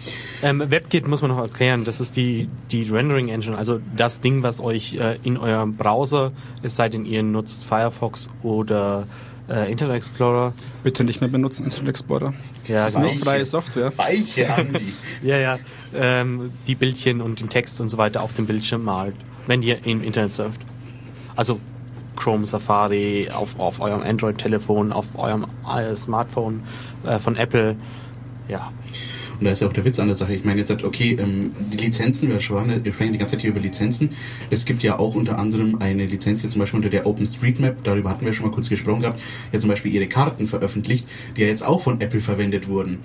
Ähm, 0.43 0.63
WebKit 0.67 1.07
muss 1.07 1.23
man 1.23 1.31
noch 1.31 1.41
erklären. 1.41 1.85
Das 1.85 2.01
ist 2.01 2.17
die 2.17 2.49
die 2.71 2.85
Rendering 2.85 3.29
Engine, 3.29 3.57
also 3.57 3.81
das 3.97 4.21
Ding, 4.21 4.43
was 4.43 4.61
euch 4.61 4.95
äh, 4.95 5.19
in 5.23 5.37
eurem 5.37 5.77
Browser, 5.77 6.33
es 6.63 6.77
sei 6.77 6.89
denn 6.89 7.05
ihr 7.05 7.23
nutzt 7.23 7.65
Firefox 7.65 8.31
oder 8.43 9.07
äh, 9.49 9.71
Internet 9.71 9.97
Explorer. 9.97 10.53
Bitte 10.83 11.05
nicht 11.05 11.21
mehr 11.21 11.31
benutzen 11.31 11.65
Internet 11.65 11.89
Explorer. 11.89 12.35
Ja, 12.67 12.77
das 12.77 12.89
ist 12.89 12.95
genau. 12.95 13.07
nicht 13.09 13.23
freie 13.23 13.45
Software. 13.45 13.97
Weiche 13.97 14.53
Andi. 14.53 14.93
Ja, 15.23 15.39
ja. 15.39 15.59
Ähm, 15.95 16.53
die 16.67 16.75
Bildchen 16.75 17.21
und 17.21 17.41
den 17.41 17.49
Text 17.49 17.81
und 17.81 17.89
so 17.89 17.99
weiter 17.99 18.23
auf 18.23 18.33
dem 18.33 18.47
Bildschirm 18.47 18.85
malt, 18.85 19.15
wenn 19.47 19.63
ihr 19.63 19.85
im 19.87 20.03
Internet 20.03 20.33
surft. 20.33 20.61
Also 21.35 21.61
Chrome, 22.17 22.47
Safari, 22.47 23.31
auf, 23.31 23.59
auf 23.61 23.81
eurem 23.81 24.03
Android-Telefon, 24.03 24.93
auf 24.93 25.19
eurem 25.19 25.47
äh, 25.75 25.95
Smartphone 25.95 26.63
äh, 27.05 27.19
von 27.19 27.37
Apple. 27.37 27.77
Ja. 28.49 28.73
Und 29.39 29.45
da 29.45 29.51
ist 29.53 29.61
ja 29.61 29.69
auch 29.69 29.73
der 29.73 29.85
Witz 29.85 29.99
an 29.99 30.07
der 30.07 30.15
Sache. 30.15 30.35
Ich 30.35 30.45
meine 30.45 30.61
jetzt, 30.61 30.71
halt, 30.71 30.85
okay, 30.85 31.17
ähm, 31.21 31.53
die 31.73 31.77
Lizenzen, 31.77 32.31
wir 32.31 32.39
sprechen 32.39 32.83
die 33.13 33.19
ganze 33.19 33.33
Zeit 33.33 33.43
hier 33.43 33.51
über 33.51 33.61
Lizenzen. 33.61 34.11
Es 34.51 34.65
gibt 34.65 34.83
ja 34.83 34.99
auch 34.99 35.15
unter 35.15 35.39
anderem 35.39 35.77
eine 35.81 36.07
Lizenz 36.07 36.41
hier 36.41 36.51
zum 36.51 36.61
Beispiel 36.61 36.79
unter 36.79 36.91
der 36.91 37.07
OpenStreetMap, 37.07 37.85
darüber 37.85 38.11
hatten 38.11 38.25
wir 38.25 38.33
schon 38.33 38.47
mal 38.47 38.53
kurz 38.53 38.69
gesprochen 38.69 39.03
gehabt, 39.03 39.21
ja 39.53 39.59
zum 39.59 39.69
Beispiel 39.69 39.93
ihre 39.93 40.07
Karten 40.07 40.47
veröffentlicht, 40.47 41.07
die 41.37 41.43
ja 41.43 41.47
jetzt 41.47 41.65
auch 41.65 41.81
von 41.81 42.01
Apple 42.01 42.21
verwendet 42.21 42.69
wurden. 42.69 42.99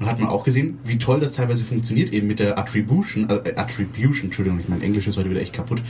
Und 0.00 0.06
hat 0.06 0.18
man 0.18 0.30
auch 0.30 0.42
gesehen, 0.42 0.78
wie 0.84 0.98
toll 0.98 1.20
das 1.20 1.32
teilweise 1.32 1.62
funktioniert, 1.62 2.12
eben 2.12 2.26
mit 2.26 2.40
der 2.40 2.58
Attribution, 2.58 3.28
äh, 3.30 3.52
Attribution, 3.56 4.26
Entschuldigung, 4.26 4.58
ich 4.58 4.68
mein 4.68 4.82
Englisch 4.82 5.06
ist 5.06 5.16
heute 5.16 5.30
wieder 5.30 5.40
echt 5.40 5.52
kaputt, 5.52 5.80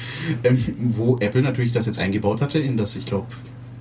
ähm, 0.45 0.59
wo 0.79 1.17
Apple 1.21 1.43
natürlich 1.43 1.73
das 1.73 1.87
jetzt 1.87 1.99
eingebaut 1.99 2.43
hatte 2.43 2.59
in 2.59 2.77
das, 2.77 2.95
ich 2.95 3.07
glaube, 3.07 3.27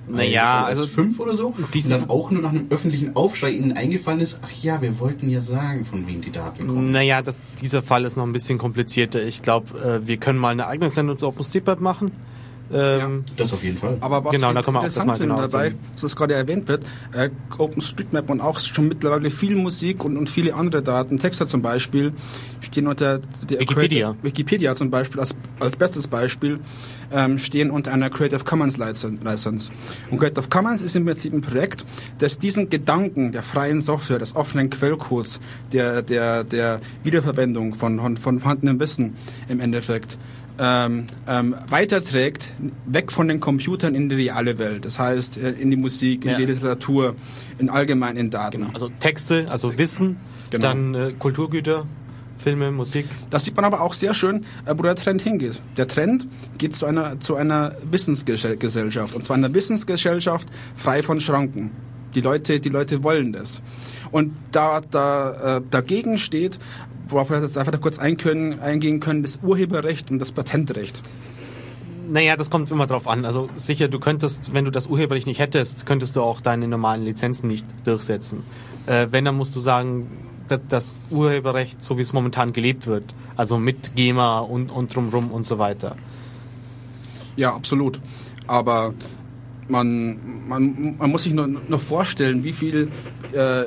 Naja, 0.08 0.64
also 0.64 0.86
5 0.86 1.18
oder 1.20 1.36
so. 1.36 1.54
Diese- 1.72 1.90
dann 1.90 2.10
auch 2.10 2.30
nur 2.30 2.42
nach 2.42 2.50
einem 2.50 2.66
öffentlichen 2.70 3.14
Aufschrei 3.16 3.50
ihnen 3.50 3.72
eingefallen 3.72 4.20
ist, 4.20 4.40
ach 4.42 4.50
ja, 4.62 4.82
wir 4.82 4.98
wollten 4.98 5.28
ja 5.28 5.40
sagen, 5.40 5.84
von 5.84 6.06
wem 6.08 6.20
die 6.20 6.32
Daten 6.32 6.66
kommen. 6.66 6.90
Naja, 6.90 7.22
das, 7.22 7.40
dieser 7.60 7.82
Fall 7.82 8.04
ist 8.04 8.16
noch 8.16 8.24
ein 8.24 8.32
bisschen 8.32 8.58
komplizierter. 8.58 9.22
Ich 9.22 9.42
glaube, 9.42 9.78
äh, 10.02 10.06
wir 10.06 10.16
können 10.16 10.38
mal 10.38 10.50
eine 10.50 10.66
eigene 10.66 10.90
Sendung 10.90 11.18
zu 11.18 11.28
OpenStreetMap 11.28 11.80
machen. 11.80 12.10
Ähm, 12.72 13.24
Das 13.36 13.52
auf 13.52 13.62
jeden 13.62 13.76
Fall. 13.76 13.96
Aber 14.00 14.24
was 14.24 14.34
Genau, 14.34 14.52
da 14.52 14.62
kann 14.62 14.74
man 14.74 14.80
auch 14.82 14.84
das 14.86 14.96
interessant 14.96 15.20
mal 15.20 15.26
genau 15.36 15.40
dabei, 15.48 15.64
erzählen. 15.66 15.78
dass 15.92 16.00
das 16.02 16.16
gerade 16.16 16.34
erwähnt 16.34 16.68
wird, 16.68 16.84
äh, 17.12 17.28
OpenStreetMap 17.58 18.30
und 18.30 18.40
auch 18.40 18.58
schon 18.60 18.88
mittlerweile 18.88 19.30
viel 19.30 19.54
Musik 19.56 20.04
und, 20.04 20.16
und 20.16 20.30
viele 20.30 20.54
andere 20.54 20.82
Daten, 20.82 21.18
Texte 21.18 21.46
zum 21.46 21.62
Beispiel, 21.62 22.12
stehen 22.60 22.86
unter 22.86 23.18
der 23.48 23.60
Wikipedia. 23.60 24.06
Creative- 24.12 24.22
Wikipedia 24.24 24.74
zum 24.74 24.90
Beispiel 24.90 25.20
als, 25.20 25.34
als 25.60 25.76
bestes 25.76 26.06
Beispiel 26.08 26.60
ähm, 27.12 27.36
stehen 27.38 27.70
unter 27.70 27.92
einer 27.92 28.08
Creative 28.08 28.42
Commons 28.44 28.78
Licen- 28.78 29.22
License. 29.22 29.70
Und 30.10 30.18
Creative 30.18 30.48
Commons 30.48 30.80
ist 30.80 30.96
im 30.96 31.04
Prinzip 31.04 31.32
ein 31.34 31.42
Projekt, 31.42 31.84
das 32.18 32.38
diesen 32.38 32.70
Gedanken 32.70 33.32
der 33.32 33.42
freien 33.42 33.80
Software, 33.82 34.18
des 34.18 34.34
offenen 34.34 34.70
Quellcodes, 34.70 35.40
der, 35.72 36.00
der, 36.02 36.44
der 36.44 36.80
Wiederverwendung 37.04 37.74
von, 37.74 37.98
von, 38.00 38.16
von 38.16 38.40
vorhandenem 38.40 38.80
Wissen 38.80 39.14
im 39.48 39.60
Endeffekt 39.60 40.16
ähm, 40.58 41.06
ähm, 41.26 41.54
weiterträgt, 41.68 42.52
weg 42.86 43.10
von 43.10 43.28
den 43.28 43.40
Computern 43.40 43.94
in 43.94 44.08
die 44.08 44.14
reale 44.16 44.58
Welt. 44.58 44.84
Das 44.84 44.98
heißt, 44.98 45.38
äh, 45.38 45.50
in 45.52 45.70
die 45.70 45.76
Musik, 45.76 46.24
in 46.24 46.32
Ja. 46.32 46.36
die 46.36 46.44
Literatur, 46.46 47.14
in 47.58 47.70
allgemein 47.70 48.16
in 48.16 48.30
Daten. 48.30 48.58
genau. 48.62 48.72
Also 48.74 48.90
Texte, 49.00 49.46
also 49.50 49.76
Wissen, 49.78 50.16
Genau. 50.50 50.62
dann 50.68 50.94
äh, 50.94 51.12
Kulturgüter, 51.18 51.86
Filme, 52.36 52.70
Musik. 52.72 53.06
Das 53.30 53.44
sieht 53.44 53.54
man 53.56 53.64
aber 53.64 53.80
auch 53.80 53.94
sehr 53.94 54.14
schön, 54.14 54.44
äh, 54.66 54.74
wo 54.76 54.82
der 54.82 54.96
Trend 54.96 55.22
hingeht. 55.22 55.60
Der 55.76 55.86
Trend 55.88 56.26
geht 56.58 56.74
zu 56.76 56.86
einer, 56.86 57.20
zu 57.20 57.36
einer 57.36 57.76
Wissensgesellschaft. 57.90 59.14
Und 59.14 59.24
zwar 59.24 59.36
einer 59.36 59.52
Wissensgesellschaft 59.54 60.48
frei 60.74 61.02
von 61.02 61.20
Schranken. 61.20 61.70
Die 62.14 62.20
Leute, 62.20 62.60
die 62.60 62.68
Leute 62.68 63.02
wollen 63.02 63.32
das. 63.32 63.62
Und 64.10 64.34
da, 64.50 64.82
da, 64.82 65.56
äh, 65.58 65.62
dagegen 65.70 66.18
steht, 66.18 66.58
worauf 67.08 67.30
wir 67.30 67.40
jetzt 67.40 67.58
einfach 67.58 67.80
kurz 67.80 67.98
ein 67.98 68.16
können, 68.16 68.60
eingehen 68.60 69.00
können, 69.00 69.22
das 69.22 69.40
Urheberrecht 69.42 70.10
und 70.10 70.18
das 70.18 70.32
Patentrecht. 70.32 71.02
Naja, 72.08 72.36
das 72.36 72.50
kommt 72.50 72.70
immer 72.70 72.86
drauf 72.86 73.06
an. 73.08 73.24
Also 73.24 73.48
sicher, 73.56 73.88
du 73.88 73.98
könntest, 73.98 74.52
wenn 74.52 74.64
du 74.64 74.70
das 74.70 74.86
Urheberrecht 74.86 75.26
nicht 75.26 75.38
hättest, 75.38 75.86
könntest 75.86 76.16
du 76.16 76.22
auch 76.22 76.40
deine 76.40 76.68
normalen 76.68 77.02
Lizenzen 77.02 77.48
nicht 77.48 77.64
durchsetzen. 77.84 78.42
Äh, 78.86 79.08
wenn, 79.10 79.24
dann 79.24 79.36
musst 79.36 79.56
du 79.56 79.60
sagen, 79.60 80.08
dass 80.48 80.60
das 80.68 80.96
Urheberrecht, 81.10 81.82
so 81.82 81.96
wie 81.98 82.02
es 82.02 82.12
momentan 82.12 82.52
gelebt 82.52 82.86
wird, 82.86 83.04
also 83.36 83.58
mit 83.58 83.94
GEMA 83.94 84.40
und, 84.40 84.70
und 84.70 84.94
drumrum 84.94 85.30
und 85.30 85.46
so 85.46 85.58
weiter. 85.58 85.96
Ja, 87.36 87.54
absolut. 87.54 88.00
Aber 88.46 88.92
man, 89.68 90.46
man, 90.48 90.96
man 90.98 91.10
muss 91.10 91.22
sich 91.22 91.32
nur, 91.32 91.46
nur 91.46 91.78
vorstellen, 91.78 92.44
wie 92.44 92.52
viel, 92.52 92.90
äh, 93.32 93.64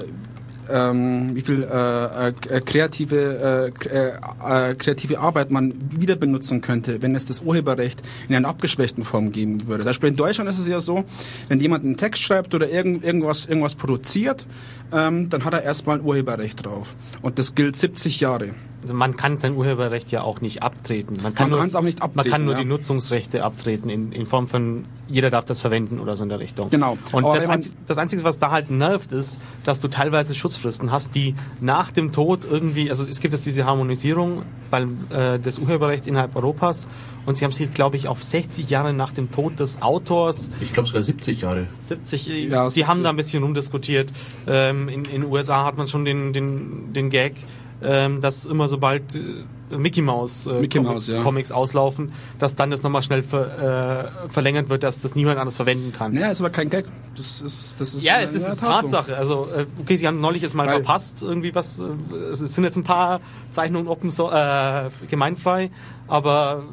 ähm, 0.70 1.36
wie 1.36 1.42
viel 1.42 1.64
äh, 1.64 2.28
äh, 2.28 2.62
kreative, 2.62 3.72
äh, 3.86 3.88
äh, 3.90 4.72
äh, 4.72 4.76
kreative 4.76 5.20
Arbeit 5.20 5.52
man 5.52 5.74
wieder 5.92 6.16
benutzen 6.16 6.62
könnte, 6.62 7.02
wenn 7.02 7.16
es 7.16 7.26
das 7.26 7.42
Urheberrecht 7.42 8.02
in 8.28 8.36
einer 8.36 8.48
abgeschwächten 8.48 9.04
Form 9.04 9.32
geben 9.32 9.68
würde. 9.68 9.84
Zum 9.84 9.90
Beispiel 9.90 10.10
in 10.10 10.16
Deutschland 10.16 10.50
ist 10.50 10.60
es 10.60 10.68
ja 10.68 10.80
so, 10.80 11.04
wenn 11.48 11.60
jemand 11.60 11.84
einen 11.84 11.98
Text 11.98 12.22
schreibt 12.22 12.54
oder 12.54 12.70
irgend, 12.70 13.04
irgendwas, 13.04 13.46
irgendwas 13.46 13.76
produziert, 13.76 14.46
ähm, 14.92 15.30
dann 15.30 15.46
hat 15.46 15.54
er 15.54 15.64
erstmal 15.64 16.00
ein 16.00 16.06
Urheberrecht 16.06 16.66
drauf. 16.66 16.96
Und 17.22 17.40
das 17.40 17.56
gilt 17.56 17.78
70 17.78 18.20
Jahre. 18.20 18.54
Also 18.86 18.94
man 18.96 19.18
kann 19.18 19.40
sein 19.40 19.56
Urheberrecht 19.56 20.12
ja 20.12 20.22
auch 20.22 20.42
nicht 20.42 20.62
abtreten. 20.62 21.18
Man 21.24 21.34
kann 21.34 21.46
Man 21.46 21.50
nur, 21.52 21.60
kann's 21.60 21.76
auch 21.76 21.82
nicht 21.82 22.00
Man 22.02 22.10
abtreten, 22.12 22.30
kann 22.32 22.46
nur 22.46 22.54
ja. 22.54 22.60
die 22.60 22.66
Nutzungsrechte 22.66 23.44
abtreten 23.44 23.90
in, 23.90 24.12
in 24.12 24.28
Form 24.28 24.48
von 24.48 24.84
jeder 25.08 25.32
darf 25.32 25.46
das 25.46 25.60
verwenden 25.60 26.00
oder 26.00 26.16
so 26.16 26.22
in 26.24 26.30
der 26.30 26.40
Richtung. 26.40 26.70
Genau. 26.70 26.98
Und 27.12 27.24
das, 27.24 27.46
man- 27.48 27.56
Einzige, 27.56 27.76
das 27.88 27.98
Einzige, 27.98 28.24
was 28.24 28.38
da 28.38 28.52
halt 28.52 28.70
nervt, 28.70 29.12
ist, 29.12 29.40
dass 29.66 29.80
du 29.80 29.88
teilweise 29.88 30.36
Schutzfristen 30.36 30.92
hast, 30.92 31.16
die 31.16 31.34
nach 31.62 31.92
dem 31.92 32.12
Tod 32.12 32.42
irgendwie, 32.50 32.90
also 32.92 33.04
es 33.04 33.20
gibt 33.20 33.34
jetzt 33.34 33.46
diese 33.48 33.66
Harmonisierung 33.66 34.44
weil, 34.70 34.88
äh, 35.10 35.40
des 35.40 35.58
Urheberrechts 35.60 36.06
innerhalb 36.08 36.36
Europas 36.36 36.88
und 37.26 37.38
sie 37.38 37.46
haben 37.46 37.52
sich, 37.52 37.72
glaube 37.74 37.98
ich, 37.98 38.08
auf 38.08 38.22
60 38.22 38.70
Jahre 38.70 38.94
nach 38.94 39.14
dem 39.14 39.32
Tod 39.32 39.60
des 39.60 39.82
Autors 39.82 40.50
Ich 40.62 40.74
glaube 40.74 40.88
sogar 40.88 41.02
70 41.04 41.42
Jahre. 41.42 41.68
70, 41.80 42.30
äh, 42.30 42.48
Ja, 42.48 42.66
sie 42.66 42.76
70. 42.82 42.88
haben 42.88 43.04
da 43.04 43.10
ein 43.10 43.16
bisschen 43.16 43.42
rumdiskutiert. 43.44 44.12
Ähm, 44.48 44.90
in 44.90 45.06
in 45.06 45.22
den 45.22 45.26
USA 45.26 45.66
hat 45.66 45.78
man 45.78 45.88
schon 45.88 46.06
den, 46.06 46.34
den, 46.34 46.94
den 46.94 47.10
Gag, 47.10 47.36
ähm, 47.84 48.22
dass 48.22 48.46
immer 48.46 48.68
sobald 48.68 49.16
äh, 49.16 49.78
Mickey 49.78 50.02
Mouse, 50.02 50.48
äh, 50.48 50.54
Mickey 50.62 50.78
Comics, 50.78 50.94
Mouse, 50.94 51.08
ja. 51.08 51.22
Comics 51.24 51.52
auslaufen, 51.52 52.12
dass 52.40 52.56
dann 52.56 52.70
das 52.72 52.84
nochmal 52.84 53.02
schnell 53.02 53.24
ver, 53.24 54.24
äh, 54.26 54.30
verlängert 54.30 54.70
wird, 54.70 54.84
dass 54.84 55.02
das 55.02 55.16
niemand 55.16 55.40
anders 55.40 55.56
verwenden 55.56 55.92
kann. 55.92 56.14
Naja, 56.14 56.30
ist 56.32 56.40
aber 56.40 56.50
kein 56.52 56.70
Gag. 56.70 56.86
Das 57.16 57.42
ist, 57.42 57.82
das 57.82 57.94
ist 57.94 58.04
Ja, 58.06 58.22
es 58.22 58.34
ist 58.34 58.44
Tat 58.46 58.56
so. 58.58 58.66
Tatsache. 58.66 59.18
Also, 59.18 59.48
äh, 59.56 59.66
okay, 59.80 59.98
sie 59.98 60.08
haben 60.08 60.20
neulich 60.22 60.42
jetzt 60.42 60.56
mal 60.56 60.68
Weil- 60.68 60.76
verpasst, 60.76 61.24
irgendwie 61.24 61.54
was. 61.54 61.80
Äh, 61.80 61.84
es 62.32 62.40
sind 62.40 62.64
jetzt 62.64 62.78
ein 62.78 62.84
paar 62.84 63.20
Zeichnungen 63.52 63.88
open 63.88 64.12
so, 64.12 64.32
äh, 64.32 64.90
gemeinfrei, 65.10 65.72
aber 66.08 66.64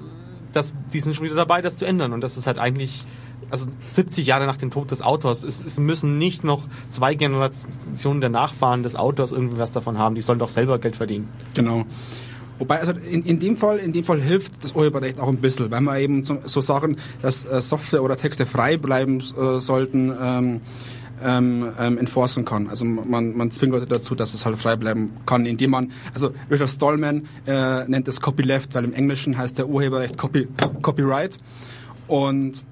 das, 0.53 0.75
die 0.93 1.01
sind 1.01 1.15
schon 1.17 1.25
wieder 1.25 1.35
dabei, 1.35 1.63
das 1.63 1.77
zu 1.77 1.85
ändern. 1.85 2.13
Und 2.13 2.21
das 2.21 2.37
ist 2.37 2.47
halt 2.47 2.59
eigentlich, 2.59 3.01
also 3.53 3.69
70 3.87 4.27
Jahre 4.27 4.47
nach 4.47 4.57
dem 4.57 4.71
Tod 4.71 4.91
des 4.91 5.03
Autors, 5.03 5.45
es, 5.45 5.63
es 5.63 5.79
müssen 5.79 6.19
nicht 6.19 6.43
noch 6.43 6.63
zwei 6.91 7.15
Generationen 7.15 8.21
der 8.23 8.31
Nachfahren 8.31 8.83
des 8.83 8.97
Autors 8.97 9.31
irgendwie 9.31 9.59
was 9.59 9.73
davon 9.73 9.99
haben. 9.99 10.15
Die 10.15 10.23
sollen 10.23 10.39
doch 10.39 10.49
selber 10.49 10.79
Geld 10.79 10.97
verdienen. 10.97 11.29
Genau. 11.55 11.85
Wobei, 12.59 12.81
also 12.81 12.93
in, 12.93 13.23
in, 13.25 13.39
dem 13.39 13.57
Fall, 13.57 13.79
in 13.79 13.93
dem 13.93 14.05
Fall 14.05 14.21
hilft 14.21 14.65
das 14.65 14.73
Urheberrecht 14.73 15.21
auch 15.21 15.29
ein 15.29 15.37
bisschen, 15.37 15.71
weil 15.71 15.83
wir 15.83 15.99
eben 15.99 16.25
so, 16.25 16.39
so 16.45 16.61
sagen, 16.61 16.97
dass 17.21 17.45
äh, 17.45 17.61
Software 17.61 18.03
oder 18.03 18.17
Texte 18.17 18.47
frei 18.47 18.79
bleiben 18.79 19.19
äh, 19.19 19.61
sollten, 19.61 20.15
ähm, 20.19 20.61
ähm, 21.23 21.69
ähm, 21.79 21.99
enforcen 21.99 22.45
kann. 22.45 22.69
Also 22.69 22.85
man, 22.85 23.37
man 23.37 23.51
zwingt 23.51 23.73
Leute 23.73 23.87
dazu, 23.87 24.15
dass 24.15 24.33
es 24.33 24.47
halt 24.47 24.57
frei 24.57 24.77
bleiben 24.77 25.11
kann, 25.27 25.45
indem 25.45 25.73
man, 25.73 25.93
also 26.15 26.31
Richard 26.51 26.71
Stallman 26.71 27.29
äh, 27.47 27.85
nennt 27.87 28.09
es 28.09 28.21
Copyleft, 28.21 28.75
weil 28.75 28.85
im 28.85 28.93
Englischen 28.93 29.37
heißt 29.37 29.59
der 29.59 29.69
Urheberrecht 29.69 30.17
Copy, 30.17 30.49
Copyright 30.81 31.39
und 32.09 32.65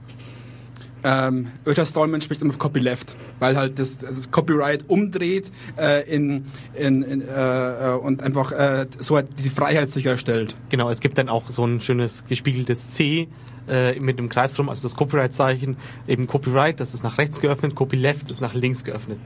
ähm, 1.04 1.48
Richard 1.66 1.88
Stallman 1.88 2.20
spricht 2.20 2.42
immer 2.42 2.54
Copyleft, 2.54 3.16
weil 3.38 3.56
halt 3.56 3.78
das, 3.78 3.98
das 3.98 4.30
Copyright 4.30 4.84
umdreht 4.88 5.50
äh, 5.76 6.08
in, 6.08 6.44
in, 6.74 7.02
in, 7.02 7.22
äh, 7.22 7.92
äh, 7.92 7.96
und 7.96 8.22
einfach 8.22 8.52
äh, 8.52 8.86
so 8.98 9.16
halt 9.16 9.28
die 9.38 9.50
Freiheit 9.50 9.90
sicherstellt. 9.90 10.56
Genau, 10.68 10.90
es 10.90 11.00
gibt 11.00 11.18
dann 11.18 11.28
auch 11.28 11.48
so 11.48 11.64
ein 11.64 11.80
schönes 11.80 12.26
gespiegeltes 12.26 12.90
C 12.90 13.28
äh, 13.68 13.98
mit 14.00 14.18
dem 14.18 14.28
Kreis 14.28 14.54
drum, 14.54 14.68
also 14.68 14.82
das 14.82 14.96
Copyright-Zeichen, 14.96 15.76
eben 16.06 16.26
Copyright, 16.26 16.80
das 16.80 16.94
ist 16.94 17.02
nach 17.02 17.18
rechts 17.18 17.40
geöffnet, 17.40 17.74
Copyleft 17.74 18.30
ist 18.30 18.40
nach 18.40 18.54
links 18.54 18.84
geöffnet. 18.84 19.18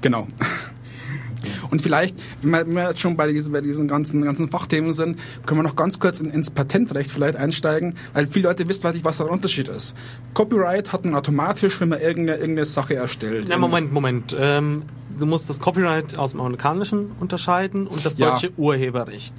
Genau. 0.00 0.26
Und 1.70 1.82
vielleicht, 1.82 2.16
wenn 2.42 2.74
wir, 2.74 2.88
jetzt 2.88 3.00
schon 3.00 3.16
bei 3.16 3.30
diesen, 3.30 3.52
bei 3.52 3.60
diesen 3.60 3.88
ganzen, 3.88 4.22
ganzen 4.22 4.48
Fachthemen 4.48 4.92
sind, 4.92 5.18
können 5.46 5.60
wir 5.60 5.64
noch 5.64 5.76
ganz 5.76 5.98
kurz 5.98 6.20
in, 6.20 6.30
ins 6.30 6.50
Patentrecht 6.50 7.10
vielleicht 7.10 7.36
einsteigen, 7.36 7.94
weil 8.12 8.26
viele 8.26 8.48
Leute 8.48 8.68
wissen 8.68 8.90
nicht, 8.92 9.04
was 9.04 9.18
der 9.18 9.30
Unterschied 9.30 9.68
ist. 9.68 9.94
Copyright 10.34 10.92
hat 10.92 11.04
man 11.04 11.14
automatisch, 11.14 11.80
wenn 11.80 11.88
man 11.88 12.00
irgendeine, 12.00 12.38
irgendeine 12.38 12.66
Sache 12.66 12.94
erstellt. 12.96 13.46
Na, 13.48 13.56
Moment, 13.58 13.92
Moment. 13.92 14.36
Ähm, 14.38 14.82
du 15.18 15.26
musst 15.26 15.48
das 15.48 15.60
Copyright 15.60 16.18
aus 16.18 16.32
dem 16.32 16.40
Amerikanischen 16.40 17.12
unterscheiden 17.20 17.86
und 17.86 18.04
das 18.04 18.18
Ja. 18.18 18.30
deutsche 18.30 18.52
Urheberrecht. 18.56 19.34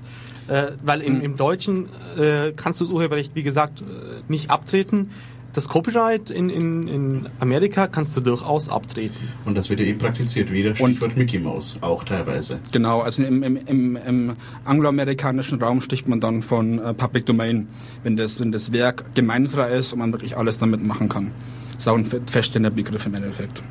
Äh, 0.48 0.74
weil 0.84 1.02
im, 1.02 1.22
im 1.22 1.38
Deutschen 1.38 1.90
äh, 2.18 2.52
kannst 2.56 2.80
du 2.80 2.86
das 2.86 2.94
Urheberrecht, 2.94 3.34
wie 3.34 3.42
gesagt, 3.42 3.82
äh, 3.82 3.84
nicht 4.28 4.52
abtreten. 4.52 5.10
Das 5.56 5.70
Copyright 5.70 6.30
in, 6.32 6.50
in, 6.50 6.88
in 6.90 7.26
Amerika 7.40 7.88
kannst 7.88 8.16
du 8.18 8.22
durchaus 8.22 8.68
abtreten. 8.68 9.16
Und 9.46 9.58
das 9.58 9.70
wird 9.70 9.80
ja 9.80 9.86
eben 9.86 10.00
praktiziert, 10.00 10.52
wie 10.52 10.62
der 10.64 10.76
Stichwort 10.76 11.16
Mickey 11.16 11.40
Mouse, 11.40 11.78
auch 11.80 12.04
teilweise. 12.04 12.60
Genau, 12.74 13.00
also 13.00 13.24
im, 13.24 13.42
im, 13.42 13.56
im, 13.66 13.96
im 13.96 14.34
angloamerikanischen 14.66 15.62
Raum 15.62 15.80
spricht 15.80 16.10
man 16.10 16.20
dann 16.20 16.42
von 16.42 16.80
äh, 16.80 16.94
Public 16.94 17.26
Domain, 17.26 17.68
wenn 18.04 18.18
das, 18.18 18.42
wenn 18.42 18.52
das 18.52 18.74
Werk 18.74 19.16
gemeinfrei 19.16 19.72
ist 19.78 19.94
und 19.94 20.00
man 20.00 20.12
wirklich 20.12 20.36
alles 20.36 20.60
damit 20.60 20.86
machen 20.86 21.08
kann. 21.08 21.32
Ist 21.78 21.88
auch 21.88 21.98
ein 21.98 22.04
fe- 22.06 22.22
feststehender 22.26 22.70
Begriff 22.70 23.06
im 23.06 23.14
Endeffekt. 23.16 23.64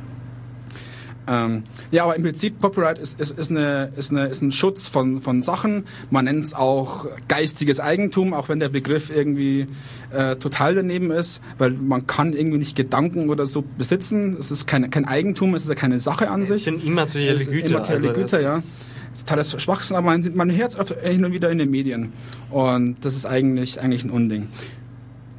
Ähm, 1.26 1.62
ja, 1.90 2.04
aber 2.04 2.16
im 2.16 2.22
Prinzip 2.22 2.60
Copyright 2.60 2.98
ist, 2.98 3.20
ist, 3.20 3.38
ist, 3.38 3.50
eine, 3.50 3.90
ist, 3.96 4.10
eine, 4.10 4.26
ist 4.26 4.42
ein 4.42 4.52
Schutz 4.52 4.88
von, 4.88 5.22
von 5.22 5.42
Sachen. 5.42 5.84
Man 6.10 6.26
nennt 6.26 6.44
es 6.44 6.54
auch 6.54 7.06
geistiges 7.28 7.80
Eigentum, 7.80 8.34
auch 8.34 8.48
wenn 8.48 8.60
der 8.60 8.68
Begriff 8.68 9.10
irgendwie 9.14 9.66
äh, 10.10 10.36
total 10.36 10.74
daneben 10.74 11.10
ist, 11.10 11.40
weil 11.58 11.70
man 11.70 12.06
kann 12.06 12.32
irgendwie 12.32 12.58
nicht 12.58 12.76
Gedanken 12.76 13.30
oder 13.30 13.46
so 13.46 13.64
besitzen. 13.78 14.36
Es 14.38 14.50
ist 14.50 14.66
kein, 14.66 14.90
kein 14.90 15.06
Eigentum, 15.06 15.54
es 15.54 15.62
ist 15.62 15.68
ja 15.68 15.74
keine 15.74 16.00
Sache 16.00 16.30
an 16.30 16.42
Es 16.42 16.48
sich. 16.48 16.64
sind 16.64 16.84
immaterielle 16.84 17.34
Es 17.34 17.44
sind 17.44 17.54
Güter. 17.54 17.68
immaterielle 17.68 18.08
also 18.08 18.20
Güter, 18.20 18.40
ja. 18.42 18.60
totales 19.18 19.62
Schwachsinn, 19.62 19.96
aber 19.96 20.06
man, 20.06 20.30
man 20.34 20.54
hört 20.54 20.78
es 20.78 20.94
hin 21.08 21.24
und 21.24 21.32
wieder 21.32 21.50
in 21.50 21.58
den 21.58 21.70
Medien. 21.70 22.12
Und 22.50 23.04
das 23.04 23.16
ist 23.16 23.26
eigentlich, 23.26 23.80
eigentlich 23.80 24.04
ein 24.04 24.10
Unding. 24.10 24.48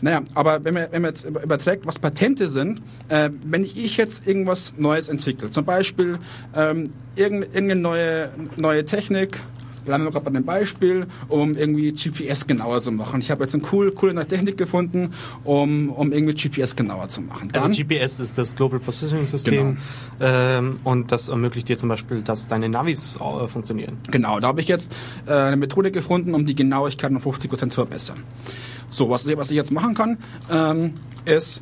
Naja, 0.01 0.21
aber 0.33 0.63
wenn 0.63 0.73
man, 0.73 0.87
wenn 0.91 1.01
man 1.01 1.11
jetzt 1.11 1.23
über- 1.25 1.43
überträgt, 1.43 1.85
was 1.85 1.99
Patente 1.99 2.49
sind, 2.49 2.81
äh, 3.09 3.29
wenn 3.45 3.63
ich, 3.63 3.97
jetzt 3.97 4.27
irgendwas 4.27 4.73
Neues 4.77 5.09
entwickle, 5.09 5.49
zum 5.51 5.65
Beispiel 5.65 6.19
ähm, 6.55 6.89
irgendeine, 7.15 7.75
neue, 7.75 8.29
neue 8.57 8.85
Technik, 8.85 9.39
bleiben 9.85 10.03
wir 10.03 10.11
gerade 10.11 10.25
bei 10.25 10.31
dem 10.31 10.43
Beispiel, 10.43 11.05
um 11.29 11.55
irgendwie 11.55 11.91
GPS 11.93 12.47
genauer 12.47 12.81
zu 12.81 12.91
machen. 12.91 13.21
Ich 13.21 13.29
habe 13.29 13.43
jetzt 13.43 13.53
eine 13.53 13.63
cool, 13.71 13.91
coole 13.91 14.15
neue 14.15 14.27
Technik 14.27 14.57
gefunden, 14.57 15.11
um, 15.43 15.91
um 15.91 16.11
irgendwie 16.11 16.33
GPS 16.33 16.75
genauer 16.75 17.07
zu 17.07 17.21
machen. 17.21 17.49
Also 17.53 17.67
Dann- 17.67 17.75
GPS 17.77 18.19
ist 18.19 18.37
das 18.37 18.55
Global 18.55 18.79
Positioning 18.79 19.27
System 19.27 19.77
Genau. 20.19 20.31
ähm, 20.31 20.79
und 20.83 21.11
das 21.11 21.29
ermöglicht 21.29 21.69
dir 21.69 21.77
zum 21.77 21.89
Beispiel, 21.89 22.21
dass 22.23 22.47
deine 22.47 22.67
Navis 22.67 23.15
äh, 23.15 23.47
funktionieren. 23.47 23.97
Genau, 24.11 24.39
da 24.39 24.47
habe 24.47 24.59
ich 24.59 24.67
jetzt 24.67 24.91
äh, 25.27 25.31
eine 25.33 25.57
Methode 25.57 25.91
gefunden, 25.91 26.33
um 26.33 26.45
die 26.47 26.55
Genauigkeit 26.55 27.11
um 27.11 27.17
50% 27.17 27.69
zu 27.69 27.75
verbessern. 27.75 28.17
So, 28.89 29.09
was, 29.09 29.27
was 29.37 29.49
ich 29.51 29.55
jetzt 29.57 29.71
machen 29.71 29.93
kann, 29.93 30.17
ähm, 30.51 30.93
ist 31.25 31.61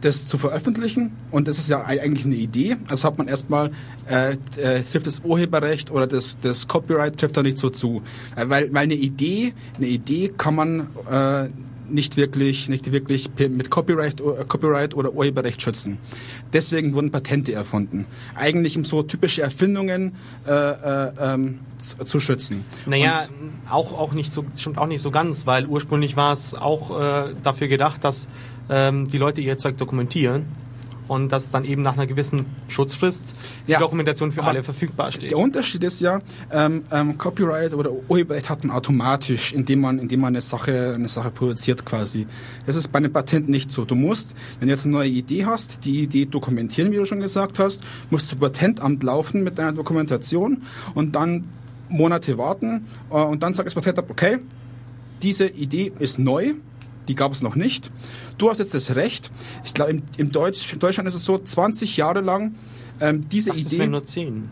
das 0.00 0.26
zu 0.26 0.36
veröffentlichen 0.36 1.12
und 1.30 1.46
das 1.46 1.58
ist 1.58 1.68
ja 1.68 1.84
ei- 1.86 2.00
eigentlich 2.02 2.24
eine 2.26 2.34
Idee. 2.34 2.76
Also 2.88 3.04
hat 3.06 3.18
man 3.18 3.28
erstmal, 3.28 3.70
äh, 4.10 4.32
äh, 4.56 4.82
trifft 4.82 5.06
das 5.06 5.20
Urheberrecht 5.20 5.90
oder 5.92 6.06
das, 6.08 6.38
das 6.40 6.66
Copyright 6.66 7.18
trifft 7.18 7.36
da 7.36 7.42
nicht 7.42 7.58
so 7.58 7.70
zu. 7.70 8.02
Äh, 8.34 8.48
weil, 8.48 8.72
weil 8.74 8.82
eine 8.84 8.94
Idee, 8.94 9.54
eine 9.76 9.86
Idee 9.86 10.32
kann 10.36 10.56
man 10.56 10.80
äh, 11.08 11.48
nicht 11.92 12.16
wirklich, 12.16 12.68
nicht 12.68 12.90
wirklich 12.92 13.30
mit 13.36 13.70
Copyright, 13.70 14.20
äh, 14.20 14.44
Copyright 14.46 14.94
oder 14.94 15.12
Urheberrecht 15.12 15.60
schützen. 15.62 15.98
Deswegen 16.52 16.94
wurden 16.94 17.10
Patente 17.10 17.52
erfunden. 17.52 18.06
Eigentlich 18.34 18.76
um 18.76 18.84
so 18.84 19.02
typische 19.02 19.42
Erfindungen 19.42 20.16
äh, 20.46 20.52
äh, 20.52 21.12
ähm, 21.20 21.60
zu, 21.78 22.04
zu 22.04 22.20
schützen. 22.20 22.64
Naja, 22.86 23.26
auch, 23.70 23.98
auch 23.98 24.12
nicht 24.12 24.32
so, 24.32 24.44
stimmt 24.56 24.78
auch 24.78 24.86
nicht 24.86 25.02
so 25.02 25.10
ganz, 25.10 25.46
weil 25.46 25.66
ursprünglich 25.66 26.16
war 26.16 26.32
es 26.32 26.54
auch 26.54 26.98
äh, 26.98 27.34
dafür 27.42 27.68
gedacht, 27.68 28.04
dass 28.04 28.28
ähm, 28.70 29.08
die 29.08 29.18
Leute 29.18 29.40
ihr 29.40 29.58
Zeug 29.58 29.76
dokumentieren 29.76 30.46
und 31.12 31.30
dass 31.30 31.50
dann 31.50 31.64
eben 31.64 31.82
nach 31.82 31.94
einer 31.94 32.06
gewissen 32.06 32.46
Schutzfrist 32.68 33.34
Ja, 33.66 33.78
die 33.78 33.82
Dokumentation 33.82 34.32
für 34.32 34.40
aber 34.40 34.50
alle 34.50 34.62
verfügbar 34.62 35.12
steht. 35.12 35.30
Der 35.30 35.38
Unterschied 35.38 35.84
ist 35.84 36.00
ja, 36.00 36.18
ähm, 36.50 36.84
ähm, 36.90 37.18
Copyright 37.18 37.74
oder 37.74 37.90
Urheberrecht 38.08 38.48
hat 38.48 38.64
man 38.64 38.76
automatisch, 38.76 39.52
indem 39.52 39.80
man, 39.80 39.98
indem 39.98 40.20
man 40.20 40.28
eine 40.28 40.40
Sache, 40.40 40.92
eine 40.94 41.08
Sache 41.08 41.30
produziert 41.30 41.84
quasi. 41.84 42.26
Das 42.66 42.76
ist 42.76 42.88
bei 42.88 42.98
einem 42.98 43.12
Patent 43.12 43.48
nicht 43.48 43.70
so. 43.70 43.84
Du 43.84 43.94
musst, 43.94 44.34
wenn 44.58 44.68
du 44.68 44.74
jetzt 44.74 44.84
eine 44.84 44.94
neue 44.94 45.08
Idee 45.08 45.44
hast, 45.44 45.84
die 45.84 46.02
Idee 46.02 46.26
dokumentieren, 46.26 46.92
wie 46.92 46.96
du 46.96 47.04
schon 47.04 47.20
gesagt 47.20 47.58
hast, 47.58 47.82
musst 48.10 48.32
du 48.32 48.36
Patentamt 48.36 49.02
laufen 49.02 49.44
mit 49.44 49.58
deiner 49.58 49.72
Dokumentation 49.72 50.62
und 50.94 51.14
dann 51.14 51.44
Monate 51.88 52.38
warten 52.38 52.86
äh, 53.10 53.14
und 53.14 53.42
dann 53.42 53.54
sagt 53.54 53.66
das 53.66 53.74
Patentamt, 53.74 54.10
okay, 54.10 54.38
diese 55.22 55.46
Idee 55.46 55.92
ist 55.98 56.18
neu, 56.18 56.54
die 57.08 57.14
gab 57.14 57.32
es 57.32 57.42
noch 57.42 57.54
nicht. 57.54 57.90
Du 58.38 58.50
hast 58.50 58.58
jetzt 58.58 58.74
das 58.74 58.94
Recht, 58.94 59.30
ich 59.64 59.74
glaube, 59.74 59.92
im, 59.92 60.02
im 60.16 60.32
Deutsch, 60.32 60.72
in 60.72 60.78
Deutschland 60.78 61.08
ist 61.08 61.14
es 61.14 61.24
so, 61.24 61.38
20 61.38 61.96
Jahre 61.96 62.20
lang 62.20 62.54
ähm, 63.00 63.28
diese 63.28 63.50
Ach, 63.50 63.56
das 63.56 63.72
Idee 63.72 63.86
nur 63.86 64.04
zehn. 64.04 64.48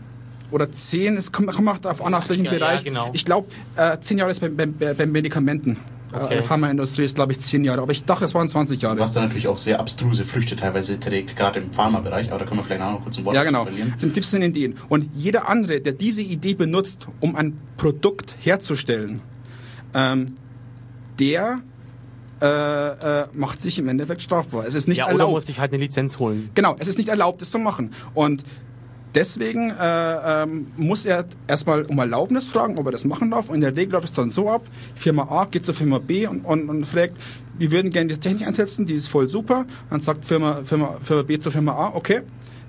oder 0.51 0.71
zehn, 0.71 1.17
es 1.17 1.31
kommt, 1.31 1.51
kommt 1.51 1.85
darauf 1.85 2.03
an, 2.03 2.13
aus 2.13 2.27
welchem 2.29 2.45
Ja, 2.45 2.51
ja, 2.51 2.59
Bereich. 2.59 2.83
genau. 2.83 3.09
Ich 3.13 3.25
glaube, 3.25 3.47
äh, 3.77 3.97
zehn 3.99 4.17
Jahre 4.17 4.31
ist 4.31 4.41
bei, 4.41 4.49
bei, 4.49 4.93
bei 4.93 5.05
Medikamenten. 5.05 5.77
Okay. 6.13 6.39
Äh, 6.39 6.43
Pharmaindustrie 6.43 7.05
ist, 7.05 7.15
glaube 7.15 7.31
ich, 7.31 7.39
zehn 7.39 7.63
Jahre. 7.63 7.81
Aber 7.81 7.93
ich 7.93 8.03
dachte, 8.03 8.25
es 8.25 8.33
waren 8.33 8.49
20 8.49 8.81
Jahre. 8.81 8.99
Was 8.99 9.13
dann 9.13 9.23
natürlich 9.23 9.47
auch 9.47 9.57
sehr 9.57 9.79
abstruse 9.79 10.25
Früchte 10.25 10.57
teilweise 10.57 10.99
trägt, 10.99 11.37
gerade 11.37 11.61
im 11.61 11.71
Pharmabereich, 11.71 12.29
aber 12.29 12.39
da 12.39 12.45
können 12.45 12.59
wir 12.59 12.63
vielleicht 12.65 12.81
auch 12.81 12.91
noch 12.91 13.01
kurz 13.03 13.17
ein 13.17 13.25
Wort 13.25 13.35
ja, 13.35 13.45
genau. 13.45 13.63
verlieren. 13.63 13.91
Das 13.93 14.01
sind 14.01 14.13
Tipps 14.13 14.33
und 14.33 14.41
Ideen. 14.41 14.75
Und 14.89 15.09
jeder 15.15 15.47
andere, 15.47 15.79
der 15.79 15.93
diese 15.93 16.21
Idee 16.21 16.53
benutzt, 16.53 17.07
um 17.21 17.37
ein 17.37 17.57
Produkt 17.77 18.35
herzustellen, 18.41 19.21
ähm, 19.93 20.35
der 21.17 21.59
äh, 22.41 23.21
äh, 23.21 23.25
macht 23.33 23.61
sich 23.61 23.77
im 23.79 23.87
Endeffekt 23.87 24.21
strafbar. 24.21 24.65
Es 24.65 24.73
ist 24.75 24.87
nicht 24.87 24.97
ja, 24.99 25.05
oder 25.05 25.11
erlaubt. 25.13 25.31
muss 25.33 25.49
ich 25.49 25.59
halt 25.59 25.71
eine 25.73 25.81
Lizenz 25.83 26.17
holen. 26.19 26.49
Genau, 26.55 26.75
es 26.79 26.87
ist 26.87 26.97
nicht 26.97 27.09
erlaubt, 27.09 27.41
das 27.41 27.51
zu 27.51 27.59
machen. 27.59 27.91
Und 28.13 28.43
deswegen 29.13 29.71
äh, 29.71 30.43
ähm, 30.43 30.67
muss 30.77 31.05
er 31.05 31.25
erstmal 31.47 31.83
um 31.83 31.99
Erlaubnis 31.99 32.47
fragen, 32.47 32.77
ob 32.77 32.85
er 32.87 32.91
das 32.91 33.05
machen 33.05 33.29
darf. 33.31 33.49
Und 33.49 33.55
in 33.55 33.61
der 33.61 33.75
Regel 33.75 33.93
läuft 33.93 34.05
es 34.09 34.13
dann 34.13 34.29
so 34.31 34.49
ab, 34.49 34.63
Firma 34.95 35.23
A 35.29 35.45
geht 35.45 35.65
zur 35.65 35.75
Firma 35.75 35.99
B 35.99 36.27
und, 36.27 36.45
und, 36.45 36.69
und 36.69 36.85
fragt, 36.85 37.17
wir 37.57 37.71
würden 37.71 37.91
gerne 37.91 38.07
diese 38.07 38.21
Technik 38.21 38.47
einsetzen, 38.47 38.85
die 38.85 38.95
ist 38.95 39.07
voll 39.07 39.27
super. 39.27 39.65
Dann 39.89 39.99
sagt 39.99 40.25
Firma, 40.25 40.61
Firma, 40.63 40.97
Firma 41.01 41.23
B 41.23 41.37
zur 41.39 41.51
Firma 41.51 41.73
A, 41.73 41.93
okay, 41.95 42.21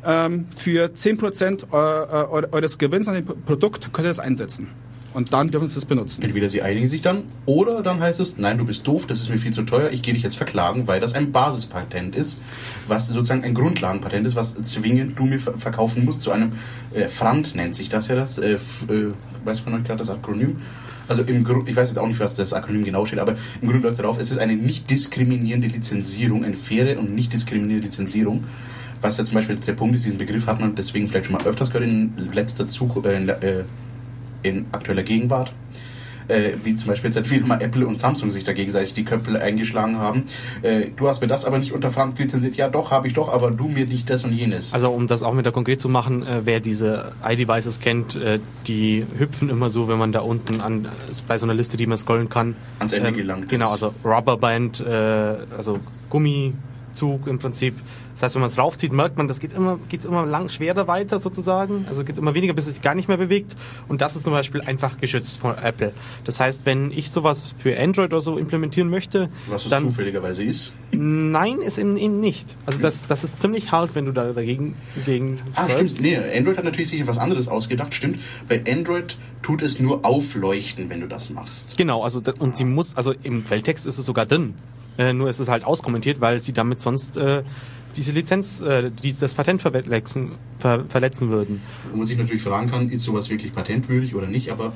ähm, 0.05 0.47
für 0.55 0.87
10% 0.93 1.65
eu- 1.71 1.77
eu- 1.77 2.41
eu- 2.43 2.49
eures 2.53 2.77
Gewinns 2.77 3.07
an 3.09 3.15
dem 3.15 3.25
Produkt 3.25 3.93
könnt 3.93 4.07
ihr 4.07 4.11
das 4.11 4.19
einsetzen. 4.19 4.67
Und 5.15 5.33
dann 5.33 5.51
dürfen 5.51 5.69
sie 5.69 5.79
es 5.79 5.85
benutzen. 5.85 6.23
Entweder 6.23 6.49
sie 6.49 6.63
einigen 6.63 6.89
sich 6.89 7.03
dann 7.03 7.25
oder 7.45 7.83
dann 7.83 8.01
heißt 8.01 8.19
es, 8.19 8.39
nein, 8.39 8.57
du 8.57 8.65
bist 8.65 8.87
doof, 8.87 9.07
das 9.07 9.21
ist 9.21 9.29
mir 9.29 9.37
viel 9.37 9.53
zu 9.53 9.63
teuer, 9.63 9.91
ich 9.91 10.01
gehe 10.01 10.15
dich 10.15 10.23
jetzt 10.23 10.37
verklagen, 10.37 10.87
weil 10.87 11.01
das 11.01 11.15
ein 11.15 11.33
Basispatent 11.33 12.17
ist, 12.17 12.41
was 12.89 13.09
sozusagen 13.09 13.45
ein 13.45 13.53
Grundlagenpatent 13.53 14.27
ist, 14.27 14.37
was 14.37 14.55
zwingend 14.55 15.19
du 15.19 15.25
mir 15.25 15.39
ver- 15.39 15.59
verkaufen 15.59 16.05
musst 16.07 16.23
zu 16.23 16.31
einem 16.33 16.53
äh, 16.95 17.09
FRAND 17.09 17.55
nennt 17.55 17.75
sich 17.75 17.91
das 17.91 18.09
ja 18.09 18.15
das, 18.15 18.39
äh, 18.39 18.53
äh, 18.55 18.59
weiß 19.45 19.67
man 19.67 19.75
noch 19.79 19.85
gerade 19.87 19.99
das 19.99 20.09
Akronym? 20.09 20.57
Also 21.09 21.23
im 21.25 21.45
Grund, 21.45 21.69
ich 21.69 21.77
weiß 21.77 21.89
jetzt 21.89 21.99
auch 21.99 22.07
nicht, 22.07 22.21
was 22.21 22.37
das 22.37 22.55
Akronym 22.55 22.85
genau 22.85 23.05
steht, 23.05 23.19
aber 23.19 23.35
im 23.61 23.69
Grunde 23.69 23.83
läuft 23.83 23.95
es 23.95 23.99
darauf, 23.99 24.19
es 24.19 24.31
ist 24.31 24.39
eine 24.39 24.57
nicht 24.57 24.89
diskriminierende 24.89 25.69
Lizenzierung, 25.69 26.45
eine 26.45 26.55
faire 26.55 26.99
und 26.99 27.15
nicht 27.15 27.33
diskriminierende 27.33 27.87
Lizenzierung. 27.87 28.45
Was 29.03 29.19
ja 29.19 29.25
zum 29.25 29.35
Beispiel 29.35 29.57
der 29.57 29.73
Punkt 29.73 29.97
ist, 29.97 30.05
diesen 30.05 30.17
Begriff 30.17 30.47
hat 30.47 30.61
man 30.61 30.75
deswegen 30.75 31.09
vielleicht 31.09 31.27
schon 31.27 31.35
mal 31.35 31.45
öfters 31.45 31.71
gehört 31.71 31.87
in 31.87 32.13
letzter 32.33 32.67
Zukunft, 32.67 33.07
äh, 33.09 33.65
in, 34.43 34.67
aktueller 34.73 35.03
Gegenwart. 35.03 35.53
Äh, 36.29 36.53
wie 36.63 36.77
zum 36.77 36.89
Beispiel 36.89 37.09
jetzt 37.09 37.17
seit 37.17 37.27
viel 37.27 37.45
mal 37.45 37.61
Apple 37.61 37.87
und 37.87 37.99
Samsung 37.99 38.31
sich 38.31 38.45
da 38.45 38.53
gegenseitig 38.53 38.93
die 38.93 39.05
Köpfe 39.05 39.41
eingeschlagen 39.41 39.99
haben. 39.99 40.25
Äh, 40.63 40.87
du 40.95 41.09
hast 41.09 41.21
mir 41.21 41.27
das 41.27 41.45
aber 41.45 41.59
nicht 41.59 41.73
unter 41.73 41.91
Franz 41.91 42.19
lizenziert. 42.19 42.55
Ja, 42.55 42.69
doch, 42.69 42.91
habe 42.91 43.07
ich 43.07 43.13
doch, 43.13 43.29
aber 43.29 43.51
du 43.51 43.69
mir 43.69 43.87
nicht 43.87 44.09
das 44.09 44.25
und 44.25 44.33
jenes. 44.33 44.73
Also 44.73 44.91
um 44.91 45.09
das 45.09 45.23
auch 45.23 45.37
wieder 45.37 45.53
konkret 45.53 45.81
zu 45.81 45.89
machen, 45.89 46.25
äh, 46.25 46.43
wer 46.45 46.61
diese 46.61 47.13
iDevices 47.25 47.81
kennt, 47.81 48.15
äh, 48.15 48.39
die 48.67 49.05
hüpfen 49.19 49.51
immer 49.51 49.69
so, 49.69 49.89
wenn 49.89 49.99
man 49.99 50.13
da 50.13 50.21
unten 50.21 50.61
an 50.61 50.89
bei 51.27 51.39
so 51.39 51.47
einer 51.47 51.55
Liste, 51.55 51.77
die 51.77 51.87
man 51.87 51.99
scrollen 51.99 52.29
kann. 52.29 52.55
Ans 52.79 52.93
Ende 52.93 53.13
gelangt 53.13 53.49
Genau, 53.49 53.73
also 53.73 53.93
Rubberband, 54.05 54.81
äh, 54.81 55.37
also 55.57 55.81
Gummizug 56.93 57.27
im 57.27 57.39
Prinzip. 57.39 57.75
Das 58.13 58.23
heißt, 58.23 58.35
wenn 58.35 58.43
man 58.43 58.51
es 58.51 58.59
raufzieht, 58.59 58.93
merkt 58.93 59.17
man, 59.17 59.27
das 59.27 59.41
geht 59.41 59.55
immer, 59.55 59.79
geht 59.89 60.05
immer 60.05 60.27
lang 60.27 60.49
schwerer 60.49 60.87
weiter 60.87 61.19
sozusagen. 61.19 61.87
Also 61.89 62.05
geht 62.05 62.19
immer 62.19 62.35
weniger, 62.35 62.53
bis 62.53 62.67
es 62.67 62.75
sich 62.75 62.83
gar 62.83 62.95
nicht 62.95 63.09
mehr 63.09 63.17
bewegt. 63.17 63.57
Und 63.89 64.03
das 64.03 64.17
ist 64.17 64.25
zum 64.25 64.33
Beispiel 64.33 64.61
einfach 64.61 64.99
geschützt 64.99 65.39
von 65.39 65.57
Apple. 65.57 65.93
Das 66.25 66.39
heißt, 66.39 66.67
wenn 66.67 66.91
ich 66.91 67.11
sowas 67.11 67.55
für 67.57 67.79
Android 67.79 68.13
oder 68.13 68.21
so 68.21 68.37
implementieren 68.37 68.91
möchte, 68.91 69.31
was 69.49 69.65
es 69.65 69.71
dann 69.71 69.85
zufälligerweise 69.85 70.43
ist. 70.45 70.75
nein, 70.93 71.63
ist 71.63 71.79
im 71.79 71.97
Innen 71.97 72.21
nicht. 72.21 72.55
Also 72.67 72.79
das, 72.81 73.07
das 73.07 73.25
ist 73.25 73.41
ziemlich 73.41 73.73
hart, 73.73 73.95
wenn 73.95 74.05
du 74.05 74.13
da 74.13 74.33
dagegen 74.33 74.75
gegen 75.07 75.39
Ah, 75.55 75.69
stimmt. 75.69 76.01
Nee, 76.01 76.19
Android 76.37 76.59
hat 76.59 76.65
natürlich 76.65 76.91
sich 76.91 77.01
etwas 77.01 77.19
anderes 77.19 77.49
ausgedacht. 77.49 77.95
Stimmt. 77.95 78.21
Bei 78.49 78.63
Android 78.69 79.17
tut 79.41 79.63
es 79.63 79.81
nur 79.81 80.05
aufleuchten, 80.05 80.91
wenn 80.91 81.01
du 81.01 81.09
das 81.09 81.31
machst. 81.31 81.77
Genau, 81.79 82.03
also 82.03 82.21
und 82.39 82.57
sie 82.59 82.65
muss, 82.65 82.95
also 82.95 83.15
im 83.23 83.45
Quelltext 83.45 83.87
ist 83.87 83.99
es 83.99 84.05
sogar 84.05 84.27
drin. 84.27 84.55
Äh, 84.99 85.13
nur 85.13 85.29
ist 85.29 85.39
es 85.39 85.49
halt 85.49 85.65
auskommentiert, 85.65 86.21
weil 86.21 86.41
sie 86.41 86.53
damit 86.53 86.81
sonst 86.81 87.17
äh, 87.17 87.43
diese 87.97 88.13
Lizenz, 88.13 88.61
äh, 88.61 88.91
die, 88.91 89.13
das 89.13 89.35
Patent 89.35 89.63
verletzen, 89.63 90.33
ver, 90.59 90.85
verletzen 90.89 91.31
würden. 91.31 91.61
Wo 91.91 91.99
man 91.99 92.07
sich 92.07 92.17
natürlich 92.17 92.43
fragen 92.43 92.71
kann, 92.71 92.91
ist 92.91 93.03
sowas 93.03 93.29
wirklich 93.31 93.53
patentwürdig 93.53 94.15
oder 94.15 94.27
nicht, 94.27 94.51
aber 94.51 94.73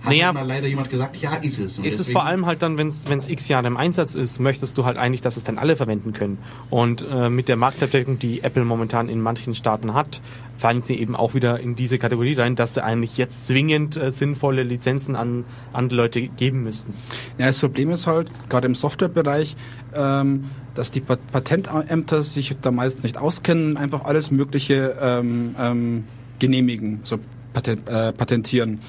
hat 0.00 0.10
Naja, 0.10 0.32
mal 0.32 0.46
leider 0.46 0.68
jemand 0.68 0.90
gesagt, 0.90 1.16
ja, 1.16 1.34
ist 1.34 1.58
es. 1.58 1.78
Und 1.78 1.84
Ist 1.84 1.98
es 1.98 2.12
vor 2.12 2.24
allem 2.24 2.46
halt 2.46 2.62
dann, 2.62 2.78
wenn 2.78 2.88
es 2.88 3.28
x 3.28 3.48
Jahre 3.48 3.66
im 3.66 3.76
Einsatz 3.76 4.14
ist, 4.14 4.38
möchtest 4.38 4.78
du 4.78 4.84
halt 4.84 4.96
eigentlich, 4.96 5.22
dass 5.22 5.36
es 5.36 5.42
dann 5.42 5.58
alle 5.58 5.76
verwenden 5.76 6.12
können. 6.12 6.38
Und 6.70 7.04
äh, 7.10 7.28
mit 7.28 7.48
der 7.48 7.56
Marktabdeckung, 7.56 8.18
die 8.18 8.42
Apple 8.42 8.64
momentan 8.64 9.08
in 9.08 9.20
manchen 9.20 9.56
Staaten 9.56 9.94
hat, 9.94 10.20
fallen 10.58 10.82
sie 10.82 10.96
eben 10.96 11.16
auch 11.16 11.34
wieder 11.34 11.60
in 11.60 11.74
diese 11.74 11.98
Kategorie 11.98 12.34
rein, 12.34 12.56
dass 12.56 12.74
sie 12.74 12.84
eigentlich 12.84 13.16
jetzt 13.16 13.46
zwingend 13.46 13.96
äh, 13.96 14.10
sinnvolle 14.10 14.62
Lizenzen 14.64 15.16
an 15.16 15.44
andere 15.72 16.02
Leute 16.02 16.20
geben 16.20 16.64
müssten. 16.64 16.92
Ja, 17.38 17.46
das 17.46 17.60
Problem 17.60 17.90
ist 17.90 18.06
halt, 18.06 18.28
gerade 18.50 18.66
im 18.66 18.74
Softwarebereich, 18.74 19.56
ähm, 19.94 20.44
dass 20.74 20.90
die 20.90 21.00
Pat- 21.00 21.26
Patentämter 21.32 22.22
sich 22.22 22.54
da 22.60 22.70
meist 22.70 23.02
nicht 23.04 23.16
auskennen, 23.16 23.76
einfach 23.76 24.04
alles 24.04 24.30
Mögliche 24.30 24.96
ähm, 25.00 25.54
ähm, 25.58 26.04
genehmigen, 26.38 27.00
so 27.04 27.18
patent, 27.52 27.88
äh, 27.88 28.12
patentieren. 28.12 28.80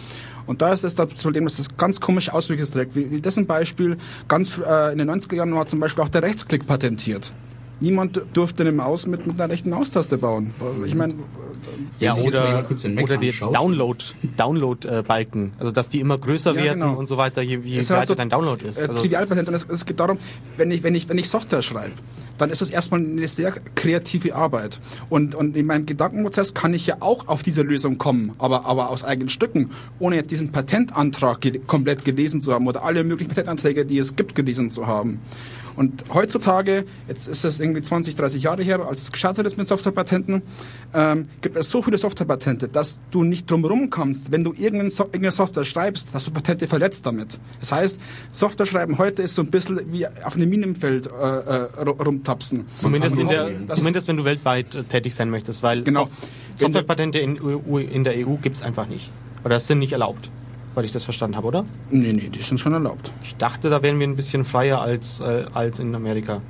Und 0.45 0.63
da 0.63 0.73
ist 0.73 0.83
das 0.83 0.95
das 0.95 1.21
Problem, 1.21 1.43
dass 1.43 1.57
das 1.57 1.77
ganz 1.77 2.01
komische 2.01 2.33
Auswirkungen 2.33 2.71
trägt. 2.71 2.95
Wie, 2.95 3.11
wie 3.11 3.21
das 3.21 3.37
ein 3.37 3.45
Beispiel, 3.45 3.97
ganz 4.27 4.57
äh, 4.57 4.91
in 4.91 4.97
den 4.97 5.09
90er 5.09 5.35
Jahren 5.35 5.53
war 5.53 5.67
zum 5.67 5.79
Beispiel 5.79 6.03
auch 6.03 6.09
der 6.09 6.23
Rechtsklick 6.23 6.65
patentiert. 6.65 7.31
Niemand 7.79 8.21
durfte 8.33 8.63
eine 8.63 8.71
Maus 8.71 9.07
mit, 9.07 9.25
mit 9.25 9.39
einer 9.39 9.51
rechten 9.51 9.69
Maustaste 9.69 10.17
bauen. 10.17 10.53
Ich 10.85 10.95
meine, 10.95 11.13
Ja, 11.99 12.15
oder, 12.15 12.47
jemand 12.47 12.67
kurz 12.67 12.81
den 12.81 12.95
Mac 12.95 13.03
oder 13.05 13.17
die 13.17 13.29
anschaut. 13.29 13.55
Download, 13.55 14.03
Download-Balken. 14.37 15.53
also, 15.59 15.71
dass 15.71 15.89
die 15.89 15.99
immer 15.99 16.17
größer 16.17 16.53
Ja, 16.55 16.63
werden 16.63 16.81
genau. 16.81 16.95
und 16.97 17.07
so 17.07 17.17
weiter, 17.17 17.41
je, 17.41 17.59
je 17.63 17.79
ist 17.79 17.89
weiter 17.89 17.99
halt 17.99 18.07
so, 18.07 18.15
dein 18.15 18.29
Download 18.29 18.63
ist. 18.65 18.77
Äh, 18.77 18.87
Also, 18.87 19.01
Trivialpatent. 19.01 19.47
Und 19.47 19.53
es, 19.53 19.65
es 19.69 19.85
geht 19.85 19.99
darum, 19.99 20.17
wenn 20.57 20.71
ich, 20.71 20.83
wenn, 20.83 20.95
ich, 20.95 21.09
wenn 21.09 21.17
ich 21.17 21.29
Software 21.29 21.61
schreibe, 21.61 21.93
dann 22.37 22.49
ist 22.49 22.61
das 22.61 22.69
erstmal 22.69 23.01
eine 23.01 23.27
sehr 23.27 23.53
kreative 23.75 24.33
Arbeit. 24.35 24.79
Und, 25.09 25.35
und 25.35 25.55
in 25.57 25.65
meinem 25.65 25.85
Gedankenprozess 25.85 26.53
kann 26.53 26.73
ich 26.73 26.87
ja 26.87 26.97
auch 27.01 27.27
auf 27.27 27.43
diese 27.43 27.61
Lösung 27.61 27.97
kommen, 27.97 28.33
aber, 28.39 28.65
aber 28.65 28.89
aus 28.89 29.03
eigenen 29.03 29.29
Stücken, 29.29 29.71
ohne 29.99 30.15
jetzt 30.15 30.31
diesen 30.31 30.51
Patentantrag 30.51 31.41
ge 31.41 31.59
komplett 31.59 32.05
gelesen 32.05 32.41
zu 32.41 32.53
haben 32.53 32.67
oder 32.67 32.83
alle 32.83 33.03
möglichen 33.03 33.29
Patentanträge, 33.29 33.85
die 33.85 33.97
es 33.97 34.15
gibt, 34.15 34.35
gelesen 34.35 34.71
zu 34.71 34.87
haben. 34.87 35.19
Und 35.79 36.03
heutzutage, 36.13 36.83
jetzt 37.07 37.29
ist 37.29 37.45
es 37.45 37.61
irgendwie 37.61 37.81
20, 37.81 38.17
30 38.17 38.43
Jahre 38.43 38.61
her, 38.63 38.85
als 38.85 39.03
es 39.03 39.11
gestartet 39.13 39.45
ist 39.47 39.57
mit 39.57 39.65
Softwarepatenten, 39.69 40.41
ähm, 40.93 41.29
gibt 41.41 41.55
es 41.55 41.69
so 41.69 41.81
viele 41.81 41.97
Softwarepatente, 41.97 42.67
dass 42.67 42.99
du 43.11 43.23
nicht 43.23 43.49
drumherum 43.49 43.89
kommst, 43.89 44.29
wenn 44.33 44.43
du 44.43 44.51
irgendeine, 44.51 44.89
so 44.91 45.05
irgendeine 45.05 45.31
Software 45.31 45.63
schreibst, 45.63 46.13
dass 46.13 46.25
du 46.25 46.31
Patente 46.31 46.67
verletzt 46.67 47.05
damit. 47.05 47.39
Das 47.61 47.71
heißt, 47.71 47.97
Software 48.29 48.65
schreiben 48.65 48.97
heute 48.97 49.21
ist 49.21 49.35
so 49.35 49.41
ein 49.41 49.49
bisschen 49.49 49.79
wie 49.93 50.05
auf 50.05 50.35
einem 50.35 50.49
Minenfeld 50.49 51.07
äh, 51.07 51.09
äh, 51.09 51.13
ru- 51.85 52.03
rumtapsen. 52.03 52.65
Zumindest, 52.77 53.17
in 53.17 53.29
der, 53.29 53.49
zumindest 53.73 54.09
wenn 54.09 54.17
du 54.17 54.25
weltweit 54.25 54.75
äh, 54.75 54.83
tätig 54.83 55.15
sein 55.15 55.29
möchtest, 55.29 55.63
weil 55.63 55.83
Genau. 55.83 56.07
Sof 56.07 56.11
Softwarepatente 56.57 57.19
in, 57.19 57.37
in 57.37 58.03
der 58.03 58.15
EU 58.27 58.35
gibt 58.35 58.57
es 58.57 58.63
einfach 58.63 58.87
nicht. 58.89 59.09
Oder 59.45 59.55
es 59.55 59.67
sind 59.67 59.79
nicht 59.79 59.93
erlaubt, 59.93 60.29
weil 60.75 60.85
ich 60.85 60.91
das 60.91 61.03
verstanden 61.03 61.35
habe, 61.37 61.47
oder? 61.47 61.65
Nee, 61.89 62.13
nee, 62.13 62.29
die 62.29 62.41
sind 62.41 62.59
schon 62.59 62.73
erlaubt. 62.73 63.11
Ich 63.23 63.35
dachte, 63.35 63.69
da 63.69 63.81
wären 63.81 63.99
wir 63.99 64.07
ein 64.07 64.15
bisschen 64.15 64.45
freier 64.45 64.81
als, 64.81 65.19
äh, 65.19 65.45
als 65.53 65.79
in 65.79 65.93
Amerika. 65.95 66.41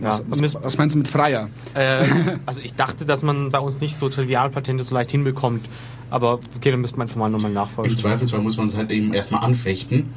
Ja, 0.00 0.20
was, 0.28 0.42
was, 0.42 0.54
was 0.62 0.78
meinst 0.78 0.94
du 0.94 0.98
mit 0.98 1.08
Freier? 1.08 1.48
äh, 1.74 2.04
also 2.46 2.60
ich 2.60 2.74
dachte, 2.74 3.04
dass 3.04 3.22
man 3.22 3.50
bei 3.50 3.58
uns 3.58 3.80
nicht 3.80 3.96
so 3.96 4.08
Trivialpatente 4.08 4.82
so 4.82 4.94
leicht 4.94 5.12
hinbekommt. 5.12 5.64
Aber 6.10 6.40
okay, 6.56 6.70
dann 6.70 6.80
müsste 6.80 6.98
man 6.98 7.06
einfach 7.06 7.18
mal 7.18 7.30
nochmal 7.30 7.50
Im 7.50 7.54
nachforschen. 7.54 7.96
Zweifelsfall 7.96 8.40
muss 8.40 8.56
man 8.56 8.66
es 8.66 8.76
halt 8.76 8.90
eben 8.90 9.14
erstmal 9.14 9.42
anfechten. 9.44 10.10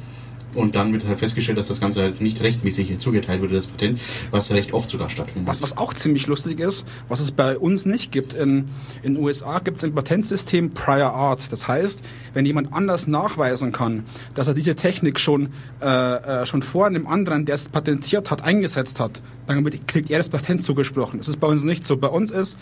Und 0.56 0.74
dann 0.74 0.92
wird 0.92 1.06
halt 1.06 1.18
festgestellt, 1.18 1.58
dass 1.58 1.68
das 1.68 1.80
Ganze 1.80 2.02
halt 2.02 2.20
nicht 2.20 2.42
rechtmäßig 2.42 2.96
zugeteilt 2.98 3.40
wurde, 3.40 3.54
das 3.54 3.66
Patent, 3.66 4.00
was 4.30 4.52
recht 4.52 4.72
oft 4.72 4.88
sogar 4.88 5.08
stattfindet. 5.08 5.48
Was, 5.48 5.62
was 5.62 5.76
auch 5.76 5.94
ziemlich 5.94 6.26
lustig 6.26 6.60
ist, 6.60 6.86
was 7.08 7.20
es 7.20 7.30
bei 7.30 7.58
uns 7.58 7.86
nicht 7.86 8.12
gibt. 8.12 8.34
In 8.34 8.66
den 9.04 9.16
USA 9.18 9.58
gibt 9.58 9.78
es 9.78 9.84
im 9.84 9.94
Patentsystem 9.94 10.70
Prior 10.70 11.12
Art. 11.12 11.52
Das 11.52 11.68
heißt, 11.68 12.02
wenn 12.34 12.46
jemand 12.46 12.72
anders 12.72 13.06
nachweisen 13.06 13.72
kann, 13.72 14.04
dass 14.34 14.48
er 14.48 14.54
diese 14.54 14.76
Technik 14.76 15.20
schon, 15.20 15.50
äh, 15.80 15.86
äh, 15.86 16.46
schon 16.46 16.62
vor 16.62 16.86
einem 16.86 17.06
anderen, 17.06 17.44
der 17.44 17.54
es 17.54 17.68
patentiert 17.68 18.30
hat, 18.30 18.42
eingesetzt 18.42 19.00
hat, 19.00 19.20
dann 19.46 19.64
kriegt 19.86 20.10
er 20.10 20.18
das 20.18 20.28
Patent 20.28 20.64
zugesprochen. 20.64 21.18
Das 21.18 21.28
ist 21.28 21.38
bei 21.38 21.46
uns 21.46 21.62
nicht 21.62 21.84
so. 21.84 21.96
Bei 21.96 22.08
uns 22.08 22.30
ist 22.30 22.58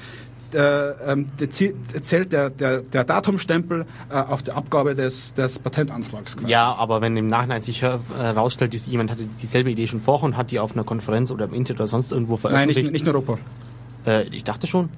der, 0.54 0.96
ähm, 1.06 1.26
zählt 1.50 2.32
der, 2.32 2.48
der, 2.50 2.80
der 2.82 3.04
Datumstempel 3.04 3.84
äh, 4.10 4.14
auf 4.14 4.42
der 4.42 4.56
Abgabe 4.56 4.94
des, 4.94 5.34
des 5.34 5.58
Patentantrags. 5.58 6.36
quasi. 6.36 6.50
Ja, 6.50 6.74
aber 6.74 7.00
wenn 7.00 7.16
im 7.16 7.26
Nachhinein 7.26 7.60
sich 7.60 7.82
äh, 7.82 7.98
herausstellt, 8.16 8.72
dass 8.72 8.86
jemand 8.86 9.10
hatte 9.10 9.24
dieselbe 9.42 9.70
Idee 9.70 9.86
schon 9.86 10.00
vorher 10.00 10.24
und 10.24 10.36
hat 10.36 10.50
die 10.50 10.60
auf 10.60 10.72
einer 10.72 10.84
Konferenz 10.84 11.30
oder 11.30 11.44
im 11.44 11.52
Internet 11.54 11.80
oder 11.80 11.88
sonst 11.88 12.12
irgendwo 12.12 12.34
Nein, 12.34 12.40
veröffentlicht. 12.40 12.82
nicht, 12.84 12.92
nicht 12.92 13.02
in 13.02 13.08
Europa. 13.08 13.38
Äh, 14.06 14.22
ich 14.28 14.44
dachte 14.44 14.66
schon. 14.66 14.88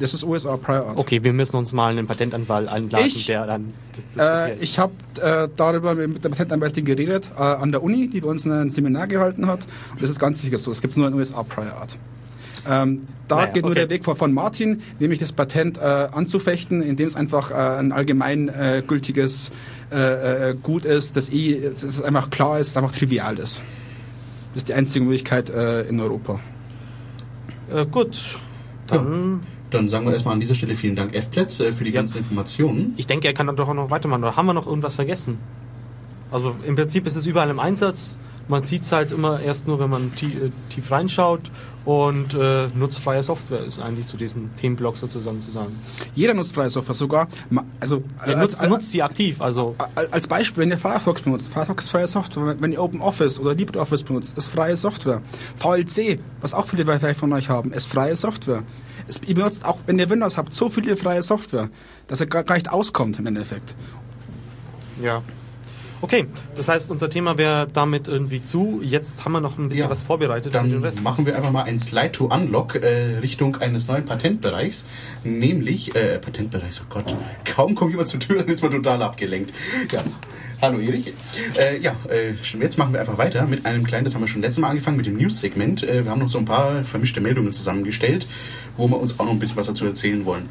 Das 0.00 0.14
ist 0.14 0.24
USA 0.24 0.56
Prior 0.56 0.86
Art. 0.88 0.98
Okay, 0.98 1.22
wir 1.22 1.32
müssen 1.32 1.54
uns 1.54 1.72
mal 1.72 1.90
einen 1.90 2.06
Patentanwalt 2.08 2.66
einladen, 2.68 3.06
Ich? 3.06 3.26
der 3.26 3.46
dann 3.46 3.72
das, 3.94 4.04
das 4.16 4.48
Äh, 4.50 4.54
ich 4.60 4.78
habe 4.78 4.92
äh, 5.20 5.48
darüber 5.54 5.94
mit 5.94 6.24
der 6.24 6.30
Patentanwältin 6.30 6.84
geredet 6.84 7.30
äh, 7.36 7.40
an 7.40 7.70
der 7.70 7.82
Uni, 7.84 8.08
die 8.08 8.20
bei 8.20 8.28
uns 8.28 8.44
ein 8.46 8.70
Seminar 8.70 9.06
gehalten 9.06 9.46
hat. 9.46 9.60
Und 9.92 10.02
das 10.02 10.10
ist 10.10 10.18
ganz 10.18 10.40
sicher 10.40 10.58
so. 10.58 10.72
Es 10.72 10.80
gibt 10.80 10.96
nur 10.96 11.06
in 11.06 11.14
USA 11.14 11.42
Prior 11.44 11.74
Art. 11.76 11.98
Ähm, 12.68 13.08
da 13.28 13.36
Naja, 13.36 13.52
geht 13.52 13.62
nur 13.62 13.72
okay. 13.72 13.80
der 13.80 13.90
Weg 13.90 14.04
vor 14.04 14.14
von 14.16 14.32
Martin, 14.32 14.82
nämlich 14.98 15.18
das 15.18 15.32
Patent 15.32 15.78
äh, 15.78 15.80
anzufechten, 15.80 16.82
indem 16.82 17.06
es 17.06 17.16
einfach 17.16 17.50
äh, 17.50 17.54
ein 17.54 17.92
allgemein 17.92 18.48
äh, 18.48 18.78
äh, 18.78 20.50
äh, 20.50 20.54
Gut 20.62 20.84
ist, 20.84 21.16
das 21.16 21.30
eh 21.30 21.60
das 21.60 21.82
ist 21.82 22.02
einfach 22.02 22.30
klar 22.30 22.58
ist, 22.60 22.76
das 22.76 22.82
einfach 22.82 22.96
trivial 22.96 23.38
ist. 23.38 23.60
Das 24.54 24.62
ist 24.62 24.68
die 24.68 24.74
einzige 24.74 25.04
Möglichkeit 25.04 25.50
äh, 25.50 25.82
in 25.82 25.98
Europa. 26.00 26.40
äh, 27.72 27.86
gut, 27.86 28.38
dann 28.86 29.40
Dann 29.70 29.88
sagen 29.88 30.04
wir 30.04 30.12
erstmal 30.12 30.34
an 30.34 30.40
dieser 30.40 30.54
Stelle 30.54 30.74
vielen 30.74 30.96
Dank, 30.96 31.14
F-Platz, 31.16 31.58
äh, 31.60 31.72
für 31.72 31.84
die 31.84 31.92
ganzen 31.92 32.18
Informationen. 32.18 32.92
Ich 32.98 33.06
denke, 33.06 33.26
er 33.26 33.34
kann 33.34 33.46
dann 33.46 33.56
doch 33.56 33.68
auch 33.68 33.74
noch 33.74 33.90
weitermachen. 33.90 34.22
Oder 34.22 34.36
haben 34.36 34.46
wir 34.46 34.52
noch 34.52 34.66
irgendwas 34.66 34.94
vergessen? 34.94 35.38
Also 36.30 36.54
im 36.66 36.76
Prinzip 36.76 37.06
ist 37.06 37.16
es 37.16 37.26
überall 37.26 37.48
im 37.50 37.58
Einsatz. 37.58 38.18
Man 38.48 38.64
sieht 38.64 38.82
es 38.82 38.92
halt 38.92 39.12
immer 39.12 39.40
erst 39.40 39.66
nur, 39.66 39.78
wenn 39.78 39.90
man 39.90 40.14
tie 40.14 40.26
äh, 40.26 40.50
tief 40.68 40.90
reinschaut. 40.90 41.50
Und 41.84 42.32
äh, 42.34 42.68
nutzfreie 42.76 43.24
Software 43.24 43.64
ist 43.64 43.80
eigentlich 43.80 44.06
zu 44.06 44.16
diesem 44.16 44.54
Themenblock 44.54 44.96
sozusagen 44.96 45.40
zu 45.40 45.50
sagen. 45.50 45.80
Jeder 46.14 46.32
nutzt 46.32 46.54
freie 46.54 46.70
Software, 46.70 46.94
sogar 46.94 47.26
also 47.80 48.04
Er 48.24 48.34
äh, 48.34 48.36
nutzt, 48.36 48.60
als- 48.60 48.70
nutzt 48.70 48.92
sie 48.92 49.02
aktiv. 49.02 49.40
Also 49.42 49.74
Al- 49.96 50.06
Als 50.12 50.28
Beispiel, 50.28 50.62
wenn 50.62 50.70
ihr 50.70 50.78
Firefox 50.78 51.22
benutzt, 51.22 51.52
Firefox 51.52 51.84
ist 51.86 51.90
freie 51.90 52.06
Software. 52.06 52.54
Wenn 52.60 52.70
ihr 52.72 52.80
OpenOffice 52.80 53.40
oder 53.40 53.54
LibreOffice 53.56 54.04
benutzt, 54.04 54.38
ist 54.38 54.46
freie 54.48 54.76
Software. 54.76 55.22
VLC, 55.56 56.20
was 56.40 56.54
auch 56.54 56.66
viele 56.66 56.84
von 57.16 57.32
euch 57.32 57.48
haben, 57.48 57.72
ist 57.72 57.88
freie 57.88 58.14
Software. 58.14 58.62
Es, 59.08 59.20
ihr 59.26 59.34
benutzt 59.34 59.64
auch, 59.64 59.78
wenn 59.86 59.98
ihr 59.98 60.08
Windows 60.08 60.36
habt, 60.36 60.54
so 60.54 60.68
viele 60.70 60.96
freie 60.96 61.22
Software, 61.22 61.68
dass 62.06 62.20
ihr 62.20 62.26
gar, 62.26 62.44
gar 62.44 62.54
nicht 62.54 62.70
auskommt 62.70 63.18
im 63.18 63.26
Endeffekt. 63.26 63.74
ja. 65.00 65.20
Okay, 66.02 66.26
das 66.56 66.68
heißt, 66.68 66.90
unser 66.90 67.08
Thema 67.08 67.38
wäre 67.38 67.68
damit 67.72 68.08
irgendwie 68.08 68.42
zu. 68.42 68.80
Jetzt 68.82 69.24
haben 69.24 69.32
wir 69.32 69.40
noch 69.40 69.56
ein 69.56 69.68
bisschen 69.68 69.84
Ja, 69.84 69.90
was 69.90 70.02
vorbereitet 70.02 70.52
Dann 70.52 70.82
machen 71.02 71.24
wir 71.26 71.36
einfach 71.36 71.52
mal 71.52 71.62
ein 71.62 71.78
Slide 71.78 72.10
to 72.10 72.26
Unlock 72.26 72.74
äh, 72.74 73.18
Richtung 73.22 73.56
eines 73.56 73.86
neuen 73.86 74.04
Patentbereichs, 74.04 74.84
nämlich 75.22 75.94
äh, 75.94 76.18
Patentbereichs. 76.18 76.82
Oh 76.82 76.86
Gott, 76.90 77.14
kaum 77.44 77.76
kommt 77.76 77.92
jemand 77.92 78.08
zur 78.08 78.18
Tür, 78.18 78.38
dann 78.38 78.48
ist 78.48 78.62
man 78.62 78.72
total 78.72 79.00
abgelenkt. 79.00 79.52
Ja. 79.92 80.02
Hallo 80.60 80.78
Erich. 80.80 81.12
Äh, 81.56 81.78
ja, 81.80 81.96
äh, 82.08 82.34
jetzt 82.60 82.78
machen 82.78 82.92
wir 82.92 83.00
einfach 83.00 83.18
weiter 83.18 83.46
mit 83.46 83.64
einem 83.64 83.84
kleinen, 83.84 84.04
das 84.04 84.14
haben 84.14 84.22
wir 84.22 84.28
schon 84.28 84.42
letztes 84.42 84.60
Mal 84.60 84.68
angefangen, 84.70 84.96
mit 84.96 85.06
dem 85.06 85.16
News-Segment. 85.16 85.84
Äh, 85.84 86.04
wir 86.04 86.10
haben 86.10 86.20
noch 86.20 86.28
so 86.28 86.38
ein 86.38 86.44
paar 86.44 86.82
vermischte 86.84 87.20
Meldungen 87.20 87.52
zusammengestellt, 87.52 88.26
wo 88.76 88.88
wir 88.88 89.00
uns 89.00 89.18
auch 89.20 89.24
noch 89.24 89.32
ein 89.32 89.38
bisschen 89.38 89.56
was 89.56 89.66
dazu 89.66 89.84
erzählen 89.84 90.24
wollen. 90.24 90.48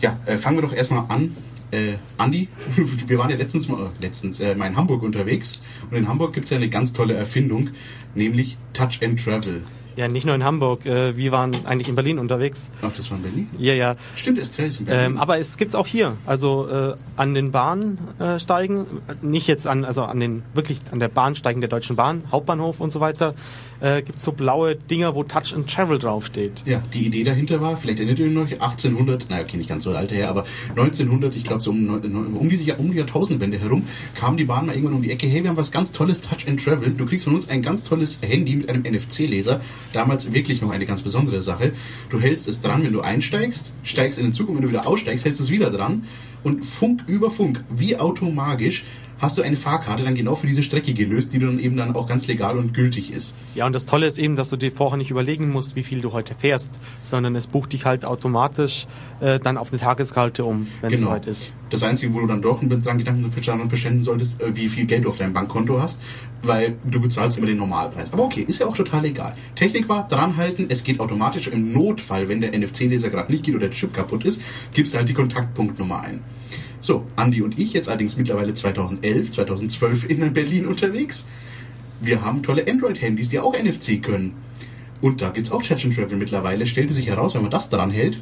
Ja, 0.00 0.18
äh, 0.26 0.36
fangen 0.36 0.58
wir 0.58 0.62
doch 0.62 0.74
erstmal 0.74 1.04
an. 1.08 1.36
Äh, 1.72 1.94
Andi, 2.18 2.48
wir 3.06 3.18
waren 3.18 3.30
ja 3.30 3.36
letztens 3.36 3.66
mal, 3.66 3.86
äh, 3.86 4.02
letztens 4.02 4.40
äh, 4.40 4.54
mal 4.54 4.66
in 4.66 4.76
Hamburg 4.76 5.02
unterwegs 5.02 5.62
und 5.90 5.96
in 5.96 6.06
Hamburg 6.06 6.34
gibt 6.34 6.44
es 6.44 6.50
ja 6.50 6.58
eine 6.58 6.68
ganz 6.68 6.92
tolle 6.92 7.14
Erfindung, 7.14 7.70
nämlich 8.14 8.58
Touch 8.74 9.00
and 9.02 9.18
Travel. 9.18 9.62
Ja, 9.96 10.08
nicht 10.08 10.26
nur 10.26 10.34
in 10.34 10.44
Hamburg. 10.44 10.84
Äh, 10.84 11.16
wir 11.16 11.32
waren 11.32 11.52
eigentlich 11.64 11.88
in 11.88 11.94
Berlin 11.94 12.18
unterwegs. 12.18 12.70
Ach, 12.82 12.92
das 12.92 13.10
war 13.10 13.16
in 13.16 13.22
Berlin? 13.22 13.50
Ja, 13.58 13.74
ja. 13.74 13.96
Stimmt, 14.14 14.38
Estrella 14.38 14.68
ist 14.68 14.80
in 14.80 14.86
Berlin. 14.86 15.12
Ähm, 15.12 15.18
aber 15.18 15.38
es 15.38 15.56
gibt's 15.56 15.74
auch 15.74 15.86
hier, 15.86 16.14
also 16.26 16.68
äh, 16.68 16.94
an 17.16 17.32
den 17.32 17.52
Bahnsteigen, 17.52 18.86
nicht 19.22 19.46
jetzt 19.46 19.66
an, 19.66 19.84
also 19.84 20.02
an 20.02 20.20
den 20.20 20.42
wirklich 20.52 20.80
an 20.90 20.98
der 20.98 21.08
Bahnsteigen 21.08 21.60
der 21.60 21.70
Deutschen 21.70 21.96
Bahn, 21.96 22.24
Hauptbahnhof 22.30 22.80
und 22.80 22.92
so 22.92 23.00
weiter, 23.00 23.34
äh, 23.82 24.02
gibt's 24.02 24.24
so 24.24 24.32
blaue 24.32 24.76
Dinger, 24.76 25.14
wo 25.14 25.24
Touch 25.24 25.52
and 25.54 25.68
Travel 25.68 25.98
draufsteht. 25.98 26.62
ja, 26.64 26.82
die 26.94 27.06
Idee 27.06 27.24
dahinter 27.24 27.60
war, 27.60 27.76
vielleicht 27.76 27.98
erinnert 27.98 28.20
ihr 28.20 28.26
euch 28.26 28.32
noch, 28.32 28.50
1800, 28.50 29.28
naja, 29.28 29.42
okay, 29.42 29.56
nicht 29.56 29.68
ganz 29.68 29.82
so 29.84 29.92
alt 29.92 30.12
her, 30.12 30.28
aber 30.28 30.44
1900, 30.70 31.34
ich 31.34 31.44
glaube 31.44 31.60
so 31.60 31.70
um, 31.70 31.88
um, 31.88 32.48
die, 32.48 32.72
um 32.72 32.90
die 32.90 32.98
Jahrtausendwende 32.98 33.58
herum, 33.58 33.82
kam 34.14 34.36
die 34.36 34.44
Bahn 34.44 34.66
mal 34.66 34.74
irgendwann 34.74 34.94
um 34.94 35.02
die 35.02 35.10
Ecke, 35.10 35.26
hey, 35.26 35.42
wir 35.42 35.50
haben 35.50 35.56
was 35.56 35.72
ganz 35.72 35.92
tolles, 35.92 36.20
Touch 36.20 36.48
and 36.48 36.62
Travel, 36.62 36.92
du 36.92 37.04
kriegst 37.04 37.24
von 37.24 37.34
uns 37.34 37.48
ein 37.48 37.60
ganz 37.60 37.82
tolles 37.84 38.20
Handy 38.22 38.56
mit 38.56 38.68
einem 38.68 38.82
NFC-Leser, 38.82 39.60
damals 39.92 40.32
wirklich 40.32 40.62
noch 40.62 40.70
eine 40.70 40.86
ganz 40.86 41.02
besondere 41.02 41.42
Sache. 41.42 41.72
Du 42.08 42.20
hältst 42.20 42.48
es 42.48 42.60
dran, 42.60 42.84
wenn 42.84 42.92
du 42.92 43.00
einsteigst, 43.00 43.72
steigst 43.82 44.18
in 44.18 44.26
den 44.26 44.32
Zug 44.32 44.48
und 44.48 44.56
wenn 44.56 44.62
du 44.62 44.68
wieder 44.68 44.86
aussteigst, 44.86 45.24
hältst 45.24 45.40
du 45.40 45.44
es 45.44 45.50
wieder 45.50 45.70
dran 45.70 46.04
und 46.44 46.64
Funk 46.64 47.04
über 47.06 47.30
Funk, 47.30 47.64
wie 47.74 47.96
automagisch, 47.96 48.84
hast 49.22 49.38
du 49.38 49.42
eine 49.42 49.56
Fahrkarte 49.56 50.02
dann 50.02 50.14
genau 50.16 50.34
für 50.34 50.48
diese 50.48 50.62
Strecke 50.62 50.92
gelöst, 50.92 51.32
die 51.32 51.38
dann 51.38 51.58
eben 51.60 51.76
dann 51.76 51.94
auch 51.94 52.06
ganz 52.06 52.26
legal 52.26 52.58
und 52.58 52.74
gültig 52.74 53.12
ist. 53.12 53.34
Ja, 53.54 53.66
und 53.66 53.72
das 53.72 53.86
Tolle 53.86 54.06
ist 54.08 54.18
eben, 54.18 54.34
dass 54.36 54.50
du 54.50 54.56
dir 54.56 54.72
vorher 54.72 54.98
nicht 54.98 55.10
überlegen 55.12 55.50
musst, 55.50 55.76
wie 55.76 55.84
viel 55.84 56.00
du 56.00 56.12
heute 56.12 56.34
fährst, 56.34 56.72
sondern 57.04 57.36
es 57.36 57.46
bucht 57.46 57.72
dich 57.72 57.84
halt 57.84 58.04
automatisch 58.04 58.86
äh, 59.20 59.38
dann 59.38 59.56
auf 59.56 59.72
eine 59.72 59.80
Tageskarte 59.80 60.44
um, 60.44 60.66
wenn 60.80 60.92
es 60.92 60.98
Genau. 60.98 61.10
soweit 61.12 61.26
ist. 61.26 61.54
Das 61.70 61.82
Einzige, 61.84 62.12
wo 62.12 62.20
du 62.20 62.26
dann 62.26 62.42
doch 62.42 62.60
dran 62.60 62.98
Gedanken 62.98 63.30
verständen 63.30 64.02
solltest, 64.02 64.42
äh, 64.42 64.56
wie 64.56 64.68
viel 64.68 64.86
Geld 64.86 65.04
du 65.04 65.08
auf 65.08 65.16
deinem 65.18 65.32
Bankkonto 65.32 65.80
hast, 65.80 66.02
weil 66.42 66.74
du 66.84 67.00
bezahlst 67.00 67.38
immer 67.38 67.46
den 67.46 67.58
Normalpreis. 67.58 68.12
Aber 68.12 68.24
okay, 68.24 68.44
ist 68.46 68.58
ja 68.58 68.66
auch 68.66 68.76
total 68.76 69.04
egal. 69.04 69.34
Technik 69.54 69.88
war, 69.88 70.08
dranhalten, 70.08 70.66
es 70.68 70.82
geht 70.82 70.98
automatisch. 70.98 71.46
Im 71.46 71.72
Notfall, 71.72 72.28
wenn 72.28 72.40
der 72.40 72.58
NFC-Leser 72.58 73.08
gerade 73.08 73.30
nicht 73.30 73.44
geht 73.44 73.54
oder 73.54 73.68
der 73.68 73.76
Chip 73.76 73.92
kaputt 73.92 74.24
ist, 74.24 74.42
gibst 74.74 74.92
du 74.94 74.98
halt 74.98 75.08
die 75.08 75.14
Kontaktpunktnummer 75.14 76.00
ein. 76.02 76.22
So, 76.82 77.06
Andi 77.14 77.42
und 77.42 77.60
ich, 77.60 77.72
jetzt 77.72 77.88
allerdings 77.88 78.16
mittlerweile 78.16 78.52
2011, 78.52 79.30
2012 79.30 80.10
in 80.10 80.32
Berlin 80.32 80.66
unterwegs. 80.66 81.26
Wir 82.00 82.22
haben 82.22 82.42
tolle 82.42 82.66
Android-Handys, 82.68 83.28
die 83.28 83.38
auch 83.38 83.54
NFC 83.54 84.02
können. 84.02 84.34
Und 85.00 85.22
da 85.22 85.30
gibt's 85.30 85.52
auch 85.52 85.62
Touch 85.62 85.84
and 85.84 85.94
Travel 85.94 86.18
mittlerweile. 86.18 86.66
Stellte 86.66 86.92
sich 86.92 87.06
heraus, 87.06 87.34
wenn 87.34 87.42
man 87.42 87.52
das 87.52 87.68
dran 87.68 87.92
hält, 87.92 88.20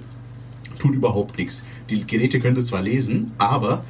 tut 0.79 0.95
überhaupt 0.95 1.39
nichts. 1.39 1.63
Die 1.89 2.07
Geräte 2.07 2.39
können 2.39 2.55
das 2.55 2.67
zwar 2.67 2.83
lesen, 2.83 3.33
aber 3.39 3.83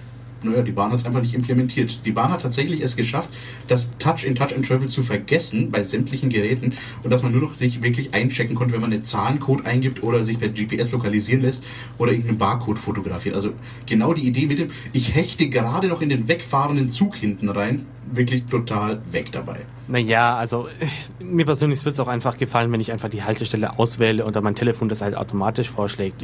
naja, 0.43 0.62
die 0.62 0.72
Bahn 0.72 0.91
hat 0.91 1.01
es 1.01 1.07
einfach 1.07 1.20
nicht 1.20 1.34
implementiert. 1.34 2.01
Die 2.05 2.12
Bahn 2.12 2.30
hat 2.30 2.43
tatsächlich 2.43 2.82
es 2.82 2.97
geschafft, 2.97 3.30
das 3.68 3.88
Touch 3.99 4.24
in 4.24 4.34
Touch 4.34 4.55
and 4.55 4.66
Travel 4.66 4.88
zu 4.88 5.03
vergessen 5.03 5.70
bei 5.70 5.82
sämtlichen 5.82 6.30
Geräten 6.30 6.74
und 7.03 7.11
dass 7.11 7.22
man 7.22 7.32
nur 7.32 7.43
noch 7.43 7.55
sich 7.55 7.82
wirklich 7.82 8.14
einchecken 8.14 8.55
konnte, 8.55 8.74
wenn 8.74 8.80
man 8.80 8.93
einen 8.93 9.03
Zahlencode 9.03 9.66
eingibt 9.66 10.03
oder 10.03 10.24
sich 10.24 10.38
per 10.38 10.49
GPS 10.49 10.93
lokalisieren 10.93 11.43
lässt 11.43 11.64
oder 11.99 12.12
irgendeinen 12.12 12.38
Barcode 12.38 12.78
fotografiert. 12.78 13.34
Also 13.34 13.53
genau 13.86 14.14
die 14.14 14.26
Idee 14.26 14.47
mit 14.47 14.59
dem, 14.59 14.68
ich 14.93 15.14
hechte 15.14 15.49
gerade 15.49 15.88
noch 15.88 16.01
in 16.01 16.09
den 16.09 16.28
wegfahrenden 16.28 16.88
Zug 16.88 17.16
hinten 17.16 17.49
rein, 17.49 17.86
wirklich 18.12 18.45
total 18.45 19.03
weg 19.11 19.30
dabei. 19.32 19.61
Naja, 19.91 20.36
also 20.36 20.68
mir 21.20 21.45
persönlich 21.45 21.84
wird 21.84 21.95
es 21.95 22.01
auch 22.01 22.09
einfach 22.09 22.36
gefallen, 22.38 22.70
wenn 22.72 22.80
ich 22.80 22.93
einfach 22.93 23.09
die 23.09 23.24
Haltestelle 23.24 23.78
auswähle 23.78 24.24
und 24.24 24.36
dann 24.36 24.45
mein 24.45 24.55
Telefon 24.55 24.88
das 24.88 25.03
halt 25.03 25.16
automatisch 25.16 25.68
vorschlägt. 25.70 26.22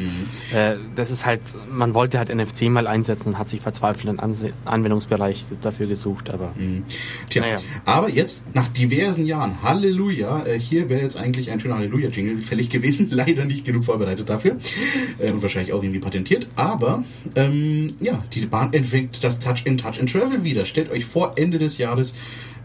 Äh, 0.55 0.77
das 0.95 1.11
ist 1.11 1.27
halt, 1.27 1.41
man 1.71 1.95
wollte 1.95 2.19
halt 2.19 2.35
NFC 2.35 2.63
mal 2.63 2.87
einsetzen 2.87 3.31
und 3.31 3.39
hat 3.39 3.49
sich 3.49 3.61
verzweifelt 3.61 4.19
einen 4.19 4.53
Anwendungsbereich 4.65 5.45
dafür 5.63 5.87
gesucht, 5.87 6.33
aber 6.33 6.53
Tja, 7.29 7.43
Naja. 7.43 7.57
aber 7.85 8.09
jetzt, 8.09 8.43
nach 8.55 8.69
diversen 8.69 9.27
Jahren, 9.27 9.63
Halleluja, 9.63 10.47
äh, 10.47 10.59
hier 10.59 10.89
wäre 10.89 11.03
jetzt 11.03 11.17
eigentlich 11.17 11.51
ein 11.51 11.59
schöner 11.61 11.77
Halleluja-Jingle 11.77 12.39
fällig 12.39 12.69
gewesen, 12.71 13.09
leider 13.11 13.45
nicht 13.45 13.65
genug 13.65 13.85
vorbereitet 13.85 14.29
dafür 14.29 14.57
äh, 15.19 15.31
und 15.33 15.43
wahrscheinlich 15.43 15.73
auch 15.73 15.83
irgendwie 15.83 16.01
patentiert, 16.01 16.47
aber 16.55 17.03
ähm, 17.35 17.89
ja, 18.01 18.23
die 18.33 18.47
Bahn 18.47 18.73
entwickelt 18.73 19.23
das 19.23 19.41
Touch 19.41 19.63
in 19.65 19.77
Touch 19.79 19.99
and 19.99 20.11
Travel 20.11 20.45
wieder. 20.45 20.65
Stellt 20.67 20.91
euch 20.91 21.05
vor, 21.05 21.33
Ende 21.37 21.59
des 21.59 21.79
Jahres 21.79 22.15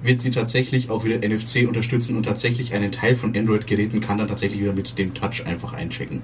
wird 0.03 0.21
sie 0.21 0.29
tatsächlich 0.29 0.89
auch 0.89 1.05
wieder 1.05 1.17
NFC 1.17 1.67
unterstützen 1.67 2.17
und 2.17 2.23
tatsächlich 2.23 2.73
einen 2.73 2.91
Teil 2.91 3.15
von 3.15 3.35
Android-Geräten 3.35 3.99
kann 3.99 4.17
dann 4.17 4.27
tatsächlich 4.27 4.61
wieder 4.61 4.73
mit 4.73 4.97
dem 4.97 5.13
Touch 5.13 5.45
einfach 5.45 5.73
einchecken. 5.73 6.21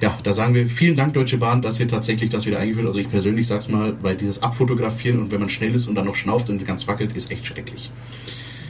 Ja, 0.00 0.16
da 0.22 0.32
sagen 0.32 0.54
wir 0.54 0.68
vielen 0.68 0.96
Dank 0.96 1.14
Deutsche 1.14 1.38
Bahn, 1.38 1.60
dass 1.60 1.80
ihr 1.80 1.88
tatsächlich 1.88 2.30
das 2.30 2.46
wieder 2.46 2.60
eingeführt 2.60 2.86
habt. 2.86 2.96
Also 2.96 3.00
ich 3.00 3.10
persönlich 3.10 3.48
sag's 3.48 3.68
mal, 3.68 3.96
weil 4.00 4.16
dieses 4.16 4.42
Abfotografieren 4.42 5.18
und 5.18 5.32
wenn 5.32 5.40
man 5.40 5.48
schnell 5.48 5.74
ist 5.74 5.88
und 5.88 5.96
dann 5.96 6.06
noch 6.06 6.14
schnauft 6.14 6.50
und 6.50 6.64
ganz 6.64 6.86
wackelt, 6.86 7.16
ist 7.16 7.32
echt 7.32 7.46
schrecklich. 7.46 7.90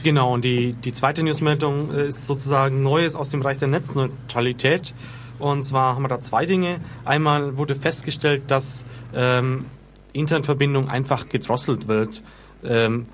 Genau, 0.01 0.33
und 0.33 0.43
die, 0.43 0.73
die 0.73 0.93
zweite 0.93 1.21
Newsmeldung 1.23 1.93
äh, 1.93 2.07
ist 2.07 2.25
sozusagen 2.25 2.81
Neues 2.81 3.15
aus 3.15 3.29
dem 3.29 3.41
Bereich 3.41 3.57
der 3.57 3.67
Netzneutralität. 3.67 4.93
Und 5.39 5.63
zwar 5.63 5.95
haben 5.95 6.03
wir 6.03 6.09
da 6.09 6.19
zwei 6.19 6.45
Dinge. 6.45 6.79
Einmal 7.05 7.57
wurde 7.57 7.75
festgestellt, 7.75 8.43
dass 8.47 8.85
ähm, 9.13 9.65
Internetverbindung 10.13 10.89
einfach 10.89 11.29
gedrosselt 11.29 11.87
wird. 11.87 12.23
Ähm, 12.63 13.05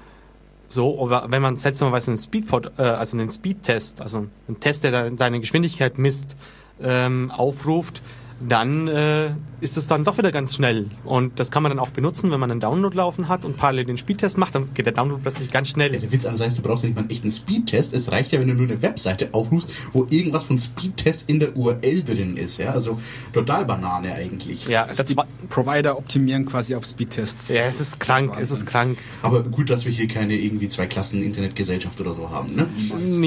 so, 0.67 1.01
aber 1.01 1.29
wenn 1.31 1.41
man 1.41 1.57
seltsamerweise 1.57 2.11
einen 2.11 2.17
Speedpod, 2.17 2.71
äh, 2.77 2.81
also 2.83 3.17
einen 3.17 3.29
Speedtest, 3.29 4.01
also 4.01 4.25
einen 4.47 4.59
Test, 4.59 4.83
der 4.83 4.91
de- 5.09 5.15
deine 5.15 5.39
Geschwindigkeit 5.39 5.97
misst, 5.97 6.35
ähm, 6.81 7.31
aufruft, 7.31 8.01
dann 8.39 8.87
äh, 8.87 9.31
ist 9.61 9.77
es 9.77 9.87
dann 9.87 10.03
doch 10.03 10.17
wieder 10.17 10.31
ganz 10.31 10.55
schnell. 10.55 10.89
Und 11.05 11.39
das 11.39 11.51
kann 11.51 11.63
man 11.63 11.69
dann 11.69 11.79
auch 11.79 11.89
benutzen, 11.89 12.31
wenn 12.31 12.39
man 12.39 12.51
einen 12.51 12.59
Download 12.59 12.95
laufen 12.95 13.29
hat 13.29 13.45
und 13.45 13.55
parallel 13.55 13.85
den 13.85 13.97
Speedtest 13.97 14.37
macht, 14.37 14.55
dann 14.55 14.73
geht 14.73 14.85
der 14.85 14.93
Download 14.93 15.21
plötzlich 15.21 15.51
ganz 15.51 15.69
schnell. 15.69 15.93
Ja, 15.93 15.99
der 15.99 16.11
Witz 16.11 16.25
an 16.25 16.37
heißt, 16.37 16.57
du 16.57 16.61
brauchst 16.61 16.83
ja 16.83 16.89
nicht 16.89 16.95
mal 16.95 17.01
einen 17.03 17.09
echten 17.11 17.31
Speedtest. 17.31 17.93
Es 17.93 18.11
reicht 18.11 18.33
ja, 18.33 18.39
wenn 18.41 18.49
du 18.49 18.53
nur 18.53 18.67
eine 18.67 18.81
Webseite 18.81 19.29
aufrufst, 19.31 19.87
wo 19.93 20.05
irgendwas 20.09 20.43
von 20.43 20.57
Speedtest 20.57 21.29
in 21.29 21.39
der 21.39 21.55
URL 21.55 22.03
drin 22.03 22.35
ist. 22.35 22.57
Ja, 22.57 22.71
also 22.71 22.97
total 23.31 23.63
Banane 23.65 24.13
eigentlich. 24.13 24.67
Ja, 24.67 24.83
Also 24.83 25.03
das 25.03 25.07
die 25.07 25.15
Provider 25.49 25.97
optimieren 25.97 26.45
quasi 26.45 26.75
auf 26.75 26.85
Speedtests. 26.85 27.49
ja, 27.49 27.61
es 27.63 27.79
ist 27.79 27.99
krank, 27.99 28.33
es 28.39 28.51
ist 28.51 28.65
krank. 28.65 28.97
Aber 29.21 29.43
gut, 29.43 29.69
dass 29.69 29.85
wir 29.85 29.91
hier 29.91 30.07
keine 30.09 30.35
irgendwie 30.35 30.67
zwei 30.67 30.87
Klassen 30.87 31.23
Internetgesellschaft 31.23 31.99
oder 32.01 32.13
so 32.13 32.29
haben. 32.29 32.53
Ne? 32.55 32.67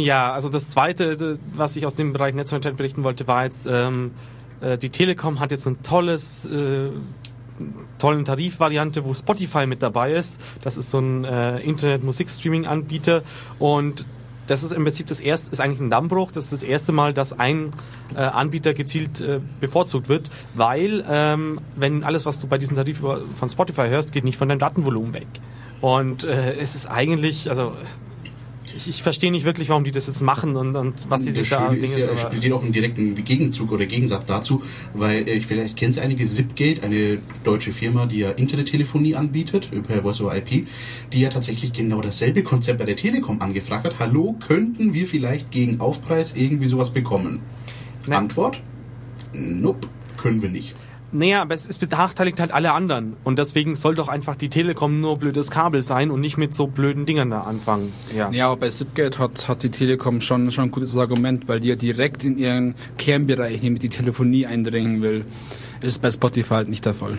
Ja, 0.00 0.32
also 0.32 0.50
das 0.50 0.68
Zweite, 0.68 1.38
was 1.54 1.76
ich 1.76 1.86
aus 1.86 1.94
dem 1.94 2.12
Bereich 2.12 2.34
Netzneutralität 2.34 2.76
berichten 2.76 3.02
wollte, 3.04 3.26
war 3.26 3.44
jetzt, 3.44 3.66
ähm, 3.70 4.10
äh, 4.60 4.78
die 4.78 4.90
Telekom 4.90 5.40
hat 5.40 5.50
jetzt 5.50 5.66
ein 5.66 5.82
tolles, 5.82 6.44
äh, 6.44 6.90
tollen 7.98 8.24
Tarifvariante, 8.24 9.04
wo 9.04 9.14
Spotify 9.14 9.66
mit 9.66 9.82
dabei 9.82 10.12
ist. 10.12 10.40
Das 10.62 10.76
ist 10.76 10.90
so 10.90 10.98
ein 10.98 11.24
äh, 11.24 11.58
Internet-Musikstreaming-Anbieter 11.60 13.22
und 13.58 14.04
das 14.46 14.62
ist 14.62 14.72
im 14.72 14.82
Prinzip 14.82 15.06
das 15.06 15.20
erste, 15.20 15.52
ist 15.52 15.60
eigentlich 15.60 15.80
ein 15.80 15.90
Dammbruch. 15.90 16.32
Das 16.32 16.44
ist 16.44 16.52
das 16.54 16.62
erste 16.62 16.90
Mal, 16.90 17.12
dass 17.12 17.38
ein 17.38 17.70
äh, 18.14 18.20
Anbieter 18.20 18.72
gezielt 18.72 19.20
äh, 19.20 19.40
bevorzugt 19.60 20.08
wird, 20.08 20.30
weil 20.54 21.04
ähm, 21.08 21.60
wenn 21.76 22.02
alles, 22.02 22.24
was 22.24 22.40
du 22.40 22.46
bei 22.46 22.56
diesem 22.56 22.76
Tarif 22.76 22.98
von 23.00 23.48
Spotify 23.48 23.88
hörst, 23.88 24.12
geht 24.12 24.24
nicht 24.24 24.38
von 24.38 24.48
deinem 24.48 24.58
Datenvolumen 24.58 25.12
weg. 25.12 25.26
Und 25.82 26.24
äh, 26.24 26.54
es 26.54 26.74
ist 26.74 26.86
eigentlich, 26.86 27.50
also 27.50 27.72
ich, 28.76 28.88
ich 28.88 29.02
verstehe 29.02 29.30
nicht 29.30 29.44
wirklich, 29.44 29.68
warum 29.68 29.84
die 29.84 29.90
das 29.90 30.06
jetzt 30.06 30.20
machen 30.22 30.56
und, 30.56 30.74
und 30.76 30.94
was 31.08 31.24
sie 31.24 31.32
sich 31.32 31.48
da 31.48 31.72
ist 31.72 31.92
ja, 31.94 32.06
Dinge- 32.06 32.12
es 32.12 32.24
aber- 32.24 32.36
steht 32.36 32.52
auch 32.52 32.62
im 32.62 32.72
direkten 32.72 33.14
Gegenzug 33.24 33.72
oder 33.72 33.86
Gegensatz 33.86 34.26
dazu, 34.26 34.62
weil 34.94 35.28
äh, 35.28 35.40
vielleicht 35.40 35.76
kennen 35.76 35.92
Sie 35.92 36.00
einige 36.00 36.26
Zipgate, 36.26 36.82
eine 36.82 37.18
deutsche 37.44 37.72
Firma, 37.72 38.06
die 38.06 38.18
ja 38.20 38.30
Internettelefonie 38.30 39.14
anbietet, 39.14 39.70
per 39.86 40.02
Voice 40.02 40.20
over 40.20 40.36
IP, 40.36 40.66
die 41.12 41.20
ja 41.20 41.28
tatsächlich 41.28 41.72
genau 41.72 42.00
dasselbe 42.00 42.42
Konzept 42.42 42.78
bei 42.78 42.84
der 42.84 42.96
Telekom 42.96 43.40
angefragt 43.40 43.84
hat. 43.84 43.98
Hallo, 43.98 44.36
könnten 44.46 44.92
wir 44.94 45.06
vielleicht 45.06 45.50
gegen 45.50 45.80
Aufpreis 45.80 46.34
irgendwie 46.36 46.66
sowas 46.66 46.90
bekommen? 46.90 47.40
Ne. 48.06 48.16
Antwort? 48.16 48.62
Nope, 49.32 49.88
können 50.16 50.40
wir 50.42 50.48
nicht. 50.48 50.74
Naja, 51.10 51.40
aber 51.40 51.54
es, 51.54 51.66
es 51.66 51.78
benachteiligt 51.78 52.38
halt 52.38 52.52
alle 52.52 52.72
anderen. 52.72 53.16
Und 53.24 53.38
deswegen 53.38 53.74
soll 53.74 53.94
doch 53.94 54.08
einfach 54.08 54.36
die 54.36 54.50
Telekom 54.50 55.00
nur 55.00 55.16
blödes 55.16 55.50
Kabel 55.50 55.82
sein 55.82 56.10
und 56.10 56.20
nicht 56.20 56.36
mit 56.36 56.54
so 56.54 56.66
blöden 56.66 57.06
Dingern 57.06 57.30
da 57.30 57.42
anfangen. 57.42 57.92
Ja. 58.14 58.30
Ja, 58.30 58.48
aber 58.48 58.60
bei 58.60 58.68
Zipgate 58.68 59.18
hat, 59.18 59.48
hat 59.48 59.62
die 59.62 59.70
Telekom 59.70 60.20
schon, 60.20 60.50
schon 60.50 60.64
ein 60.64 60.70
gutes 60.70 60.96
Argument, 60.96 61.48
weil 61.48 61.60
die 61.60 61.68
ja 61.68 61.76
direkt 61.76 62.24
in 62.24 62.36
ihren 62.36 62.74
Kernbereich, 62.98 63.62
nämlich 63.62 63.80
die 63.80 63.88
Telefonie, 63.88 64.46
eindringen 64.46 65.00
will. 65.00 65.24
Das 65.80 65.92
ist 65.92 66.02
bei 66.02 66.10
Spotify 66.10 66.54
halt 66.54 66.68
nicht 66.68 66.84
der 66.84 66.94
Fall. 66.94 67.16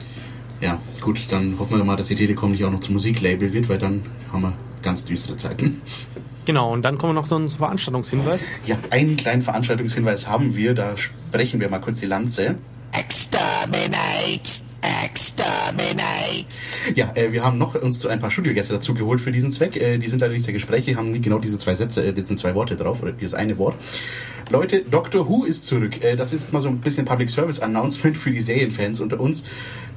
Ja, 0.62 0.78
gut, 1.02 1.32
dann 1.32 1.58
hoffen 1.58 1.78
wir 1.78 1.84
mal, 1.84 1.96
dass 1.96 2.10
die 2.10 2.16
Telekom 2.16 2.52
nicht 2.52 2.64
auch 2.66 2.72
noch 2.72 2.82
zum 2.82 2.94
Musiklabel 2.94 3.54
wird, 3.54 3.70
weil 3.70 3.78
dann 3.78 4.02
haben 4.32 4.42
wir 4.42 4.54
ganz 4.84 5.06
düstere 5.06 5.36
Zeiten. 5.36 5.82
Genau, 6.46 6.74
und 6.74 6.84
dann 6.84 6.98
kommen 6.98 7.12
wir 7.14 7.22
noch 7.22 7.28
zu 7.28 7.36
einem 7.36 7.50
Veranstaltungshinweis. 7.50 8.62
Ja, 8.66 8.78
einen 8.90 9.18
kleinen 9.18 9.42
Veranstaltungshinweis 9.42 10.28
haben 10.28 10.56
wir, 10.56 10.74
da 10.74 10.98
sprechen 10.98 11.60
wir 11.60 11.70
mal 11.70 11.80
kurz 11.80 12.00
die 12.00 12.08
Lanze. 12.08 12.56
Exterminate! 12.94 14.62
Exterminate! 14.82 16.46
Ja, 16.96 17.12
äh, 17.16 17.32
wir 17.32 17.44
haben 17.44 17.58
noch 17.58 17.76
uns 17.76 18.06
ein 18.06 18.20
paar 18.20 18.32
Studiogäste 18.32 18.74
dazu 18.74 18.94
geholt 18.94 19.20
für 19.20 19.32
diesen 19.32 19.52
Zweck. 19.52 19.76
Äh, 19.76 19.98
die 19.98 20.08
sind 20.08 20.24
allerdings 20.24 20.46
der 20.46 20.54
Gespräche, 20.54 20.96
haben 20.96 21.12
nicht 21.12 21.24
genau 21.24 21.40
diese 21.40 21.58
zwei 21.58 21.76
Sätze, 21.76 22.06
äh, 22.06 22.24
sind 22.24 22.40
zwei 22.40 22.56
Worte 22.56 22.76
drauf, 22.76 23.02
oder 23.02 23.12
dieses 23.12 23.34
eine 23.34 23.58
Wort. 23.58 23.76
Leute, 24.52 24.82
Doctor 24.90 25.30
Who 25.30 25.44
ist 25.46 25.66
zurück. 25.66 26.04
Äh, 26.04 26.16
das 26.16 26.34
ist 26.34 26.42
jetzt 26.42 26.54
mal 26.54 26.62
so 26.62 26.70
ein 26.70 26.80
bisschen 26.80 27.06
Public 27.06 27.30
Service 27.30 27.60
Announcement 27.60 28.18
für 28.18 28.32
die 28.32 28.42
Serienfans 28.42 29.00
unter 29.00 29.20
uns. 29.20 29.44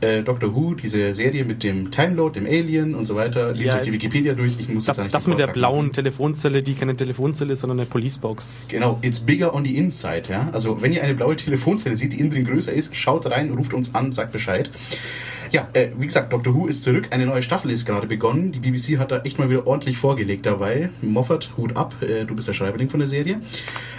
Äh, 0.02 0.22
Doctor 0.22 0.54
Who, 0.54 0.74
diese 0.74 1.14
Serie 1.14 1.44
mit 1.44 1.62
dem 1.62 1.90
Timelord, 1.90 2.36
dem 2.36 2.44
Alien 2.44 2.94
und 2.94 3.06
so 3.06 3.14
weiter. 3.14 3.54
Lest 3.54 3.66
Ja, 3.68 3.76
euch 3.76 3.82
die 3.82 3.92
Wikipedia 3.92 4.34
durch. 4.34 4.52
Ich 4.58 4.68
muss 4.68 4.84
Das, 4.84 4.98
jetzt 4.98 5.14
das 5.14 5.26
mit 5.26 5.38
der 5.38 5.46
blauen 5.46 5.86
machen. 5.86 5.92
Telefonzelle, 5.94 6.62
die 6.62 6.74
keine 6.74 6.94
Telefonzelle 6.96 7.54
ist, 7.54 7.60
sondern 7.60 7.80
eine 7.80 7.86
Policebox. 7.86 8.66
Genau, 8.68 8.98
it's 9.00 9.20
bigger 9.20 9.54
on 9.54 9.64
the 9.64 9.74
inside, 9.76 10.24
ja. 10.28 10.50
Also 10.52 10.82
wenn 10.82 10.92
ihr 10.92 11.02
eine 11.02 11.14
blaue 11.14 11.36
Telefonzelle 11.36 11.96
seht, 11.96 12.12
die 12.12 12.20
innen 12.20 12.30
drin 12.30 12.44
größer 12.44 12.72
ist, 12.72 12.94
schaut 12.94 13.30
rein, 13.30 13.52
ruft 13.52 13.72
uns 13.72 13.94
an, 13.94 14.12
sagt 14.12 14.32
Bescheid. 14.32 14.70
Ja, 15.52 15.68
äh, 15.74 15.90
wie 15.98 16.06
gesagt, 16.06 16.32
Doctor 16.32 16.54
Who 16.54 16.66
ist 16.66 16.82
zurück. 16.82 17.08
Eine 17.10 17.26
neue 17.26 17.42
Staffel 17.42 17.70
ist 17.70 17.84
gerade 17.84 18.06
begonnen. 18.06 18.52
Die 18.52 18.58
BBC 18.58 18.98
hat 18.98 19.10
da 19.10 19.18
echt 19.18 19.38
mal 19.38 19.50
wieder 19.50 19.66
ordentlich 19.66 19.98
vorgelegt 19.98 20.46
dabei. 20.46 20.88
Moffat, 21.02 21.50
Hut 21.58 21.76
ab. 21.76 21.94
Äh, 22.00 22.24
du 22.24 22.34
bist 22.34 22.48
der 22.48 22.54
Schreiberling 22.54 22.88
von 22.88 23.00
der 23.00 23.08
Serie. 23.10 23.38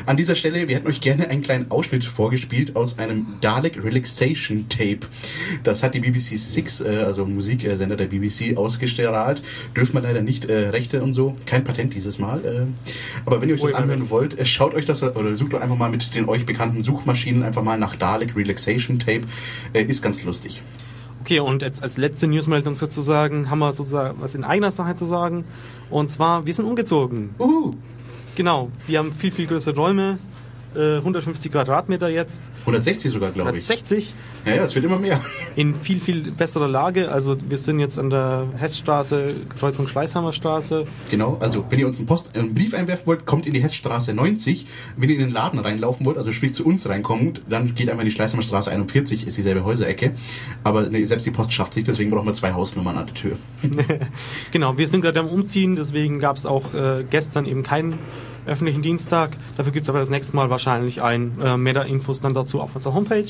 An 0.07 0.17
dieser 0.17 0.33
Stelle, 0.33 0.67
wir 0.67 0.75
hätten 0.75 0.87
euch 0.87 0.99
gerne 0.99 1.29
einen 1.29 1.43
kleinen 1.43 1.69
Ausschnitt 1.69 2.05
vorgespielt 2.05 2.75
aus 2.75 2.97
einem 2.97 3.27
Dalek 3.39 3.83
Relaxation 3.83 4.67
Tape. 4.67 5.01
Das 5.61 5.83
hat 5.83 5.93
die 5.93 5.99
BBC 5.99 6.39
Six, 6.39 6.81
äh, 6.81 7.03
also 7.05 7.23
Musiksender 7.23 7.97
der 7.97 8.07
BBC, 8.07 8.57
ausgestrahlt. 8.57 9.43
Dürfen 9.75 9.93
wir 9.93 10.01
leider 10.01 10.23
nicht 10.23 10.45
äh, 10.45 10.69
Rechte 10.69 11.03
und 11.03 11.13
so. 11.13 11.35
Kein 11.45 11.63
Patent 11.63 11.93
dieses 11.93 12.17
Mal. 12.17 12.43
Äh, 12.43 12.89
aber 13.27 13.41
wenn 13.41 13.49
ihr 13.49 13.53
euch 13.53 13.61
das 13.61 13.73
anhören 13.73 14.09
wollt, 14.09 14.39
äh, 14.39 14.45
schaut 14.47 14.73
euch 14.73 14.85
das 14.85 15.03
oder 15.03 15.35
sucht 15.35 15.53
doch 15.53 15.61
einfach 15.61 15.77
mal 15.77 15.91
mit 15.91 16.15
den 16.15 16.27
euch 16.27 16.47
bekannten 16.47 16.81
Suchmaschinen 16.81 17.43
einfach 17.43 17.61
mal 17.61 17.77
nach 17.77 17.95
Dalek 17.95 18.35
Relaxation 18.35 18.97
Tape. 18.97 19.21
Äh, 19.73 19.83
ist 19.83 20.01
ganz 20.01 20.23
lustig. 20.23 20.63
Okay, 21.23 21.39
und 21.39 21.61
jetzt 21.61 21.81
als 21.81 21.95
letzte 21.95 22.27
Newsmeldung 22.27 22.75
sozusagen 22.75 23.49
haben 23.49 23.59
wir 23.59 23.71
sozusagen 23.71 24.19
was 24.19 24.35
in 24.35 24.43
eigener 24.43 24.71
Sache 24.71 24.95
zu 24.95 25.05
sagen. 25.05 25.45
Und 25.89 26.09
zwar, 26.09 26.45
wir 26.45 26.53
sind 26.53 26.65
umgezogen. 26.65 27.33
Uhu. 27.39 27.71
Genau, 28.35 28.69
wir 28.87 28.99
haben 28.99 29.13
viel, 29.13 29.31
viel 29.31 29.47
größere 29.47 29.73
Räume. 29.73 30.17
Äh, 30.75 30.97
150 30.97 31.51
Quadratmeter 31.51 32.09
jetzt. 32.09 32.51
160 32.61 33.11
sogar, 33.11 33.31
glaube 33.31 33.57
ich. 33.57 33.69
160 33.69 34.13
Ja, 34.45 34.55
ja, 34.55 34.63
es 34.63 34.73
wird 34.75 34.85
immer 34.85 34.97
mehr. 34.99 35.19
in 35.55 35.75
viel, 35.75 35.99
viel 35.99 36.31
besserer 36.31 36.67
Lage. 36.67 37.11
Also 37.11 37.37
wir 37.47 37.57
sind 37.57 37.79
jetzt 37.79 37.99
an 37.99 38.09
der 38.09 38.47
Hessstraße, 38.57 39.35
Kreuzung 39.59 39.87
Schleißheimer 39.87 40.33
Straße. 40.33 40.85
Genau, 41.09 41.37
also 41.39 41.65
wenn 41.69 41.79
ihr 41.79 41.87
uns 41.87 41.97
einen, 41.99 42.07
Post, 42.07 42.37
einen 42.37 42.53
Brief 42.53 42.73
einwerfen 42.73 43.07
wollt, 43.07 43.25
kommt 43.25 43.45
in 43.45 43.53
die 43.53 43.61
Hessstraße 43.61 44.13
90. 44.13 44.65
Wenn 44.97 45.09
ihr 45.09 45.15
in 45.15 45.21
den 45.21 45.31
Laden 45.31 45.59
reinlaufen 45.59 46.05
wollt, 46.05 46.17
also 46.17 46.31
sprich 46.31 46.53
zu 46.53 46.65
uns 46.65 46.87
reinkommt, 46.87 47.41
dann 47.49 47.75
geht 47.75 47.89
einfach 47.89 48.01
in 48.03 48.09
die 48.09 48.15
Schleißheimer 48.15 48.43
Straße 48.43 48.71
41, 48.71 49.27
ist 49.27 49.37
dieselbe 49.37 49.63
Häuserecke. 49.63 50.13
Aber 50.63 50.89
ne, 50.89 51.05
selbst 51.05 51.25
die 51.25 51.31
Post 51.31 51.53
schafft 51.53 51.73
sich, 51.73 51.83
deswegen 51.83 52.11
brauchen 52.11 52.25
wir 52.27 52.33
zwei 52.33 52.53
Hausnummern 52.53 52.97
an 52.97 53.05
der 53.05 53.15
Tür. 53.15 53.37
Genau, 54.51 54.77
wir 54.77 54.87
sind 54.87 55.01
gerade 55.01 55.19
am 55.19 55.27
Umziehen, 55.27 55.75
deswegen 55.75 56.19
gab 56.19 56.37
es 56.37 56.45
auch 56.45 56.73
äh, 56.73 57.03
gestern 57.09 57.45
eben 57.45 57.63
keinen 57.63 57.97
öffentlichen 58.45 58.81
Dienstag. 58.81 59.37
Dafür 59.57 59.71
gibt 59.71 59.85
es 59.85 59.89
aber 59.89 59.99
das 59.99 60.09
nächste 60.09 60.35
Mal 60.35 60.49
wahrscheinlich 60.49 61.01
ein. 61.01 61.33
Äh, 61.41 61.57
mehr 61.57 61.85
Infos 61.85 62.19
dann 62.19 62.33
dazu 62.33 62.61
auf 62.61 62.75
unserer 62.75 62.93
Homepage. 62.93 63.25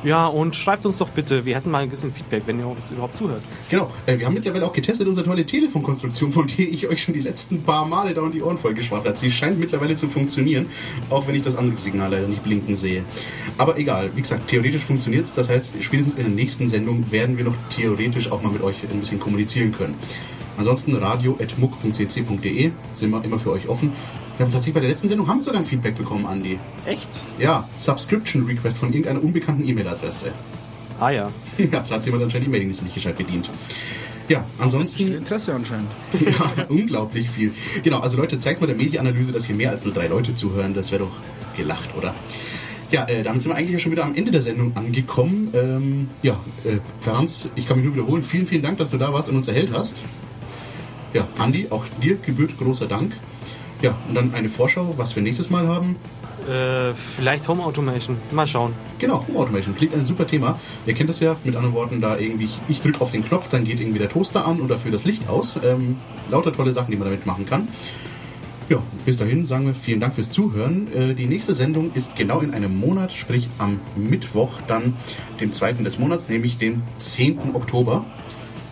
Ja, 0.04 0.28
und 0.28 0.54
schreibt 0.54 0.86
uns 0.86 0.98
doch 0.98 1.08
bitte, 1.08 1.44
wir 1.44 1.56
hätten 1.56 1.70
mal 1.70 1.82
ein 1.82 1.88
bisschen 1.88 2.12
Feedback, 2.12 2.44
wenn 2.46 2.60
ihr 2.60 2.68
uns 2.68 2.90
überhaupt 2.90 3.16
zuhört. 3.16 3.42
Genau, 3.68 3.90
äh, 4.06 4.18
wir 4.18 4.26
haben 4.26 4.34
mittlerweile 4.34 4.64
auch 4.64 4.72
getestet 4.72 5.08
unsere 5.08 5.26
tolle 5.26 5.44
Telefonkonstruktion, 5.44 6.30
von 6.30 6.46
der 6.46 6.68
ich 6.68 6.86
euch 6.86 7.02
schon 7.02 7.14
die 7.14 7.20
letzten 7.20 7.62
paar 7.62 7.84
Male 7.84 8.14
da 8.14 8.20
und 8.20 8.34
die 8.34 8.42
Ohren 8.42 8.58
vollgeschwafelt 8.58 9.08
habe. 9.08 9.18
Sie 9.18 9.30
scheint 9.30 9.58
mittlerweile 9.58 9.96
zu 9.96 10.06
funktionieren, 10.06 10.66
auch 11.10 11.26
wenn 11.26 11.34
ich 11.34 11.42
das 11.42 11.56
Anrufsignal 11.56 12.10
leider 12.10 12.28
nicht 12.28 12.44
blinken 12.44 12.76
sehe. 12.76 13.04
Aber 13.56 13.76
egal, 13.76 14.10
wie 14.14 14.22
gesagt, 14.22 14.48
theoretisch 14.48 14.84
funktioniert 14.84 15.24
es. 15.24 15.32
Das 15.32 15.48
heißt, 15.48 15.74
spätestens 15.80 16.14
in 16.14 16.22
der 16.22 16.34
nächsten 16.34 16.68
Sendung 16.68 17.10
werden 17.10 17.36
wir 17.36 17.44
noch 17.44 17.56
theoretisch 17.68 18.30
auch 18.30 18.40
mal 18.40 18.52
mit 18.52 18.62
euch 18.62 18.82
ein 18.88 19.00
bisschen 19.00 19.18
kommunizieren 19.18 19.72
können. 19.72 19.96
Ansonsten 20.56 20.94
radio.muck.cc.de 20.96 22.70
sind 22.92 23.10
wir 23.10 23.24
immer 23.24 23.38
für 23.38 23.52
euch 23.52 23.68
offen. 23.68 23.92
Wir 24.38 24.44
haben 24.44 24.52
tatsächlich 24.52 24.74
bei 24.74 24.80
der 24.80 24.90
letzten 24.90 25.08
Sendung 25.08 25.26
haben 25.26 25.40
wir 25.40 25.46
sogar 25.46 25.60
ein 25.60 25.66
Feedback 25.66 25.96
bekommen, 25.96 26.24
Andi. 26.24 26.60
Echt? 26.86 27.08
Ja, 27.40 27.68
Subscription 27.76 28.44
Request 28.44 28.78
von 28.78 28.90
irgendeiner 28.90 29.20
unbekannten 29.20 29.66
E-Mail-Adresse. 29.66 30.32
Ah 31.00 31.10
ja. 31.10 31.28
Ja, 31.58 31.80
da 31.80 31.96
hat 31.96 32.04
jemand 32.04 32.22
anscheinend 32.22 32.46
die 32.46 32.50
Mailingliste 32.52 32.84
nicht 32.84 32.94
gescheit 32.94 33.16
bedient. 33.16 33.50
Ja, 34.28 34.38
Viel 34.38 34.62
ansonsten 34.62 35.12
Interesse 35.12 35.52
anscheinend. 35.52 35.90
ja, 36.20 36.66
unglaublich 36.68 37.28
viel. 37.28 37.52
Genau, 37.82 37.98
also 37.98 38.16
Leute, 38.16 38.38
zeigt 38.38 38.60
mal 38.60 38.68
der 38.68 38.76
Medienanalyse, 38.76 39.32
dass 39.32 39.44
hier 39.44 39.56
mehr 39.56 39.72
als 39.72 39.84
nur 39.84 39.92
drei 39.92 40.06
Leute 40.06 40.32
zuhören. 40.34 40.72
Das 40.72 40.92
wäre 40.92 41.02
doch 41.02 41.56
gelacht, 41.56 41.96
oder? 41.96 42.14
Ja, 42.92 43.08
äh, 43.08 43.24
damit 43.24 43.42
sind 43.42 43.50
wir 43.50 43.56
eigentlich 43.56 43.72
ja 43.72 43.80
schon 43.80 43.90
wieder 43.90 44.04
am 44.04 44.14
Ende 44.14 44.30
der 44.30 44.42
Sendung 44.42 44.76
angekommen. 44.76 45.50
Ähm, 45.52 46.08
ja, 46.22 46.38
äh, 46.62 46.78
Franz, 47.00 47.48
ich 47.56 47.66
kann 47.66 47.78
mich 47.78 47.86
nur 47.86 47.96
wiederholen. 47.96 48.22
Vielen, 48.22 48.46
vielen 48.46 48.62
Dank, 48.62 48.78
dass 48.78 48.90
du 48.90 48.98
da 48.98 49.12
warst 49.12 49.28
und 49.30 49.34
uns 49.34 49.48
erhellt 49.48 49.72
hast. 49.72 50.00
Ja, 51.12 51.26
Andi, 51.38 51.66
auch 51.70 51.86
dir 52.00 52.18
gebührt 52.18 52.56
großer 52.56 52.86
Dank. 52.86 53.14
Ja, 53.82 53.96
und 54.08 54.14
dann 54.14 54.34
eine 54.34 54.48
Vorschau, 54.48 54.94
was 54.96 55.14
wir 55.14 55.22
nächstes 55.22 55.50
Mal 55.50 55.68
haben. 55.68 55.96
Äh, 56.48 56.94
vielleicht 56.94 57.46
Home 57.48 57.62
Automation. 57.62 58.16
Mal 58.30 58.46
schauen. 58.46 58.72
Genau, 58.98 59.24
Home 59.28 59.38
Automation. 59.38 59.76
Klingt 59.76 59.94
ein 59.94 60.04
super 60.04 60.26
Thema. 60.26 60.58
Ihr 60.86 60.94
kennt 60.94 61.10
das 61.10 61.20
ja, 61.20 61.36
mit 61.44 61.54
anderen 61.54 61.74
Worten, 61.74 62.00
da 62.00 62.16
irgendwie, 62.16 62.46
ich, 62.46 62.60
ich 62.68 62.80
drücke 62.80 63.00
auf 63.00 63.12
den 63.12 63.24
Knopf, 63.24 63.48
dann 63.48 63.64
geht 63.64 63.80
irgendwie 63.80 63.98
der 63.98 64.08
Toaster 64.08 64.46
an 64.46 64.60
und 64.60 64.68
dafür 64.68 64.90
das 64.90 65.04
Licht 65.04 65.28
aus. 65.28 65.58
Ähm, 65.62 65.96
lauter 66.30 66.52
tolle 66.52 66.72
Sachen, 66.72 66.90
die 66.90 66.96
man 66.96 67.08
damit 67.08 67.26
machen 67.26 67.44
kann. 67.44 67.68
Ja, 68.68 68.82
bis 69.06 69.16
dahin 69.16 69.46
sagen 69.46 69.66
wir 69.66 69.74
vielen 69.74 69.98
Dank 69.98 70.14
fürs 70.14 70.30
Zuhören. 70.30 70.92
Äh, 70.92 71.14
die 71.14 71.26
nächste 71.26 71.54
Sendung 71.54 71.90
ist 71.94 72.16
genau 72.16 72.40
in 72.40 72.52
einem 72.52 72.78
Monat, 72.78 73.12
sprich 73.12 73.48
am 73.58 73.80
Mittwoch, 73.96 74.60
dann 74.66 74.94
dem 75.40 75.52
zweiten 75.52 75.84
des 75.84 75.98
Monats, 75.98 76.28
nämlich 76.28 76.58
den 76.58 76.82
10. 76.96 77.54
Oktober. 77.54 78.04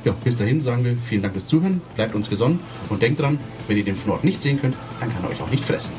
Ja, 0.07 0.15
bis 0.23 0.37
dahin 0.37 0.61
sagen 0.61 0.85
wir 0.85 0.97
vielen 0.97 1.23
Dank 1.23 1.35
fürs 1.35 1.49
Zuhören, 1.49 1.81
bleibt 1.97 2.15
uns 2.15 2.31
gesonnen 2.31 2.61
und 2.91 3.03
denkt 3.03 3.19
dran, 3.19 3.41
wenn 3.67 3.77
ihr 3.77 3.83
den 3.83 3.97
Fnord 3.97 4.23
nicht 4.23 4.41
sehen 4.41 4.61
könnt, 4.61 4.77
dann 5.01 5.13
kann 5.13 5.25
er 5.25 5.31
euch 5.31 5.43
auch 5.43 5.51
nicht 5.51 5.65
fressen. 5.65 5.95